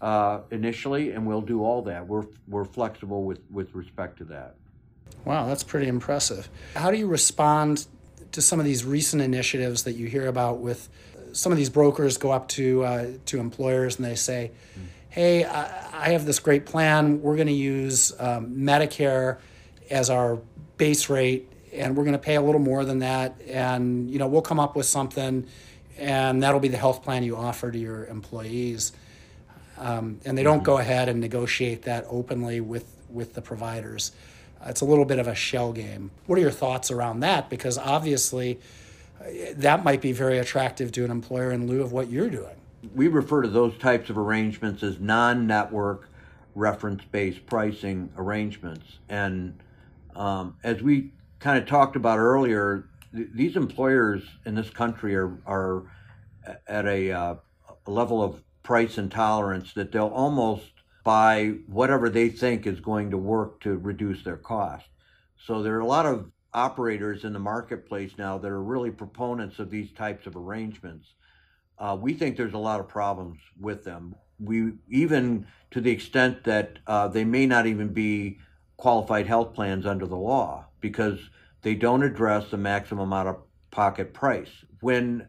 uh, 0.00 0.40
initially, 0.50 1.12
and 1.12 1.26
we'll 1.26 1.40
do 1.40 1.64
all 1.64 1.82
that. 1.82 2.06
We're, 2.06 2.26
we're 2.46 2.64
flexible 2.64 3.24
with, 3.24 3.40
with 3.50 3.74
respect 3.74 4.18
to 4.18 4.24
that. 4.24 4.54
Wow, 5.24 5.46
that's 5.46 5.62
pretty 5.62 5.88
impressive. 5.88 6.48
How 6.74 6.90
do 6.90 6.96
you 6.96 7.06
respond 7.06 7.86
to 8.32 8.42
some 8.42 8.60
of 8.60 8.66
these 8.66 8.84
recent 8.84 9.22
initiatives 9.22 9.84
that 9.84 9.92
you 9.92 10.06
hear 10.06 10.26
about 10.26 10.58
with 10.58 10.88
some 11.32 11.52
of 11.52 11.58
these 11.58 11.70
brokers 11.70 12.16
go 12.16 12.30
up 12.30 12.48
to 12.48 12.84
uh, 12.84 13.06
to 13.26 13.38
employers 13.38 13.96
and 13.96 14.04
they 14.04 14.14
say, 14.14 14.50
"Hey, 15.08 15.44
I, 15.44 16.06
I 16.06 16.10
have 16.10 16.24
this 16.24 16.38
great 16.40 16.66
plan. 16.66 17.20
We're 17.22 17.36
going 17.36 17.48
to 17.48 17.52
use 17.52 18.12
um, 18.18 18.54
Medicare 18.54 19.38
as 19.90 20.10
our 20.10 20.38
base 20.76 21.08
rate, 21.08 21.47
and 21.72 21.96
we're 21.96 22.04
going 22.04 22.12
to 22.12 22.18
pay 22.18 22.36
a 22.36 22.40
little 22.40 22.60
more 22.60 22.84
than 22.84 23.00
that, 23.00 23.40
and 23.46 24.10
you 24.10 24.18
know 24.18 24.26
we'll 24.26 24.42
come 24.42 24.60
up 24.60 24.76
with 24.76 24.86
something, 24.86 25.46
and 25.98 26.42
that'll 26.42 26.60
be 26.60 26.68
the 26.68 26.76
health 26.76 27.02
plan 27.02 27.22
you 27.22 27.36
offer 27.36 27.70
to 27.70 27.78
your 27.78 28.06
employees." 28.06 28.92
Um, 29.78 30.20
and 30.24 30.36
they 30.36 30.42
don't 30.42 30.64
go 30.64 30.78
ahead 30.78 31.08
and 31.08 31.20
negotiate 31.20 31.82
that 31.82 32.04
openly 32.08 32.60
with 32.60 32.86
with 33.10 33.34
the 33.34 33.42
providers. 33.42 34.12
It's 34.66 34.80
a 34.80 34.84
little 34.84 35.04
bit 35.04 35.18
of 35.18 35.28
a 35.28 35.34
shell 35.34 35.72
game. 35.72 36.10
What 36.26 36.38
are 36.38 36.42
your 36.42 36.50
thoughts 36.50 36.90
around 36.90 37.20
that? 37.20 37.48
Because 37.48 37.78
obviously, 37.78 38.58
that 39.54 39.84
might 39.84 40.00
be 40.00 40.12
very 40.12 40.38
attractive 40.38 40.92
to 40.92 41.04
an 41.04 41.10
employer 41.10 41.52
in 41.52 41.66
lieu 41.66 41.82
of 41.82 41.92
what 41.92 42.10
you're 42.10 42.30
doing. 42.30 42.56
We 42.94 43.08
refer 43.08 43.42
to 43.42 43.48
those 43.48 43.76
types 43.78 44.10
of 44.10 44.18
arrangements 44.18 44.82
as 44.82 44.98
non 44.98 45.46
network 45.46 46.08
reference 46.54 47.04
based 47.10 47.46
pricing 47.46 48.10
arrangements. 48.16 48.98
And 49.08 49.58
um, 50.16 50.56
as 50.64 50.82
we 50.82 51.12
kind 51.40 51.58
of 51.58 51.68
talked 51.68 51.96
about 51.96 52.18
earlier, 52.18 52.88
th- 53.14 53.28
these 53.34 53.56
employers 53.56 54.22
in 54.44 54.54
this 54.54 54.70
country 54.70 55.14
are, 55.14 55.38
are 55.46 55.84
at 56.66 56.86
a, 56.86 57.12
uh, 57.12 57.34
level 57.86 58.22
of 58.22 58.42
price 58.62 58.98
intolerance 58.98 59.72
that 59.72 59.92
they'll 59.92 60.08
almost 60.08 60.70
buy 61.04 61.54
whatever 61.66 62.10
they 62.10 62.28
think 62.28 62.66
is 62.66 62.80
going 62.80 63.10
to 63.10 63.16
work 63.16 63.60
to 63.60 63.78
reduce 63.78 64.22
their 64.22 64.36
cost. 64.36 64.86
So 65.38 65.62
there 65.62 65.74
are 65.76 65.80
a 65.80 65.86
lot 65.86 66.04
of 66.04 66.30
operators 66.52 67.24
in 67.24 67.32
the 67.32 67.38
marketplace 67.38 68.12
now 68.18 68.36
that 68.38 68.50
are 68.50 68.62
really 68.62 68.90
proponents 68.90 69.58
of 69.58 69.70
these 69.70 69.90
types 69.92 70.26
of 70.26 70.36
arrangements. 70.36 71.06
Uh, 71.78 71.96
we 71.98 72.12
think 72.12 72.36
there's 72.36 72.54
a 72.54 72.58
lot 72.58 72.80
of 72.80 72.88
problems 72.88 73.38
with 73.58 73.84
them. 73.84 74.14
We 74.38 74.72
even 74.90 75.46
to 75.70 75.80
the 75.80 75.90
extent 75.90 76.44
that 76.44 76.78
uh, 76.86 77.08
they 77.08 77.24
may 77.24 77.46
not 77.46 77.66
even 77.66 77.88
be 77.88 78.38
qualified 78.76 79.26
health 79.26 79.54
plans 79.54 79.86
under 79.86 80.06
the 80.06 80.16
law 80.16 80.67
because 80.80 81.18
they 81.62 81.74
don't 81.74 82.02
address 82.02 82.50
the 82.50 82.56
maximum 82.56 83.12
out 83.12 83.26
of 83.26 83.36
pocket 83.70 84.14
price. 84.14 84.50
When 84.80 85.28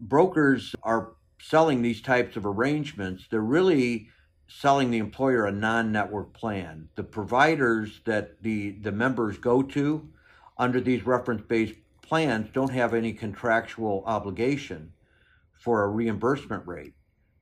brokers 0.00 0.74
are 0.82 1.12
selling 1.40 1.82
these 1.82 2.00
types 2.00 2.36
of 2.36 2.46
arrangements, 2.46 3.26
they're 3.30 3.40
really 3.40 4.08
selling 4.48 4.90
the 4.90 4.98
employer 4.98 5.44
a 5.44 5.52
non-network 5.52 6.32
plan. 6.32 6.88
The 6.94 7.04
providers 7.04 8.00
that 8.06 8.42
the, 8.42 8.70
the 8.70 8.92
members 8.92 9.38
go 9.38 9.62
to 9.62 10.08
under 10.56 10.80
these 10.80 11.06
reference-based 11.06 11.74
plans 12.02 12.48
don't 12.52 12.72
have 12.72 12.94
any 12.94 13.12
contractual 13.12 14.02
obligation 14.06 14.92
for 15.52 15.84
a 15.84 15.88
reimbursement 15.88 16.66
rate. 16.66 16.94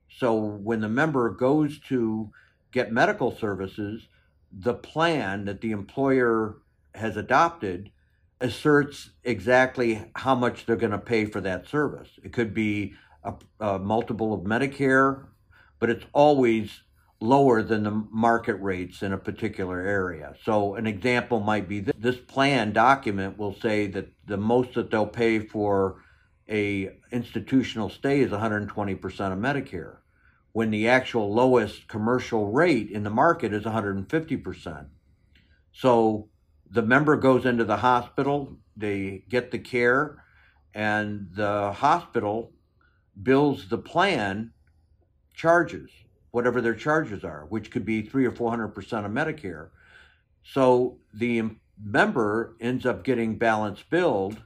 So 0.08 0.34
when 0.34 0.80
the 0.80 0.88
member 0.88 1.30
goes 1.30 1.78
to 1.88 2.30
get 2.72 2.92
medical 2.92 3.34
services, 3.34 4.08
the 4.52 4.74
plan 4.74 5.44
that 5.44 5.60
the 5.60 5.70
employer 5.70 6.56
has 6.96 7.16
adopted 7.16 7.90
asserts 8.40 9.10
exactly 9.24 10.10
how 10.14 10.34
much 10.34 10.66
they're 10.66 10.76
going 10.76 10.92
to 10.92 10.98
pay 10.98 11.24
for 11.24 11.40
that 11.40 11.66
service. 11.66 12.10
It 12.22 12.32
could 12.32 12.52
be 12.52 12.94
a, 13.24 13.34
a 13.60 13.78
multiple 13.78 14.34
of 14.34 14.40
Medicare, 14.42 15.26
but 15.78 15.90
it's 15.90 16.04
always 16.12 16.82
lower 17.20 17.62
than 17.62 17.82
the 17.82 17.90
market 18.10 18.56
rates 18.56 19.02
in 19.02 19.12
a 19.12 19.18
particular 19.18 19.80
area. 19.80 20.34
So 20.44 20.74
an 20.74 20.86
example 20.86 21.40
might 21.40 21.68
be 21.68 21.80
this, 21.80 21.94
this 21.98 22.16
plan 22.16 22.72
document 22.72 23.38
will 23.38 23.54
say 23.54 23.86
that 23.88 24.08
the 24.26 24.36
most 24.36 24.74
that 24.74 24.90
they'll 24.90 25.06
pay 25.06 25.38
for 25.38 26.02
a 26.48 26.90
institutional 27.10 27.88
stay 27.88 28.20
is 28.20 28.30
120% 28.30 28.72
of 28.72 29.38
Medicare 29.38 29.96
when 30.52 30.70
the 30.70 30.88
actual 30.88 31.34
lowest 31.34 31.88
commercial 31.88 32.50
rate 32.50 32.90
in 32.90 33.02
the 33.02 33.10
market 33.10 33.52
is 33.52 33.64
150%. 33.64 34.86
So 35.72 36.28
the 36.70 36.82
member 36.82 37.16
goes 37.16 37.46
into 37.46 37.64
the 37.64 37.78
hospital, 37.78 38.56
they 38.76 39.24
get 39.28 39.50
the 39.50 39.58
care, 39.58 40.22
and 40.74 41.28
the 41.34 41.72
hospital 41.72 42.52
bills 43.22 43.68
the 43.68 43.78
plan 43.78 44.52
charges, 45.34 45.90
whatever 46.30 46.60
their 46.60 46.74
charges 46.74 47.24
are, 47.24 47.46
which 47.48 47.70
could 47.70 47.84
be 47.84 48.02
three 48.02 48.26
or 48.26 48.32
four 48.32 48.50
hundred 48.50 48.68
percent 48.68 49.06
of 49.06 49.12
Medicare. 49.12 49.70
So 50.42 50.98
the 51.12 51.42
member 51.82 52.56
ends 52.60 52.86
up 52.86 53.04
getting 53.04 53.38
balance 53.38 53.82
billed, 53.88 54.42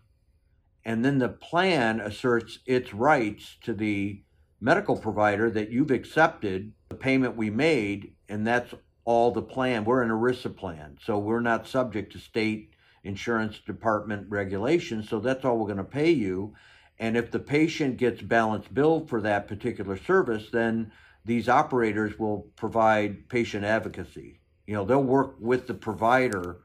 and 0.84 1.04
then 1.04 1.18
the 1.18 1.28
plan 1.28 2.00
asserts 2.00 2.60
its 2.66 2.94
rights 2.94 3.56
to 3.62 3.74
the 3.74 4.22
medical 4.60 4.96
provider 4.96 5.50
that 5.50 5.70
you've 5.70 5.90
accepted 5.90 6.72
the 6.88 6.94
payment 6.94 7.36
we 7.36 7.50
made, 7.50 8.14
and 8.28 8.46
that's 8.46 8.74
all 9.05 9.30
the 9.30 9.42
plan. 9.42 9.84
We're 9.84 10.03
an 10.03 10.11
ERISA 10.11 10.57
plan, 10.57 10.98
so 11.03 11.18
we're 11.18 11.40
not 11.40 11.66
subject 11.66 12.12
to 12.12 12.18
state 12.18 12.74
insurance 13.03 13.59
department 13.59 14.26
regulations, 14.28 15.09
so 15.09 15.20
that's 15.20 15.44
all 15.44 15.59
we're 15.59 15.66
going 15.66 15.78
to 15.78 15.84
pay 15.84 16.11
you. 16.11 16.55
And 16.98 17.16
if 17.16 17.30
the 17.30 17.38
patient 17.38 17.96
gets 17.96 18.20
balance 18.20 18.68
billed 18.68 19.09
for 19.09 19.22
that 19.22 19.48
particular 19.48 19.96
service, 19.96 20.51
then 20.53 20.92
these 21.24 21.48
operators 21.48 22.18
will 22.18 22.46
provide 22.57 23.28
patient 23.28 23.64
advocacy. 23.64 24.40
You 24.66 24.74
know, 24.74 24.84
they'll 24.84 25.03
work 25.03 25.36
with 25.40 25.66
the 25.66 25.74
provider 25.74 26.59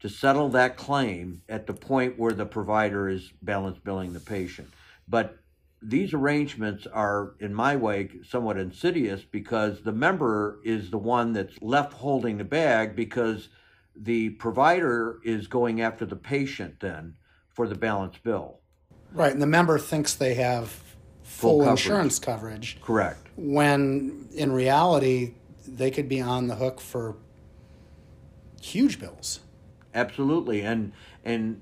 to 0.00 0.08
settle 0.08 0.48
that 0.50 0.76
claim 0.76 1.42
at 1.48 1.66
the 1.66 1.74
point 1.74 2.18
where 2.18 2.32
the 2.32 2.46
provider 2.46 3.08
is 3.08 3.32
balance 3.42 3.78
billing 3.78 4.12
the 4.12 4.20
patient. 4.20 4.68
But 5.08 5.38
these 5.82 6.12
arrangements 6.12 6.86
are, 6.86 7.34
in 7.40 7.54
my 7.54 7.76
way, 7.76 8.10
somewhat 8.28 8.58
insidious 8.58 9.22
because 9.24 9.82
the 9.82 9.92
member 9.92 10.60
is 10.64 10.90
the 10.90 10.98
one 10.98 11.32
that's 11.32 11.54
left 11.62 11.92
holding 11.94 12.36
the 12.38 12.44
bag 12.44 12.94
because 12.94 13.48
the 13.96 14.30
provider 14.30 15.18
is 15.24 15.46
going 15.46 15.80
after 15.80 16.04
the 16.04 16.16
patient 16.16 16.80
then 16.80 17.14
for 17.48 17.66
the 17.66 17.74
balance 17.74 18.16
bill. 18.18 18.60
Right, 19.12 19.32
and 19.32 19.42
the 19.42 19.46
member 19.46 19.78
thinks 19.78 20.14
they 20.14 20.34
have 20.34 20.68
full, 21.22 21.50
Full 21.50 21.58
coverage. 21.60 21.80
insurance 21.86 22.18
coverage 22.18 22.78
Correct. 22.82 23.26
when 23.36 24.28
in 24.34 24.52
reality 24.52 25.34
they 25.66 25.90
could 25.90 26.08
be 26.08 26.20
on 26.20 26.46
the 26.48 26.56
hook 26.56 26.80
for 26.80 27.16
huge 28.60 29.00
bills. 29.00 29.40
Absolutely, 29.94 30.60
and 30.62 30.92
and 31.24 31.60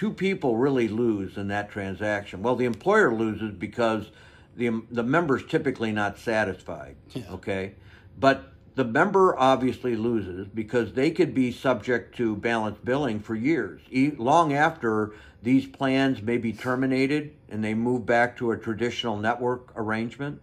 two 0.00 0.10
people 0.10 0.56
really 0.56 0.88
lose 0.88 1.36
in 1.36 1.48
that 1.48 1.70
transaction. 1.70 2.42
Well, 2.42 2.56
the 2.56 2.64
employer 2.64 3.12
loses 3.12 3.52
because 3.52 4.10
the 4.56 4.80
the 4.90 5.02
member's 5.02 5.44
typically 5.44 5.92
not 5.92 6.18
satisfied. 6.18 6.96
Yeah. 7.10 7.24
Okay, 7.32 7.74
but 8.18 8.54
the 8.76 8.84
member 8.86 9.38
obviously 9.38 9.96
loses 9.96 10.46
because 10.54 10.94
they 10.94 11.10
could 11.10 11.34
be 11.34 11.52
subject 11.52 12.16
to 12.16 12.34
balance 12.34 12.78
billing 12.82 13.20
for 13.20 13.34
years, 13.34 13.82
long 14.16 14.54
after 14.54 15.12
these 15.42 15.66
plans 15.66 16.22
may 16.22 16.38
be 16.38 16.54
terminated 16.54 17.34
and 17.50 17.62
they 17.62 17.74
move 17.74 18.06
back 18.06 18.38
to 18.38 18.52
a 18.52 18.56
traditional 18.56 19.18
network 19.18 19.70
arrangement. 19.76 20.40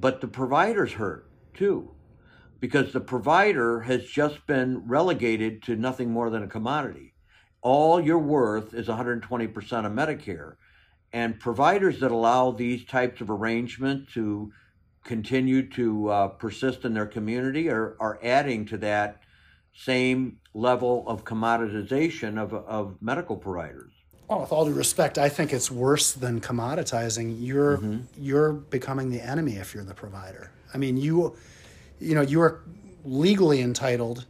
But 0.00 0.20
the 0.20 0.28
provider's 0.28 0.92
hurt 0.92 1.26
too 1.52 1.90
because 2.60 2.92
the 2.92 3.00
provider 3.00 3.80
has 3.80 4.04
just 4.04 4.46
been 4.46 4.86
relegated 4.86 5.64
to 5.64 5.74
nothing 5.74 6.12
more 6.12 6.30
than 6.30 6.44
a 6.44 6.46
commodity. 6.48 7.09
All 7.62 8.00
you're 8.00 8.18
worth 8.18 8.74
is 8.74 8.88
120% 8.88 9.26
of 9.26 9.92
Medicare. 9.92 10.56
And 11.12 11.38
providers 11.38 12.00
that 12.00 12.10
allow 12.10 12.52
these 12.52 12.84
types 12.84 13.20
of 13.20 13.30
arrangements 13.30 14.12
to 14.14 14.52
continue 15.04 15.68
to 15.70 16.08
uh, 16.08 16.28
persist 16.28 16.84
in 16.84 16.94
their 16.94 17.06
community 17.06 17.68
are, 17.68 17.96
are 18.00 18.18
adding 18.22 18.64
to 18.66 18.76
that 18.78 19.20
same 19.74 20.38
level 20.54 21.04
of 21.06 21.24
commoditization 21.24 22.38
of, 22.38 22.52
of 22.52 22.96
medical 23.00 23.36
providers. 23.36 23.92
Well, 24.28 24.40
with 24.40 24.52
all 24.52 24.64
due 24.64 24.72
respect, 24.72 25.18
I 25.18 25.28
think 25.28 25.52
it's 25.52 25.70
worse 25.70 26.12
than 26.12 26.40
commoditizing. 26.40 27.36
You're 27.40 27.80
you're 28.16 28.52
becoming 28.52 29.10
the 29.10 29.20
enemy 29.20 29.56
if 29.56 29.74
you're 29.74 29.82
the 29.82 29.94
provider. 29.94 30.52
I 30.72 30.78
mean, 30.78 30.96
you 30.96 31.34
you 31.98 32.14
know 32.14 32.20
you 32.20 32.40
are 32.40 32.60
legally 33.04 33.60
entitled 33.60 34.26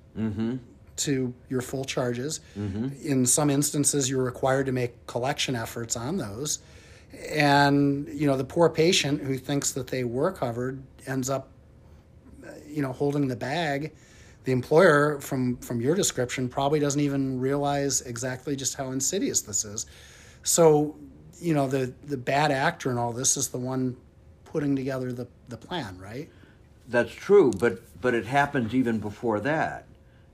to 1.04 1.32
your 1.48 1.60
full 1.60 1.84
charges. 1.84 2.40
Mm-hmm. 2.58 2.88
In 3.02 3.26
some 3.26 3.50
instances, 3.50 4.08
you're 4.08 4.24
required 4.24 4.66
to 4.66 4.72
make 4.72 5.06
collection 5.06 5.56
efforts 5.56 5.96
on 5.96 6.16
those, 6.16 6.60
and 7.28 8.08
you 8.08 8.26
know 8.26 8.36
the 8.36 8.44
poor 8.44 8.68
patient 8.68 9.22
who 9.22 9.36
thinks 9.36 9.72
that 9.72 9.88
they 9.88 10.04
were 10.04 10.32
covered 10.32 10.82
ends 11.06 11.30
up, 11.30 11.48
you 12.66 12.82
know, 12.82 12.92
holding 12.92 13.28
the 13.28 13.36
bag 13.36 13.92
the 14.44 14.52
employer, 14.52 15.20
from 15.20 15.56
from 15.58 15.80
your 15.80 15.94
description, 15.94 16.48
probably 16.48 16.80
doesn't 16.80 17.00
even 17.00 17.38
realize 17.40 18.00
exactly 18.02 18.56
just 18.56 18.74
how 18.74 18.90
insidious 18.90 19.42
this 19.42 19.64
is. 19.64 19.86
So, 20.42 20.96
you 21.38 21.54
know, 21.54 21.68
the 21.68 21.92
the 22.04 22.16
bad 22.16 22.50
actor 22.50 22.90
in 22.90 22.98
all 22.98 23.12
this 23.12 23.36
is 23.36 23.48
the 23.48 23.58
one 23.58 23.96
putting 24.44 24.74
together 24.74 25.12
the 25.12 25.26
the 25.48 25.56
plan, 25.56 25.98
right? 25.98 26.28
That's 26.88 27.12
true, 27.12 27.52
but 27.58 27.82
but 28.00 28.14
it 28.14 28.26
happens 28.26 28.74
even 28.74 28.98
before 28.98 29.40
that, 29.40 29.86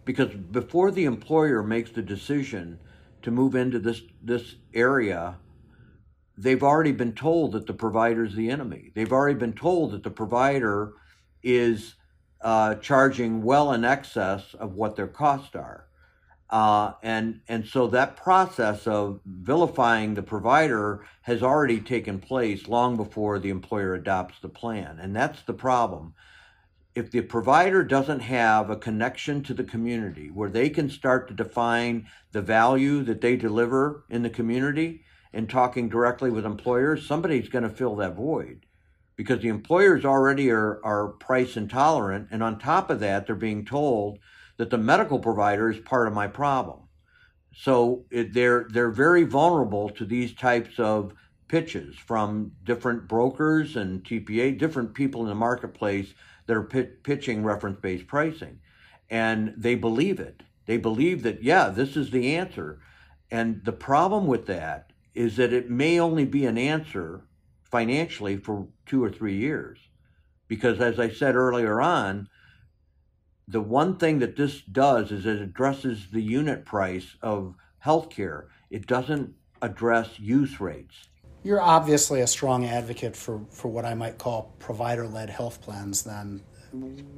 because 0.06 0.32
before 0.32 0.90
the 0.90 1.04
employer 1.04 1.62
makes 1.62 1.90
the 1.90 2.00
decision 2.00 2.78
to 3.20 3.30
move 3.30 3.54
into 3.54 3.78
this 3.78 4.00
this 4.22 4.54
area 4.72 5.36
they've 6.36 6.62
already 6.62 6.92
been 6.92 7.12
told 7.12 7.52
that 7.52 7.66
the 7.66 7.74
provider 7.74 8.24
is 8.24 8.34
the 8.34 8.50
enemy. 8.50 8.92
They've 8.94 9.12
already 9.12 9.38
been 9.38 9.54
told 9.54 9.92
that 9.92 10.02
the 10.02 10.10
provider 10.10 10.92
is 11.42 11.94
uh, 12.40 12.74
charging 12.76 13.42
well 13.42 13.72
in 13.72 13.84
excess 13.84 14.54
of 14.54 14.74
what 14.74 14.96
their 14.96 15.06
costs 15.06 15.56
are. 15.56 15.86
Uh, 16.48 16.92
and 17.02 17.40
and 17.48 17.66
so 17.66 17.88
that 17.88 18.16
process 18.16 18.86
of 18.86 19.20
vilifying 19.26 20.14
the 20.14 20.22
provider 20.22 21.04
has 21.22 21.42
already 21.42 21.80
taken 21.80 22.20
place 22.20 22.68
long 22.68 22.96
before 22.96 23.40
the 23.40 23.50
employer 23.50 23.94
adopts 23.94 24.38
the 24.40 24.48
plan, 24.48 25.00
and 25.00 25.16
that's 25.16 25.42
the 25.42 25.52
problem. 25.52 26.14
If 26.96 27.10
the 27.10 27.20
provider 27.20 27.84
doesn't 27.84 28.20
have 28.20 28.70
a 28.70 28.76
connection 28.76 29.42
to 29.44 29.54
the 29.54 29.62
community 29.62 30.30
where 30.30 30.50
they 30.50 30.70
can 30.70 30.88
start 30.90 31.28
to 31.28 31.34
define 31.34 32.08
the 32.32 32.42
value 32.42 33.04
that 33.04 33.20
they 33.20 33.36
deliver 33.36 34.04
in 34.08 34.22
the 34.22 34.30
community, 34.30 35.04
and 35.36 35.50
talking 35.50 35.90
directly 35.90 36.30
with 36.30 36.46
employers, 36.46 37.06
somebody's 37.06 37.50
going 37.50 37.62
to 37.62 37.68
fill 37.68 37.94
that 37.96 38.16
void 38.16 38.64
because 39.16 39.42
the 39.42 39.48
employers 39.48 40.02
already 40.02 40.50
are, 40.50 40.80
are 40.82 41.08
price 41.08 41.58
intolerant. 41.58 42.28
And 42.30 42.42
on 42.42 42.58
top 42.58 42.88
of 42.88 43.00
that, 43.00 43.26
they're 43.26 43.36
being 43.36 43.66
told 43.66 44.18
that 44.56 44.70
the 44.70 44.78
medical 44.78 45.18
provider 45.18 45.70
is 45.70 45.78
part 45.80 46.08
of 46.08 46.14
my 46.14 46.26
problem. 46.26 46.88
So 47.54 48.06
it, 48.10 48.32
they're, 48.32 48.66
they're 48.70 48.90
very 48.90 49.24
vulnerable 49.24 49.90
to 49.90 50.06
these 50.06 50.34
types 50.34 50.78
of 50.78 51.12
pitches 51.48 51.96
from 51.96 52.52
different 52.64 53.06
brokers 53.06 53.76
and 53.76 54.02
TPA, 54.02 54.58
different 54.58 54.94
people 54.94 55.20
in 55.20 55.28
the 55.28 55.34
marketplace 55.34 56.14
that 56.46 56.56
are 56.56 56.62
pitching 56.62 57.42
reference 57.42 57.78
based 57.80 58.06
pricing. 58.06 58.60
And 59.10 59.54
they 59.56 59.74
believe 59.74 60.20
it. 60.20 60.42
They 60.66 60.76
believe 60.76 61.22
that, 61.22 61.42
yeah, 61.42 61.68
this 61.68 61.96
is 61.96 62.10
the 62.10 62.34
answer. 62.34 62.80
And 63.30 63.64
the 63.64 63.72
problem 63.72 64.26
with 64.26 64.46
that 64.46 64.92
is 65.14 65.36
that 65.36 65.52
it 65.52 65.70
may 65.70 65.98
only 65.98 66.24
be 66.24 66.44
an 66.44 66.58
answer 66.58 67.22
financially 67.64 68.36
for 68.36 68.68
two 68.84 69.02
or 69.02 69.10
three 69.10 69.36
years. 69.36 69.78
Because 70.48 70.80
as 70.80 71.00
I 71.00 71.08
said 71.08 71.34
earlier 71.34 71.80
on, 71.80 72.28
the 73.48 73.60
one 73.60 73.96
thing 73.96 74.18
that 74.18 74.36
this 74.36 74.60
does 74.60 75.12
is 75.12 75.24
it 75.26 75.40
addresses 75.40 76.08
the 76.10 76.22
unit 76.22 76.64
price 76.64 77.16
of 77.22 77.54
healthcare. 77.84 78.46
It 78.70 78.86
doesn't 78.86 79.34
address 79.62 80.18
use 80.18 80.60
rates. 80.60 81.08
You're 81.46 81.62
obviously 81.62 82.22
a 82.22 82.26
strong 82.26 82.64
advocate 82.64 83.14
for, 83.14 83.40
for 83.50 83.68
what 83.68 83.84
I 83.84 83.94
might 83.94 84.18
call 84.18 84.52
provider 84.58 85.06
led 85.06 85.30
health 85.30 85.62
plans, 85.62 86.02
then. 86.02 86.42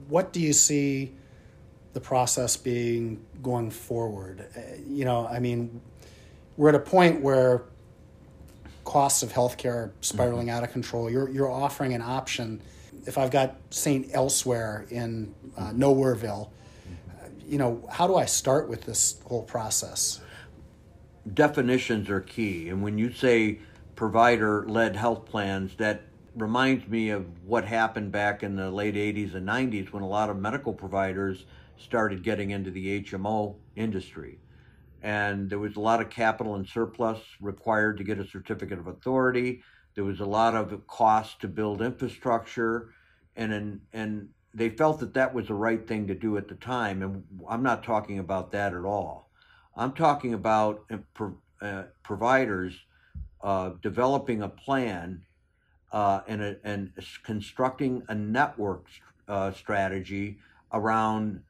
What 0.06 0.34
do 0.34 0.40
you 0.40 0.52
see 0.52 1.14
the 1.94 2.00
process 2.00 2.54
being 2.54 3.24
going 3.42 3.70
forward? 3.70 4.46
Uh, 4.54 4.60
you 4.86 5.06
know, 5.06 5.26
I 5.26 5.38
mean, 5.38 5.80
we're 6.58 6.68
at 6.68 6.74
a 6.74 6.78
point 6.78 7.22
where 7.22 7.62
costs 8.84 9.22
of 9.22 9.32
healthcare 9.32 9.74
are 9.74 9.92
spiraling 10.02 10.48
mm-hmm. 10.48 10.56
out 10.58 10.62
of 10.62 10.72
control. 10.72 11.10
You're 11.10 11.30
you're 11.30 11.50
offering 11.50 11.94
an 11.94 12.02
option. 12.02 12.60
If 13.06 13.16
I've 13.16 13.30
got 13.30 13.56
St. 13.70 14.10
Elsewhere 14.12 14.84
in 14.90 15.34
uh, 15.56 15.70
Nowhereville, 15.70 16.50
you 17.46 17.56
know, 17.56 17.88
how 17.90 18.06
do 18.06 18.16
I 18.16 18.26
start 18.26 18.68
with 18.68 18.82
this 18.82 19.22
whole 19.24 19.44
process? 19.44 20.20
Definitions 21.32 22.10
are 22.10 22.20
key, 22.20 22.68
and 22.68 22.82
when 22.82 22.98
you 22.98 23.10
say 23.10 23.60
provider-led 23.98 24.96
health 24.96 25.26
plans, 25.26 25.74
that 25.76 26.02
reminds 26.34 26.86
me 26.86 27.10
of 27.10 27.26
what 27.44 27.64
happened 27.64 28.12
back 28.12 28.42
in 28.42 28.56
the 28.56 28.70
late 28.70 28.94
80s 28.94 29.34
and 29.34 29.46
90s 29.46 29.92
when 29.92 30.02
a 30.02 30.08
lot 30.08 30.30
of 30.30 30.36
medical 30.38 30.72
providers 30.72 31.44
started 31.76 32.22
getting 32.22 32.50
into 32.50 32.70
the 32.70 33.02
HMO 33.02 33.56
industry 33.76 34.38
and 35.02 35.48
there 35.48 35.58
was 35.58 35.76
a 35.76 35.80
lot 35.80 36.00
of 36.00 36.10
capital 36.10 36.56
and 36.56 36.66
surplus 36.66 37.20
required 37.40 37.98
to 37.98 38.04
get 38.04 38.18
a 38.18 38.26
certificate 38.26 38.78
of 38.78 38.88
authority. 38.88 39.62
There 39.94 40.04
was 40.04 40.20
a 40.20 40.26
lot 40.26 40.54
of 40.54 40.86
cost 40.86 41.40
to 41.40 41.48
build 41.48 41.82
infrastructure, 41.82 42.90
and 43.36 43.52
and, 43.52 43.80
and 43.92 44.28
they 44.54 44.70
felt 44.70 45.00
that 45.00 45.14
that 45.14 45.32
was 45.34 45.48
the 45.48 45.54
right 45.54 45.86
thing 45.86 46.06
to 46.08 46.14
do 46.14 46.36
at 46.36 46.48
the 46.48 46.54
time. 46.56 47.02
And 47.02 47.24
I'm 47.48 47.62
not 47.62 47.84
talking 47.84 48.18
about 48.18 48.50
that 48.52 48.74
at 48.74 48.84
all. 48.84 49.30
I'm 49.76 49.92
talking 49.92 50.34
about 50.34 50.84
uh, 50.90 51.26
uh 51.60 51.84
providers 52.02 52.74
developing 53.80 54.42
a 54.42 54.48
plan 54.48 55.22
uh, 55.92 56.20
and, 56.26 56.42
a, 56.42 56.56
and 56.64 56.92
constructing 57.22 58.02
a 58.08 58.14
network 58.14 58.86
uh, 59.26 59.52
strategy 59.52 60.38
around 60.72 61.42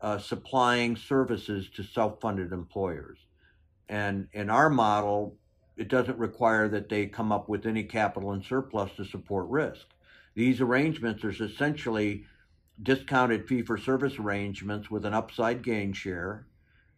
uh, 0.00 0.18
supplying 0.18 0.96
services 0.96 1.68
to 1.74 1.82
self-funded 1.82 2.52
employers. 2.52 3.18
And 3.88 4.28
in 4.32 4.50
our 4.50 4.68
model, 4.68 5.36
it 5.76 5.88
doesn't 5.88 6.18
require 6.18 6.68
that 6.68 6.88
they 6.88 7.06
come 7.06 7.30
up 7.30 7.48
with 7.48 7.66
any 7.66 7.84
capital 7.84 8.32
and 8.32 8.44
surplus 8.44 8.90
to 8.96 9.04
support 9.04 9.46
risk. 9.48 9.86
These 10.34 10.60
arrangements 10.60 11.24
are 11.24 11.30
essentially 11.30 12.24
discounted 12.82 13.48
fee 13.48 13.62
for 13.62 13.78
service 13.78 14.18
arrangements 14.18 14.90
with 14.90 15.06
an 15.06 15.14
upside 15.14 15.62
gain 15.62 15.92
share, 15.92 16.46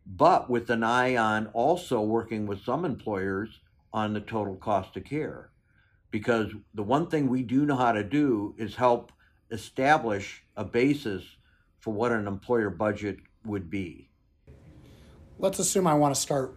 but 0.07 0.49
with 0.49 0.71
an 0.71 0.83
eye 0.83 1.17
on 1.17 1.47
also 1.49 2.01
working 2.01 2.47
with 2.47 2.65
some 2.65 2.85
employers 2.85 3.61
on 3.93 4.13
the 4.13 4.21
total 4.21 4.57
cost 4.57 4.97
of 4.97 5.05
care. 5.05 5.51
Because 6.11 6.53
the 6.75 6.83
one 6.83 7.09
thing 7.09 7.29
we 7.29 7.43
do 7.43 7.67
know 7.67 7.77
how 7.77 7.93
to 7.93 8.03
do 8.03 8.55
is 8.59 8.75
help 8.75 9.13
establish 9.51 10.43
a 10.57 10.65
basis 10.65 11.23
for 11.79 11.93
what 11.93 12.13
an 12.13 12.27
employer 12.27 12.71
budget 12.71 13.19
would 13.45 13.71
be. 13.71 14.11
Let's 15.39 15.59
assume 15.59 15.87
I 15.87 15.95
want 15.95 16.15
to 16.15 16.21
start 16.21 16.57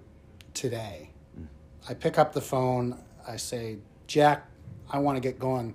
today. 0.53 1.11
Mm. 1.39 1.47
I 1.87 1.93
pick 1.93 2.17
up 2.17 2.33
the 2.33 2.41
phone, 2.41 2.97
I 3.27 3.37
say, 3.37 3.77
Jack, 4.07 4.49
I 4.89 4.99
want 4.99 5.17
to 5.17 5.21
get 5.21 5.39
going. 5.39 5.73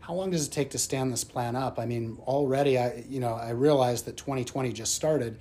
How 0.00 0.14
long 0.14 0.30
does 0.30 0.46
it 0.46 0.50
take 0.50 0.70
to 0.70 0.78
stand 0.78 1.12
this 1.12 1.24
plan 1.24 1.54
up? 1.54 1.78
I 1.78 1.86
mean, 1.86 2.18
already 2.22 2.78
I 2.78 3.04
you 3.08 3.20
know, 3.20 3.34
I 3.34 3.50
realize 3.50 4.02
that 4.02 4.16
2020 4.16 4.72
just 4.72 4.94
started. 4.94 5.38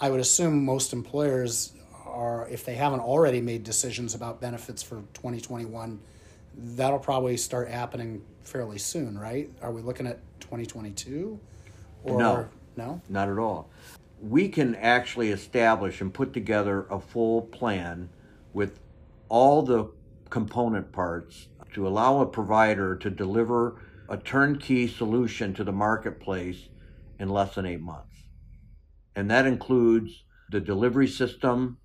I 0.00 0.10
would 0.10 0.20
assume 0.20 0.64
most 0.64 0.92
employers 0.92 1.72
are 2.10 2.48
if 2.48 2.64
they 2.64 2.74
haven't 2.74 3.00
already 3.00 3.40
made 3.40 3.64
decisions 3.64 4.14
about 4.14 4.40
benefits 4.40 4.82
for 4.82 4.96
2021, 5.14 6.00
that'll 6.56 6.98
probably 6.98 7.36
start 7.36 7.68
happening 7.68 8.22
fairly 8.42 8.78
soon, 8.78 9.18
right? 9.18 9.50
Are 9.62 9.72
we 9.72 9.82
looking 9.82 10.06
at 10.06 10.18
2022? 10.40 11.38
Or 12.04 12.18
no. 12.18 12.48
No? 12.76 13.00
Not 13.08 13.28
at 13.28 13.38
all. 13.38 13.70
We 14.20 14.48
can 14.48 14.74
actually 14.76 15.30
establish 15.30 16.00
and 16.00 16.12
put 16.12 16.32
together 16.32 16.86
a 16.90 17.00
full 17.00 17.42
plan 17.42 18.10
with 18.52 18.80
all 19.28 19.62
the 19.62 19.90
component 20.28 20.92
parts 20.92 21.48
to 21.74 21.86
allow 21.86 22.20
a 22.20 22.26
provider 22.26 22.96
to 22.96 23.10
deliver 23.10 23.80
a 24.08 24.16
turnkey 24.16 24.88
solution 24.88 25.54
to 25.54 25.64
the 25.64 25.72
marketplace 25.72 26.68
in 27.18 27.28
less 27.28 27.54
than 27.54 27.66
eight 27.66 27.80
months. 27.80 28.24
And 29.14 29.30
that 29.30 29.46
includes 29.46 30.24
the 30.50 30.60
delivery 30.60 31.06
system, 31.06 31.78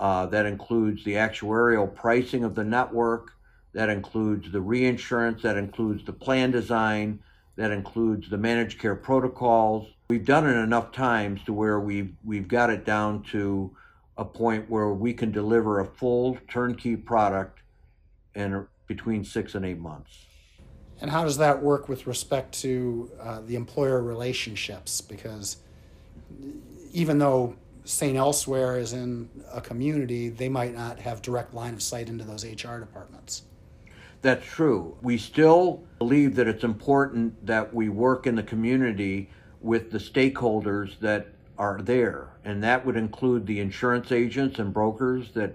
uh, 0.00 0.26
that 0.26 0.46
includes 0.46 1.04
the 1.04 1.14
actuarial 1.14 1.94
pricing 1.94 2.42
of 2.42 2.54
the 2.56 2.64
network, 2.64 3.32
that 3.72 3.88
includes 3.88 4.50
the 4.50 4.60
reinsurance, 4.60 5.42
that 5.42 5.56
includes 5.56 6.04
the 6.04 6.12
plan 6.12 6.50
design, 6.50 7.20
that 7.56 7.70
includes 7.70 8.28
the 8.28 8.38
managed 8.38 8.80
care 8.80 8.96
protocols, 8.96 9.86
We've 10.10 10.24
done 10.24 10.44
it 10.44 10.56
enough 10.56 10.90
times 10.90 11.40
to 11.44 11.52
where 11.52 11.78
we've 11.78 12.12
we've 12.24 12.48
got 12.48 12.68
it 12.68 12.84
down 12.84 13.22
to 13.30 13.70
a 14.18 14.24
point 14.24 14.68
where 14.68 14.88
we 14.88 15.14
can 15.14 15.30
deliver 15.30 15.78
a 15.78 15.84
full 15.84 16.36
turnkey 16.48 16.96
product 16.96 17.60
in 18.34 18.66
between 18.88 19.24
six 19.24 19.54
and 19.54 19.64
eight 19.64 19.78
months. 19.78 20.26
And 21.00 21.12
how 21.12 21.22
does 21.22 21.36
that 21.36 21.62
work 21.62 21.88
with 21.88 22.08
respect 22.08 22.58
to 22.62 23.08
uh, 23.20 23.42
the 23.46 23.54
employer 23.54 24.02
relationships? 24.02 25.00
Because 25.00 25.58
even 26.92 27.18
though 27.18 27.54
St. 27.84 28.16
Elsewhere 28.16 28.78
is 28.78 28.92
in 28.92 29.28
a 29.52 29.60
community, 29.60 30.28
they 30.28 30.48
might 30.48 30.74
not 30.74 30.98
have 30.98 31.22
direct 31.22 31.54
line 31.54 31.74
of 31.74 31.82
sight 31.82 32.08
into 32.08 32.24
those 32.24 32.44
HR 32.44 32.78
departments. 32.78 33.42
That's 34.22 34.44
true. 34.44 34.96
We 35.00 35.16
still 35.16 35.82
believe 35.98 36.36
that 36.36 36.46
it's 36.46 36.64
important 36.64 37.46
that 37.46 37.72
we 37.72 37.88
work 37.88 38.26
in 38.26 38.34
the 38.34 38.42
community 38.42 39.30
with 39.60 39.90
the 39.90 39.98
stakeholders 39.98 40.98
that 41.00 41.28
are 41.58 41.80
there, 41.82 42.28
and 42.44 42.62
that 42.62 42.84
would 42.84 42.96
include 42.96 43.46
the 43.46 43.60
insurance 43.60 44.12
agents 44.12 44.58
and 44.58 44.72
brokers 44.72 45.30
that 45.32 45.54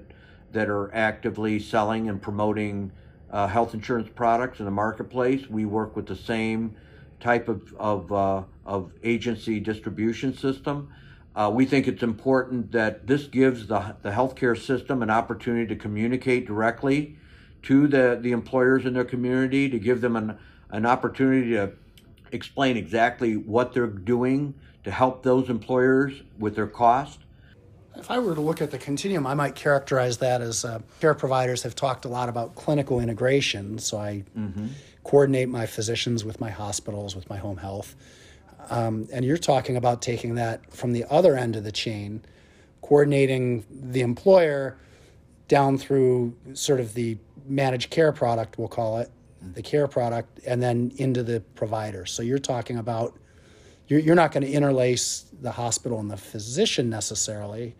that 0.51 0.69
are 0.69 0.93
actively 0.93 1.59
selling 1.59 2.07
and 2.07 2.21
promoting 2.21 2.91
uh, 3.29 3.45
health 3.45 3.73
insurance 3.73 4.07
products 4.15 4.59
in 4.59 4.65
the 4.65 4.71
marketplace. 4.71 5.49
We 5.49 5.65
work 5.65 5.95
with 5.95 6.05
the 6.05 6.15
same 6.15 6.75
type 7.19 7.49
of, 7.49 7.73
of 7.77 8.11
uh, 8.11 8.43
of 8.65 8.91
agency 9.03 9.59
distribution 9.59 10.35
system. 10.35 10.89
Uh, 11.35 11.51
we 11.53 11.65
think 11.65 11.87
it's 11.87 12.03
important 12.03 12.71
that 12.71 13.07
this 13.07 13.25
gives 13.25 13.67
the, 13.67 13.95
the 14.03 14.11
healthcare 14.11 14.57
system 14.57 15.03
an 15.03 15.09
opportunity 15.09 15.67
to 15.67 15.75
communicate 15.75 16.47
directly 16.47 17.17
to 17.63 17.87
the, 17.87 18.17
the 18.21 18.31
employers 18.31 18.85
in 18.85 18.93
their 18.93 19.03
community, 19.03 19.69
to 19.69 19.77
give 19.77 19.99
them 19.99 20.15
an, 20.15 20.37
an 20.69 20.85
opportunity 20.85 21.51
to 21.51 21.71
explain 22.31 22.77
exactly 22.77 23.35
what 23.35 23.73
they're 23.73 23.87
doing 23.87 24.53
to 24.83 24.91
help 24.91 25.23
those 25.23 25.49
employers 25.49 26.21
with 26.37 26.55
their 26.55 26.67
cost. 26.67 27.19
If 27.97 28.11
I 28.11 28.19
were 28.19 28.35
to 28.35 28.41
look 28.41 28.61
at 28.61 28.71
the 28.71 28.77
continuum, 28.77 29.25
I 29.25 29.33
might 29.33 29.55
characterize 29.55 30.17
that 30.19 30.41
as 30.41 30.63
uh, 30.63 30.79
care 30.99 31.13
providers 31.13 31.63
have 31.63 31.75
talked 31.75 32.05
a 32.05 32.09
lot 32.09 32.29
about 32.29 32.55
clinical 32.55 32.99
integration. 32.99 33.79
So 33.79 33.97
I 33.97 34.23
mm-hmm. 34.37 34.67
coordinate 35.03 35.49
my 35.49 35.65
physicians 35.65 36.23
with 36.23 36.39
my 36.39 36.49
hospitals, 36.49 37.15
with 37.15 37.29
my 37.29 37.37
home 37.37 37.57
health. 37.57 37.95
Um, 38.69 39.07
and 39.11 39.23
you're 39.23 39.37
talking 39.37 39.77
about 39.77 40.01
taking 40.01 40.35
that 40.35 40.73
from 40.73 40.93
the 40.93 41.05
other 41.09 41.37
end 41.37 41.55
of 41.55 41.63
the 41.63 41.71
chain, 41.71 42.23
coordinating 42.81 43.65
the 43.69 44.01
employer 44.01 44.77
down 45.47 45.77
through 45.77 46.35
sort 46.53 46.79
of 46.79 46.93
the 46.93 47.17
managed 47.47 47.89
care 47.91 48.11
product, 48.11 48.57
we'll 48.57 48.67
call 48.67 48.97
it, 48.97 49.11
the 49.53 49.61
care 49.61 49.87
product, 49.87 50.39
and 50.45 50.61
then 50.61 50.91
into 50.97 51.21
the 51.21 51.41
provider. 51.53 52.05
So 52.05 52.23
you're 52.23 52.39
talking 52.39 52.77
about 52.77 53.15
you're, 53.87 53.99
you're 53.99 54.15
not 54.15 54.31
going 54.31 54.43
to 54.43 54.51
interlace 54.51 55.25
the 55.41 55.51
hospital 55.51 55.99
and 55.99 56.09
the 56.09 56.17
physician 56.17 56.89
necessarily, 56.89 57.75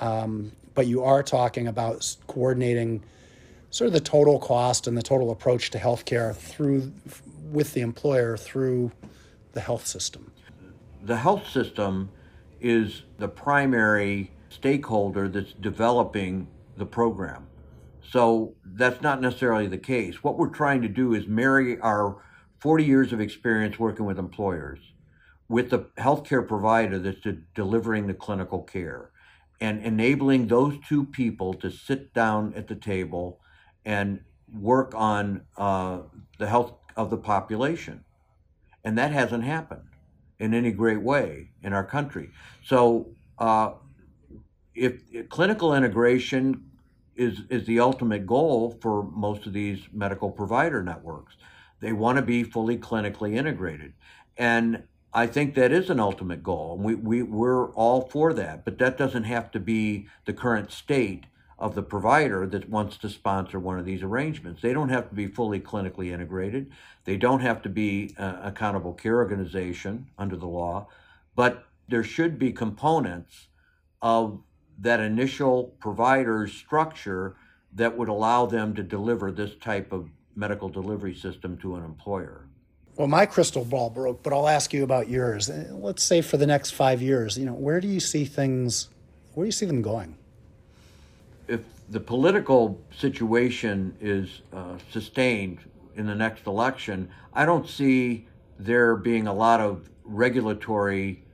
um, 0.00 0.50
but 0.74 0.88
you 0.88 1.04
are 1.04 1.22
talking 1.22 1.68
about 1.68 2.16
coordinating 2.26 3.04
sort 3.70 3.86
of 3.86 3.92
the 3.92 4.00
total 4.00 4.38
cost 4.38 4.86
and 4.86 4.96
the 4.96 5.02
total 5.02 5.30
approach 5.30 5.70
to 5.70 5.78
healthcare 5.78 6.34
through 6.34 6.92
with 7.52 7.72
the 7.74 7.80
employer 7.80 8.36
through 8.36 8.90
the 9.52 9.60
health 9.60 9.86
system. 9.86 10.32
The 11.02 11.16
health 11.16 11.48
system 11.48 12.10
is 12.60 13.02
the 13.18 13.28
primary 13.28 14.30
stakeholder 14.48 15.28
that's 15.28 15.52
developing 15.52 16.48
the 16.76 16.86
program. 16.86 17.46
So 18.08 18.54
that's 18.64 19.00
not 19.00 19.20
necessarily 19.20 19.66
the 19.66 19.78
case. 19.78 20.22
What 20.22 20.38
we're 20.38 20.48
trying 20.48 20.82
to 20.82 20.88
do 20.88 21.14
is 21.14 21.26
marry 21.26 21.80
our 21.80 22.22
40 22.60 22.84
years 22.84 23.12
of 23.12 23.20
experience 23.20 23.78
working 23.78 24.04
with 24.04 24.18
employers 24.18 24.78
with 25.48 25.68
the 25.70 25.80
healthcare 25.98 26.46
provider 26.46 26.98
that's 26.98 27.26
delivering 27.54 28.06
the 28.06 28.14
clinical 28.14 28.62
care 28.62 29.10
and 29.60 29.82
enabling 29.82 30.46
those 30.46 30.78
two 30.88 31.04
people 31.04 31.52
to 31.52 31.70
sit 31.70 32.14
down 32.14 32.54
at 32.54 32.68
the 32.68 32.74
table 32.74 33.38
and 33.84 34.20
work 34.52 34.94
on 34.94 35.42
uh, 35.58 35.98
the 36.38 36.46
health 36.46 36.72
of 36.96 37.10
the 37.10 37.16
population. 37.18 38.02
And 38.84 38.98
that 38.98 39.12
hasn't 39.12 39.44
happened 39.44 39.88
in 40.38 40.54
any 40.54 40.72
great 40.72 41.02
way 41.02 41.50
in 41.62 41.72
our 41.72 41.84
country. 41.84 42.30
So, 42.64 43.08
uh, 43.38 43.72
if, 44.74 45.02
if 45.12 45.28
clinical 45.28 45.74
integration 45.74 46.64
is 47.16 47.40
is 47.50 47.66
the 47.66 47.80
ultimate 47.80 48.26
goal 48.26 48.78
for 48.80 49.02
most 49.02 49.46
of 49.46 49.52
these 49.52 49.80
medical 49.92 50.30
provider 50.30 50.82
networks. 50.82 51.36
They 51.80 51.92
want 51.92 52.16
to 52.16 52.22
be 52.22 52.42
fully 52.44 52.78
clinically 52.78 53.36
integrated. 53.36 53.92
And 54.36 54.84
I 55.12 55.26
think 55.26 55.54
that 55.54 55.72
is 55.72 55.90
an 55.90 56.00
ultimate 56.00 56.42
goal. 56.42 56.78
We, 56.78 56.94
we, 56.94 57.22
we're 57.22 57.70
all 57.72 58.02
for 58.02 58.32
that, 58.32 58.64
but 58.64 58.78
that 58.78 58.96
doesn't 58.96 59.24
have 59.24 59.50
to 59.50 59.60
be 59.60 60.06
the 60.24 60.32
current 60.32 60.70
state 60.70 61.24
of 61.62 61.76
the 61.76 61.82
provider 61.82 62.44
that 62.44 62.68
wants 62.68 62.96
to 62.96 63.08
sponsor 63.08 63.56
one 63.56 63.78
of 63.78 63.84
these 63.84 64.02
arrangements. 64.02 64.60
They 64.60 64.72
don't 64.72 64.88
have 64.88 65.08
to 65.10 65.14
be 65.14 65.28
fully 65.28 65.60
clinically 65.60 66.10
integrated. 66.12 66.72
They 67.04 67.16
don't 67.16 67.38
have 67.38 67.62
to 67.62 67.68
be 67.68 68.16
an 68.18 68.34
accountable 68.42 68.92
care 68.92 69.14
organization 69.14 70.08
under 70.18 70.34
the 70.34 70.48
law, 70.48 70.88
but 71.36 71.68
there 71.86 72.02
should 72.02 72.36
be 72.36 72.50
components 72.50 73.46
of 74.02 74.40
that 74.80 74.98
initial 74.98 75.76
provider 75.78 76.48
structure 76.48 77.36
that 77.74 77.96
would 77.96 78.08
allow 78.08 78.44
them 78.44 78.74
to 78.74 78.82
deliver 78.82 79.30
this 79.30 79.54
type 79.54 79.92
of 79.92 80.10
medical 80.34 80.68
delivery 80.68 81.14
system 81.14 81.56
to 81.58 81.76
an 81.76 81.84
employer. 81.84 82.48
Well, 82.96 83.06
my 83.06 83.24
crystal 83.24 83.64
ball 83.64 83.88
broke, 83.88 84.24
but 84.24 84.32
I'll 84.32 84.48
ask 84.48 84.72
you 84.72 84.82
about 84.82 85.08
yours. 85.08 85.48
Uh, 85.48 85.68
let's 85.70 86.02
say 86.02 86.22
for 86.22 86.38
the 86.38 86.46
next 86.46 86.72
five 86.72 87.00
years, 87.00 87.38
you 87.38 87.46
know, 87.46 87.54
where 87.54 87.80
do 87.80 87.86
you 87.86 88.00
see 88.00 88.24
things? 88.24 88.88
Where 89.34 89.44
do 89.44 89.48
you 89.48 89.52
see 89.52 89.66
them 89.66 89.80
going? 89.80 90.16
If 91.48 91.60
the 91.88 92.00
political 92.00 92.80
situation 92.96 93.96
is 94.00 94.42
uh, 94.52 94.78
sustained 94.90 95.58
in 95.94 96.06
the 96.06 96.14
next 96.14 96.46
election, 96.46 97.10
I 97.32 97.44
don't 97.44 97.68
see 97.68 98.26
there 98.58 98.96
being 98.96 99.26
a 99.26 99.34
lot 99.34 99.60
of 99.60 99.88
regulatory 100.04 101.24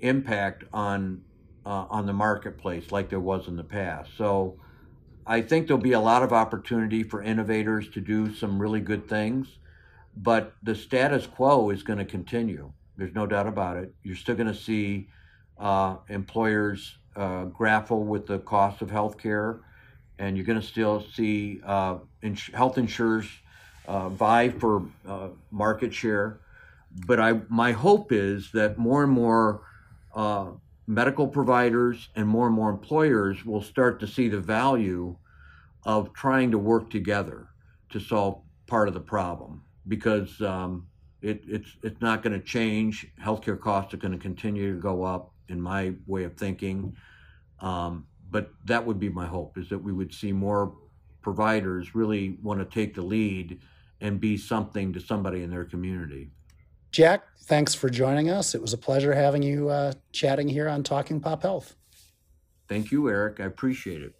impact 0.00 0.64
on 0.72 1.22
uh, 1.66 1.86
on 1.90 2.06
the 2.06 2.12
marketplace 2.12 2.90
like 2.90 3.10
there 3.10 3.20
was 3.20 3.46
in 3.46 3.56
the 3.56 3.64
past. 3.64 4.10
So 4.16 4.58
I 5.26 5.42
think 5.42 5.66
there'll 5.66 5.82
be 5.82 5.92
a 5.92 6.00
lot 6.00 6.22
of 6.22 6.32
opportunity 6.32 7.02
for 7.02 7.22
innovators 7.22 7.90
to 7.90 8.00
do 8.00 8.34
some 8.34 8.58
really 8.58 8.80
good 8.80 9.06
things, 9.06 9.58
but 10.16 10.54
the 10.62 10.74
status 10.74 11.26
quo 11.26 11.68
is 11.68 11.82
going 11.82 11.98
to 11.98 12.06
continue. 12.06 12.72
There's 12.96 13.14
no 13.14 13.26
doubt 13.26 13.46
about 13.46 13.76
it. 13.76 13.94
You're 14.02 14.16
still 14.16 14.34
going 14.34 14.48
to 14.48 14.54
see 14.54 15.08
uh, 15.58 15.96
employers 16.08 16.97
uh, 17.18 17.44
grapple 17.46 18.04
with 18.04 18.26
the 18.26 18.38
cost 18.38 18.80
of 18.80 18.90
health 18.90 19.18
care, 19.18 19.60
and 20.18 20.36
you're 20.36 20.46
going 20.46 20.60
to 20.60 20.66
still 20.66 21.04
see 21.14 21.60
uh, 21.64 21.96
ins- 22.22 22.50
health 22.54 22.78
insurers 22.78 23.28
uh, 23.86 24.08
vie 24.08 24.50
for 24.50 24.82
uh, 25.06 25.28
market 25.50 25.92
share. 25.92 26.38
But 27.06 27.20
I, 27.20 27.40
my 27.48 27.72
hope 27.72 28.12
is 28.12 28.50
that 28.52 28.78
more 28.78 29.02
and 29.02 29.12
more 29.12 29.62
uh, 30.14 30.52
medical 30.86 31.28
providers 31.28 32.08
and 32.16 32.26
more 32.26 32.46
and 32.46 32.54
more 32.54 32.70
employers 32.70 33.44
will 33.44 33.62
start 33.62 34.00
to 34.00 34.06
see 34.06 34.28
the 34.28 34.40
value 34.40 35.16
of 35.84 36.12
trying 36.12 36.50
to 36.50 36.58
work 36.58 36.90
together 36.90 37.48
to 37.90 38.00
solve 38.00 38.40
part 38.66 38.88
of 38.88 38.94
the 38.94 39.00
problem 39.00 39.62
because 39.86 40.40
um, 40.40 40.86
it, 41.22 41.42
it's 41.46 41.76
it's 41.82 42.00
not 42.00 42.22
going 42.22 42.38
to 42.38 42.44
change. 42.44 43.06
Healthcare 43.22 43.58
costs 43.58 43.92
are 43.94 43.98
going 43.98 44.12
to 44.12 44.18
continue 44.18 44.74
to 44.74 44.80
go 44.80 45.02
up, 45.02 45.32
in 45.48 45.60
my 45.60 45.94
way 46.06 46.24
of 46.24 46.36
thinking. 46.36 46.96
Um, 47.60 48.06
but 48.30 48.50
that 48.66 48.84
would 48.84 48.98
be 48.98 49.08
my 49.08 49.26
hope: 49.26 49.58
is 49.58 49.68
that 49.68 49.78
we 49.78 49.92
would 49.92 50.12
see 50.12 50.32
more 50.32 50.76
providers 51.22 51.94
really 51.94 52.38
want 52.42 52.60
to 52.60 52.64
take 52.64 52.94
the 52.94 53.02
lead 53.02 53.60
and 54.00 54.20
be 54.20 54.36
something 54.36 54.92
to 54.92 55.00
somebody 55.00 55.42
in 55.42 55.50
their 55.50 55.64
community. 55.64 56.30
Jack, 56.90 57.24
thanks 57.42 57.74
for 57.74 57.90
joining 57.90 58.30
us. 58.30 58.54
It 58.54 58.62
was 58.62 58.72
a 58.72 58.78
pleasure 58.78 59.12
having 59.14 59.42
you 59.42 59.68
uh, 59.68 59.92
chatting 60.12 60.48
here 60.48 60.68
on 60.68 60.82
Talking 60.82 61.20
Pop 61.20 61.42
Health. 61.42 61.76
Thank 62.68 62.90
you, 62.90 63.08
Eric. 63.08 63.40
I 63.40 63.44
appreciate 63.44 64.02
it. 64.02 64.14